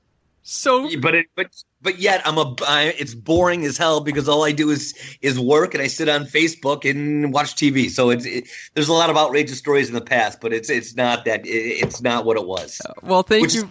So 0.45 0.89
but 1.01 1.15
it, 1.15 1.27
but 1.37 1.47
but 1.83 2.01
yet 2.01 2.21
I'm 2.27 2.37
a 2.37 2.55
I, 2.67 2.95
it's 2.99 3.15
boring 3.15 3.65
as 3.65 3.79
hell 3.79 4.01
because 4.01 4.29
all 4.29 4.43
I 4.45 4.51
do 4.51 4.71
is 4.71 5.17
is 5.23 5.39
work 5.39 5.75
and 5.75 5.83
I 5.83 5.87
sit 5.87 6.09
on 6.09 6.25
Facebook 6.25 6.89
and 6.89 7.33
watch 7.33 7.55
TV. 7.55 7.89
So 7.89 8.11
it's 8.11 8.27
it, 8.27 8.49
there's 8.75 8.89
a 8.89 8.93
lot 8.93 9.09
of 9.09 9.17
outrageous 9.17 9.59
stories 9.59 9.89
in 9.89 9.95
the 9.95 10.01
past, 10.01 10.41
but 10.41 10.53
it's 10.53 10.69
it's 10.69 10.97
not 10.97 11.25
that 11.27 11.47
it, 11.47 11.49
it's 11.49 12.03
not 12.03 12.25
what 12.25 12.37
it 12.37 12.45
was. 12.45 12.81
well, 13.03 13.23
thank 13.23 13.43
Which 13.43 13.55
is- 13.55 13.63
you, 13.63 13.71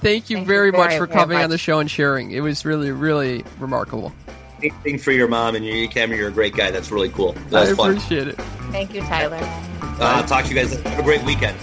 thank 0.00 0.30
you 0.30 0.36
Thank 0.36 0.40
you 0.40 0.44
very 0.44 0.72
much 0.72 0.90
very, 0.90 0.98
for 0.98 1.06
very 1.06 1.18
coming 1.20 1.38
on 1.38 1.50
the 1.50 1.58
show 1.58 1.78
and 1.78 1.90
sharing. 1.90 2.30
It 2.30 2.40
was 2.40 2.64
really, 2.64 2.90
really 2.90 3.44
remarkable. 3.58 4.12
Anything 4.58 4.98
for 4.98 5.12
your 5.12 5.28
mom 5.28 5.54
and 5.54 5.64
you, 5.64 5.88
Cameron, 5.88 6.18
you're 6.18 6.28
a 6.28 6.32
great 6.32 6.54
guy. 6.54 6.70
That's 6.70 6.90
really 6.90 7.10
cool. 7.10 7.34
I 7.36 7.42
That 7.50 7.60
was 7.68 7.76
fun. 7.76 7.90
appreciate 7.90 8.28
it. 8.28 8.36
Thank 8.72 8.94
you, 8.94 9.00
Tyler. 9.02 9.38
Uh, 10.00 10.22
talk 10.26 10.44
to 10.44 10.50
you 10.50 10.56
guys. 10.56 10.74
Have 10.80 10.98
a 10.98 11.02
great 11.02 11.22
weekend. 11.24 11.56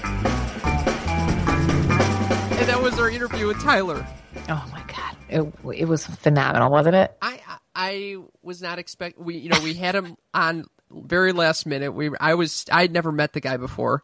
And 2.55 2.69
that 2.69 2.81
was 2.81 2.97
our 2.99 3.09
interview 3.09 3.47
with 3.47 3.61
Tyler. 3.61 4.05
Oh 4.49 4.65
my 4.71 4.83
God, 4.87 5.17
it, 5.29 5.79
it 5.81 5.85
was 5.85 6.05
phenomenal, 6.05 6.71
wasn't 6.71 6.95
it? 6.95 7.15
I 7.21 7.39
I 7.47 7.57
I 7.75 8.17
was 8.41 8.61
not 8.61 8.77
expect 8.79 9.17
we 9.17 9.37
you 9.37 9.49
know 9.49 9.59
we 9.63 9.73
had 9.73 9.95
him 9.95 10.15
on 10.33 10.65
very 10.91 11.33
last 11.33 11.65
minute. 11.65 11.91
We 11.93 12.11
I 12.19 12.35
was 12.35 12.65
I 12.71 12.81
had 12.81 12.91
never 12.91 13.11
met 13.11 13.33
the 13.33 13.39
guy 13.41 13.57
before, 13.57 14.03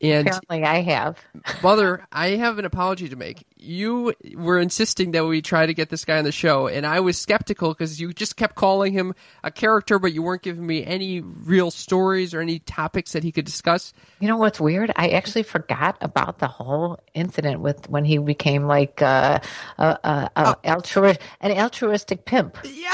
and 0.00 0.28
Apparently, 0.28 0.64
I 0.64 0.80
have. 0.82 1.18
mother, 1.62 2.06
I 2.12 2.30
have 2.30 2.58
an 2.58 2.64
apology 2.64 3.08
to 3.08 3.16
make. 3.16 3.44
You 3.56 4.14
were 4.34 4.60
insisting 4.60 5.10
that 5.12 5.26
we 5.26 5.42
try 5.42 5.66
to 5.66 5.74
get 5.74 5.90
this 5.90 6.04
guy 6.04 6.18
on 6.18 6.24
the 6.24 6.32
show, 6.32 6.68
and 6.68 6.86
I 6.86 7.00
was 7.00 7.18
skeptical 7.18 7.70
because 7.70 8.00
you 8.00 8.12
just 8.12 8.36
kept 8.36 8.54
calling 8.54 8.92
him 8.92 9.14
a 9.42 9.50
character, 9.50 9.98
but 9.98 10.12
you 10.12 10.22
weren't 10.22 10.42
giving 10.42 10.64
me 10.64 10.84
any 10.84 11.20
real 11.20 11.72
stories 11.72 12.32
or 12.32 12.40
any 12.40 12.60
topics 12.60 13.12
that 13.12 13.24
he 13.24 13.32
could 13.32 13.44
discuss. 13.44 13.92
You 14.20 14.28
know 14.28 14.36
what's 14.36 14.60
weird? 14.60 14.92
I 14.94 15.08
actually 15.08 15.42
forgot 15.42 15.96
about 16.00 16.38
the 16.38 16.46
whole 16.46 17.00
incident 17.14 17.60
with 17.60 17.88
when 17.90 18.04
he 18.04 18.18
became 18.18 18.66
like 18.66 19.02
uh, 19.02 19.40
a, 19.78 19.84
a, 19.84 20.30
a 20.36 20.56
altruist, 20.64 21.20
an 21.40 21.50
altruistic 21.50 22.24
pimp, 22.24 22.58
Yeah, 22.64 22.92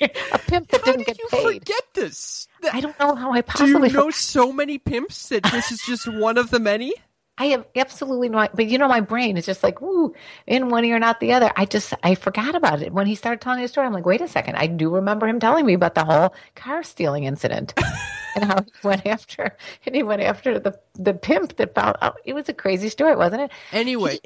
a 0.32 0.38
pimp 0.38 0.68
that 0.68 0.80
how 0.80 0.92
didn't 0.92 0.98
did 0.98 1.06
get 1.06 1.18
you 1.18 1.28
paid. 1.30 1.60
forget 1.60 1.82
this? 1.94 2.48
I 2.72 2.80
don't 2.80 2.98
know 2.98 3.14
how 3.14 3.32
I 3.32 3.42
possibly. 3.42 3.66
Do 3.72 3.78
you 3.86 3.92
know 3.92 4.04
forgot. 4.04 4.14
so 4.14 4.52
many 4.52 4.78
pimps 4.78 5.28
that 5.28 5.42
this 5.44 5.70
is 5.72 5.80
just 5.82 6.06
one 6.08 6.38
of 6.38 6.50
the 6.50 6.60
many? 6.60 6.92
I 7.40 7.46
have 7.46 7.64
absolutely 7.74 8.28
no. 8.28 8.46
But 8.54 8.66
you 8.68 8.78
know, 8.78 8.86
my 8.86 9.00
brain 9.00 9.36
is 9.38 9.46
just 9.46 9.62
like, 9.64 9.80
woo, 9.80 10.14
in 10.46 10.68
one 10.68 10.84
ear, 10.84 10.98
not 10.98 11.18
the 11.20 11.32
other. 11.32 11.50
I 11.56 11.64
just 11.64 11.92
I 12.02 12.14
forgot 12.14 12.54
about 12.54 12.82
it 12.82 12.92
when 12.92 13.06
he 13.06 13.14
started 13.16 13.40
telling 13.40 13.60
his 13.60 13.70
story. 13.72 13.86
I'm 13.86 13.92
like, 13.94 14.06
wait 14.06 14.20
a 14.20 14.28
second, 14.28 14.56
I 14.56 14.66
do 14.68 14.90
remember 14.94 15.26
him 15.26 15.40
telling 15.40 15.64
me 15.66 15.72
about 15.72 15.94
the 15.96 16.04
whole 16.04 16.34
car 16.54 16.82
stealing 16.84 17.24
incident. 17.24 17.74
And 18.36 18.44
how 18.44 18.62
he 18.62 18.86
went 18.86 19.06
after, 19.06 19.56
and 19.84 19.92
he 19.96 20.04
went 20.04 20.22
after 20.22 20.60
the 20.60 20.78
the 20.94 21.14
pimp 21.14 21.56
that 21.56 21.74
found. 21.74 21.96
Oh, 22.00 22.12
it 22.24 22.32
was 22.32 22.48
a 22.48 22.52
crazy 22.54 22.88
story, 22.88 23.16
wasn't 23.16 23.42
it? 23.42 23.50
Anyway, 23.72 24.20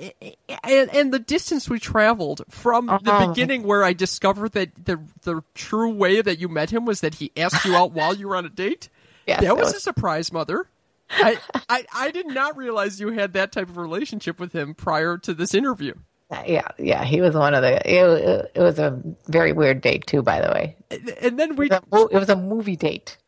and, 0.62 0.94
and 0.94 1.10
the 1.10 1.18
distance 1.18 1.70
we 1.70 1.78
traveled 1.80 2.42
from 2.50 2.84
the 2.88 2.92
Uh-huh. 2.92 3.28
beginning 3.28 3.62
where 3.62 3.82
I 3.82 3.94
discovered 3.94 4.52
that 4.52 4.72
the 4.84 5.00
the 5.22 5.42
true 5.54 5.88
way 5.94 6.20
that 6.20 6.38
you 6.38 6.50
met 6.50 6.68
him 6.68 6.84
was 6.84 7.00
that 7.00 7.14
he 7.14 7.32
asked 7.34 7.64
you 7.64 7.74
out 7.76 7.92
while 7.92 8.14
you 8.14 8.28
were 8.28 8.36
on 8.36 8.44
a 8.44 8.50
date. 8.50 8.90
Yes, 9.26 9.40
that 9.40 9.46
that 9.46 9.56
was, 9.56 9.68
was- 9.68 9.76
a 9.76 9.80
surprise, 9.80 10.30
mother. 10.30 10.66
I, 11.10 11.38
I 11.68 11.84
I 11.94 12.10
did 12.10 12.26
not 12.26 12.56
realize 12.56 12.98
you 13.00 13.10
had 13.10 13.34
that 13.34 13.52
type 13.52 13.68
of 13.68 13.76
relationship 13.76 14.40
with 14.40 14.52
him 14.52 14.74
prior 14.74 15.18
to 15.18 15.34
this 15.34 15.54
interview. 15.54 15.94
Uh, 16.30 16.42
yeah, 16.46 16.66
yeah, 16.78 17.04
he 17.04 17.20
was 17.20 17.34
one 17.34 17.54
of 17.54 17.62
the. 17.62 17.74
It, 17.88 18.50
it 18.54 18.60
was 18.60 18.78
a 18.78 19.00
very 19.28 19.52
weird 19.52 19.80
date 19.82 20.06
too, 20.06 20.22
by 20.22 20.40
the 20.40 20.48
way. 20.48 20.76
And, 21.20 21.38
then 21.38 21.54
we, 21.56 21.66
It 21.66 21.82
was 21.90 22.02
a, 22.10 22.16
it 22.16 22.18
was 22.18 22.28
a 22.30 22.36
movie 22.36 22.76
date. 22.76 23.18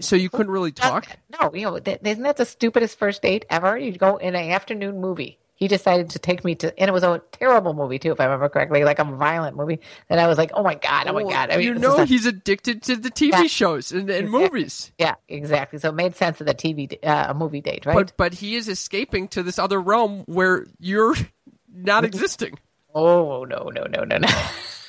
so 0.00 0.16
you 0.16 0.28
couldn't 0.28 0.50
really 0.50 0.72
talk. 0.72 1.06
No, 1.40 1.54
you 1.54 1.62
know, 1.62 1.78
th- 1.78 2.00
isn't 2.04 2.22
that 2.24 2.36
the 2.36 2.44
stupidest 2.44 2.98
first 2.98 3.22
date 3.22 3.44
ever? 3.48 3.78
You 3.78 3.92
go 3.92 4.16
in 4.16 4.34
an 4.34 4.50
afternoon 4.50 5.00
movie. 5.00 5.38
He 5.60 5.68
decided 5.68 6.08
to 6.10 6.18
take 6.18 6.42
me 6.42 6.54
to, 6.56 6.76
and 6.80 6.88
it 6.88 6.92
was 6.92 7.02
a 7.04 7.20
terrible 7.32 7.74
movie 7.74 7.98
too, 7.98 8.10
if 8.12 8.18
I 8.18 8.24
remember 8.24 8.48
correctly, 8.48 8.82
like 8.82 8.98
a 8.98 9.04
violent 9.04 9.56
movie. 9.56 9.78
And 10.08 10.18
I 10.18 10.26
was 10.26 10.38
like, 10.38 10.52
oh 10.54 10.62
my 10.62 10.74
god, 10.74 11.06
oh 11.06 11.12
my 11.12 11.22
Well, 11.22 11.30
god. 11.32 11.50
I 11.50 11.58
mean, 11.58 11.66
you 11.66 11.74
know 11.74 11.98
a- 11.98 12.06
he's 12.06 12.24
addicted 12.24 12.82
to 12.84 12.96
the 12.96 13.10
TV 13.10 13.30
Yeah. 13.32 13.42
shows 13.46 13.92
and, 13.92 14.08
and 14.08 14.24
Exactly. 14.28 14.40
movies. 14.40 14.90
yeah, 14.98 15.14
exactly. 15.28 15.78
So 15.78 15.90
it 15.90 15.94
made 15.94 16.16
sense 16.16 16.40
of 16.40 16.46
the 16.46 16.54
TV, 16.54 16.98
uh, 17.06 17.34
movie 17.34 17.60
date, 17.60 17.84
right? 17.84 17.94
But 17.94 18.14
but 18.16 18.32
he 18.34 18.56
is 18.56 18.68
escaping 18.68 19.28
to 19.28 19.42
this 19.42 19.58
other 19.58 19.78
realm 19.80 20.24
where 20.26 20.66
you're 20.78 21.14
not 21.72 22.04
existing. 22.06 22.58
oh 22.94 23.44
no, 23.44 23.70
no, 23.72 23.84
no, 23.84 24.02
no, 24.04 24.16
no. 24.18 24.28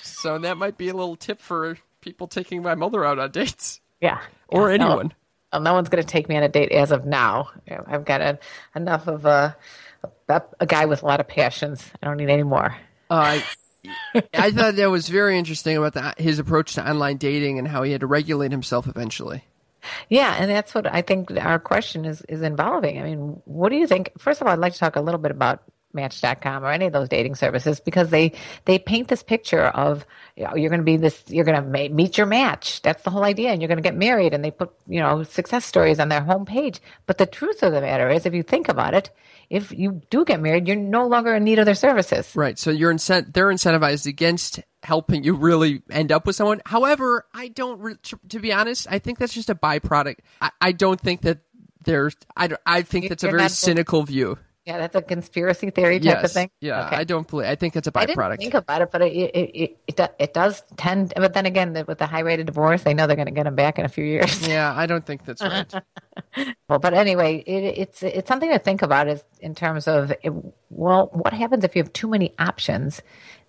So 0.03 0.37
that 0.39 0.55
might 0.57 0.77
be 0.77 0.87
a 0.89 0.93
little 0.93 1.15
tip 1.15 1.41
for 1.41 1.77
people 1.99 2.27
taking 2.27 2.61
my 2.61 2.75
mother 2.75 3.03
out 3.03 3.17
on 3.19 3.31
dates 3.31 3.81
yeah, 3.99 4.21
or 4.47 4.69
yeah, 4.69 4.75
anyone. 4.75 5.13
Well, 5.51 5.61
no 5.61 5.73
one's 5.73 5.89
going 5.89 6.01
to 6.03 6.07
take 6.07 6.29
me 6.29 6.37
on 6.37 6.43
a 6.43 6.47
date 6.47 6.71
as 6.71 6.91
of 6.91 7.05
now. 7.05 7.49
I've 7.87 8.05
got 8.05 8.21
a, 8.21 8.39
enough 8.75 9.07
of 9.07 9.25
a, 9.25 9.57
a 10.31 10.43
a 10.59 10.65
guy 10.65 10.85
with 10.85 11.03
a 11.03 11.05
lot 11.05 11.19
of 11.19 11.27
passions. 11.27 11.89
I 12.01 12.07
don't 12.07 12.17
need 12.17 12.29
any 12.29 12.43
more. 12.43 12.75
Uh, 13.09 13.39
I 14.33 14.51
thought 14.51 14.75
that 14.75 14.89
was 14.89 15.09
very 15.09 15.37
interesting 15.37 15.77
about 15.77 15.93
the, 15.93 16.13
his 16.21 16.39
approach 16.39 16.75
to 16.75 16.87
online 16.89 17.17
dating 17.17 17.59
and 17.59 17.67
how 17.67 17.83
he 17.83 17.91
had 17.91 18.01
to 18.01 18.07
regulate 18.07 18.51
himself 18.51 18.87
eventually. 18.87 19.43
Yeah, 20.09 20.35
and 20.37 20.49
that's 20.51 20.75
what 20.75 20.91
I 20.91 21.01
think 21.01 21.31
our 21.31 21.59
question 21.59 22.05
is 22.05 22.21
is 22.29 22.41
involving. 22.41 22.99
I 22.99 23.03
mean, 23.03 23.41
what 23.45 23.69
do 23.69 23.75
you 23.75 23.87
think? 23.87 24.11
First 24.19 24.41
of 24.41 24.47
all, 24.47 24.53
I'd 24.53 24.59
like 24.59 24.73
to 24.73 24.79
talk 24.79 24.95
a 24.95 25.01
little 25.01 25.19
bit 25.19 25.31
about 25.31 25.63
Match.com 25.93 26.63
or 26.63 26.71
any 26.71 26.85
of 26.85 26.93
those 26.93 27.09
dating 27.09 27.35
services 27.35 27.79
because 27.79 28.09
they 28.09 28.33
they 28.65 28.79
paint 28.79 29.07
this 29.07 29.23
picture 29.23 29.63
of 29.63 30.05
you 30.35 30.45
know, 30.45 30.55
you're 30.55 30.69
going 30.69 30.81
to 30.81 30.85
be 30.85 30.97
this 30.97 31.23
you're 31.27 31.45
going 31.45 31.61
to 31.61 31.67
ma- 31.67 31.93
meet 31.93 32.17
your 32.17 32.27
match. 32.27 32.81
That's 32.81 33.03
the 33.03 33.09
whole 33.09 33.23
idea, 33.23 33.51
and 33.51 33.61
you're 33.61 33.67
going 33.67 33.77
to 33.77 33.83
get 33.83 33.95
married. 33.95 34.33
And 34.33 34.43
they 34.43 34.51
put 34.51 34.71
you 34.87 34.99
know 34.99 35.23
success 35.23 35.65
stories 35.65 35.99
on 35.99 36.09
their 36.09 36.21
homepage. 36.21 36.79
But 37.05 37.17
the 37.17 37.25
truth 37.25 37.63
of 37.63 37.73
the 37.73 37.81
matter 37.81 38.09
is, 38.09 38.25
if 38.25 38.33
you 38.33 38.43
think 38.43 38.69
about 38.69 38.93
it, 38.93 39.11
if 39.51 39.73
you 39.73 40.01
do 40.09 40.23
get 40.23 40.39
married, 40.39 40.65
you're 40.65 40.77
no 40.77 41.07
longer 41.07 41.35
in 41.35 41.43
need 41.43 41.59
of 41.59 41.65
their 41.65 41.75
services. 41.75 42.33
Right. 42.37 42.57
So 42.57 42.71
you're 42.71 42.93
incent- 42.93 43.33
they're 43.33 43.47
incentivized 43.47 44.05
against 44.07 44.61
helping 44.81 45.25
you 45.25 45.35
really 45.35 45.83
end 45.91 46.13
up 46.13 46.25
with 46.25 46.37
someone. 46.37 46.61
However, 46.65 47.25
I 47.33 47.49
don't, 47.49 47.79
re- 47.81 47.97
to, 48.03 48.19
to 48.29 48.39
be 48.39 48.53
honest, 48.53 48.87
I 48.89 48.99
think 48.99 49.19
that's 49.19 49.33
just 49.33 49.49
a 49.49 49.55
byproduct. 49.55 50.19
I, 50.39 50.51
I 50.61 50.71
don't 50.71 50.99
think 50.99 51.21
that 51.23 51.39
there's, 51.83 52.15
I, 52.35 52.49
I 52.65 52.81
think 52.83 53.09
that's 53.09 53.25
a 53.25 53.29
very 53.29 53.49
cynical 53.49 54.03
view. 54.03 54.37
Yeah, 54.65 54.77
that's 54.77 54.93
a 54.93 55.01
conspiracy 55.01 55.71
theory 55.71 55.99
type 55.99 56.23
of 56.23 56.31
thing. 56.31 56.51
Yeah. 56.59 56.85
Okay. 56.85 56.97
I 56.97 57.03
don't 57.03 57.27
believe, 57.27 57.47
I 57.47 57.55
think 57.55 57.75
it's 57.75 57.87
a 57.87 57.91
I 57.95 58.05
didn't 58.05 58.19
byproduct. 58.19 58.37
think 58.37 58.53
about 58.53 58.81
it, 58.83 58.91
but 58.91 59.01
it 59.01 59.11
it, 59.11 59.77
it, 59.87 60.15
it, 60.19 60.33
does 60.35 60.61
tend. 60.77 61.13
But 61.15 61.33
then 61.33 61.47
again, 61.47 61.83
with 61.87 61.97
the 61.97 62.05
high 62.05 62.19
rate 62.19 62.39
of 62.39 62.45
divorce, 62.45 62.83
they 62.83 62.93
know 62.93 63.07
they're 63.07 63.15
going 63.15 63.25
to 63.25 63.33
get 63.33 63.45
them 63.45 63.55
back 63.55 63.79
in 63.79 63.85
a 63.85 63.89
few 63.89 64.05
years. 64.05 64.47
yeah. 64.47 64.71
I 64.75 64.85
don't 64.85 65.03
think 65.03 65.25
that's 65.25 65.41
right. 65.41 65.73
well, 66.69 66.77
but 66.77 66.93
anyway, 66.93 67.37
it, 67.37 67.79
it's 67.79 68.03
it's 68.03 68.27
something 68.27 68.51
to 68.51 68.59
think 68.59 68.83
about. 68.83 69.07
Is 69.07 69.23
in 69.39 69.55
terms 69.55 69.87
of 69.87 70.13
well, 70.69 71.09
what 71.11 71.33
happens 71.33 71.63
if 71.63 71.75
you 71.75 71.81
have 71.81 71.91
too 71.93 72.07
many 72.07 72.35
options? 72.37 73.01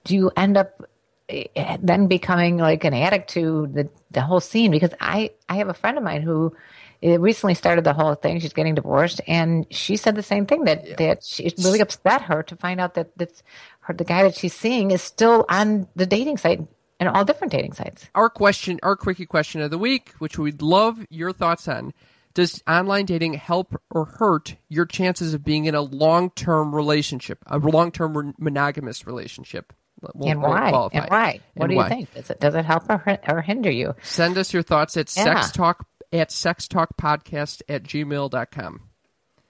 Do 0.05 0.15
you 0.15 0.31
end 0.35 0.57
up 0.57 0.83
eh, 1.29 1.77
then 1.83 2.07
becoming 2.07 2.57
like 2.57 2.85
an 2.85 2.95
addict 2.95 3.29
to 3.31 3.67
the 3.67 3.91
the 4.11 4.23
whole 4.23 4.41
scene? 4.41 4.71
Because 4.71 4.95
I 4.99 5.33
I 5.47 5.57
have 5.57 5.69
a 5.69 5.75
friend 5.75 5.99
of 5.99 6.05
mine 6.05 6.23
who. 6.23 6.57
Eh, 7.03 7.17
recently 7.19 7.55
started 7.55 7.85
the 7.85 7.93
whole 7.93 8.15
thing. 8.15 8.41
She's 8.41 8.53
getting 8.53 8.75
divorced, 8.75 9.21
and 9.27 9.67
she 9.71 9.97
said 9.97 10.15
the 10.15 10.23
same 10.23 10.47
thing 10.47 10.65
that 10.65 10.97
that 10.99 11.25
she, 11.25 11.45
it 11.45 11.55
really 11.59 11.81
upset 11.81 12.23
her 12.23 12.43
to 12.45 12.57
find 12.57 12.81
out 12.81 12.95
that 12.95 13.17
that's 13.17 13.43
her 13.81 13.95
the 13.95 14.05
guy 14.05 14.23
that 14.23 14.35
she's 14.37 14.55
seeing 14.55 14.91
is 14.91 15.03
still 15.03 15.45
on 15.49 15.89
the 15.97 16.07
dating 16.07 16.37
site 16.39 16.61
and 17.01 17.09
all 17.09 17.25
different 17.25 17.53
dating 17.53 17.73
sites. 17.73 18.09
our 18.15 18.31
question, 18.31 18.79
our 18.83 18.95
quickie 18.97 19.27
question 19.27 19.61
of 19.61 19.71
the 19.71 19.79
week, 19.79 20.13
which 20.19 20.39
we'd 20.39 20.63
love 20.63 21.05
your 21.11 21.33
thoughts 21.33 21.67
on. 21.69 21.93
Does 22.35 22.63
online 22.67 23.05
dating 23.05 23.35
help 23.35 23.79
or 23.91 24.07
hurt 24.07 24.55
your 24.71 24.87
chances 24.87 25.35
of 25.35 25.45
being 25.45 25.67
in 25.67 25.75
a 25.75 25.83
long-term 25.83 26.75
relationship, 26.75 27.39
a 27.47 27.59
long-term 27.59 28.35
monogamous 28.39 29.07
relationship? 29.07 29.73
We'll- 30.15 30.31
and 30.31 30.41
we'll 30.41 30.51
why? 30.51 30.89
And 30.93 31.11
why? 31.11 31.41
What 31.55 31.71
And 31.71 31.79
do 31.79 31.83
you 31.83 31.89
think? 31.89 32.15
Does 32.15 32.31
it 32.31 32.41
does 32.41 32.55
it 32.55 32.65
help 32.65 32.89
or, 32.89 33.19
or 33.29 33.43
hinder 33.43 33.71
you? 33.71 33.95
Send 34.03 34.39
us 34.39 34.53
your 34.53 34.63
thoughts 34.63 34.97
at 34.97 35.15
Yeah. 35.17 35.27
sextalk 35.27 35.77
at 36.13 36.31
sextalkpodcast 36.31 37.63
at 37.69 37.83
gmail.com. 37.85 38.81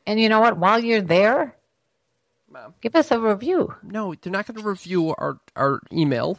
And 0.06 0.20
you 0.20 0.28
know 0.28 0.40
what? 0.40 0.56
While 0.58 0.80
you're 0.82 1.00
there, 1.00 1.56
Mom. 2.50 2.74
give 2.80 2.94
us 2.96 3.10
a 3.10 3.18
review. 3.18 3.74
No, 3.82 4.14
they're 4.20 4.32
not 4.32 4.46
going 4.46 4.60
to 4.60 4.68
review 4.68 5.10
our, 5.10 5.38
our 5.56 5.80
email. 5.92 6.38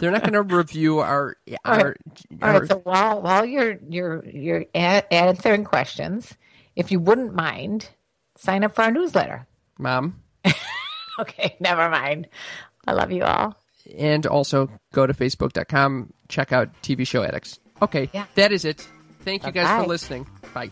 They're 0.00 0.10
not 0.10 0.22
going 0.22 0.32
to 0.32 0.42
review 0.42 0.98
our 0.98 1.36
our, 1.64 1.96
All 2.42 2.48
our 2.48 2.60
right. 2.60 2.68
So 2.68 2.78
while 2.78 3.22
while 3.22 3.44
you're 3.44 3.78
you're 3.88 4.24
you're 4.26 4.64
a- 4.74 5.12
answering 5.14 5.64
questions, 5.64 6.34
if 6.74 6.90
you 6.90 6.98
wouldn't 6.98 7.34
mind, 7.34 7.90
sign 8.36 8.64
up 8.64 8.74
for 8.74 8.82
our 8.82 8.90
newsletter. 8.90 9.46
mom. 9.78 10.20
Okay, 11.20 11.56
never 11.58 11.88
mind. 11.90 12.28
I 12.86 12.92
love 12.92 13.10
you 13.10 13.24
all. 13.24 13.56
and 13.98 14.24
also 14.26 14.70
go 14.92 15.04
to 15.06 15.12
facebook.com 15.12 16.12
check 16.28 16.52
out 16.52 16.68
tv 16.82 17.04
show 17.06 17.22
addicts 17.24 17.58
okay 17.82 18.08
Yeah. 18.12 18.26
that 18.36 18.52
is 18.52 18.64
it 18.64 18.86
thank 19.28 19.44
you 19.44 19.52
guys 19.52 19.66
Bye-bye. 19.66 19.82
for 19.82 19.88
listening 19.88 20.26
bye 20.54 20.70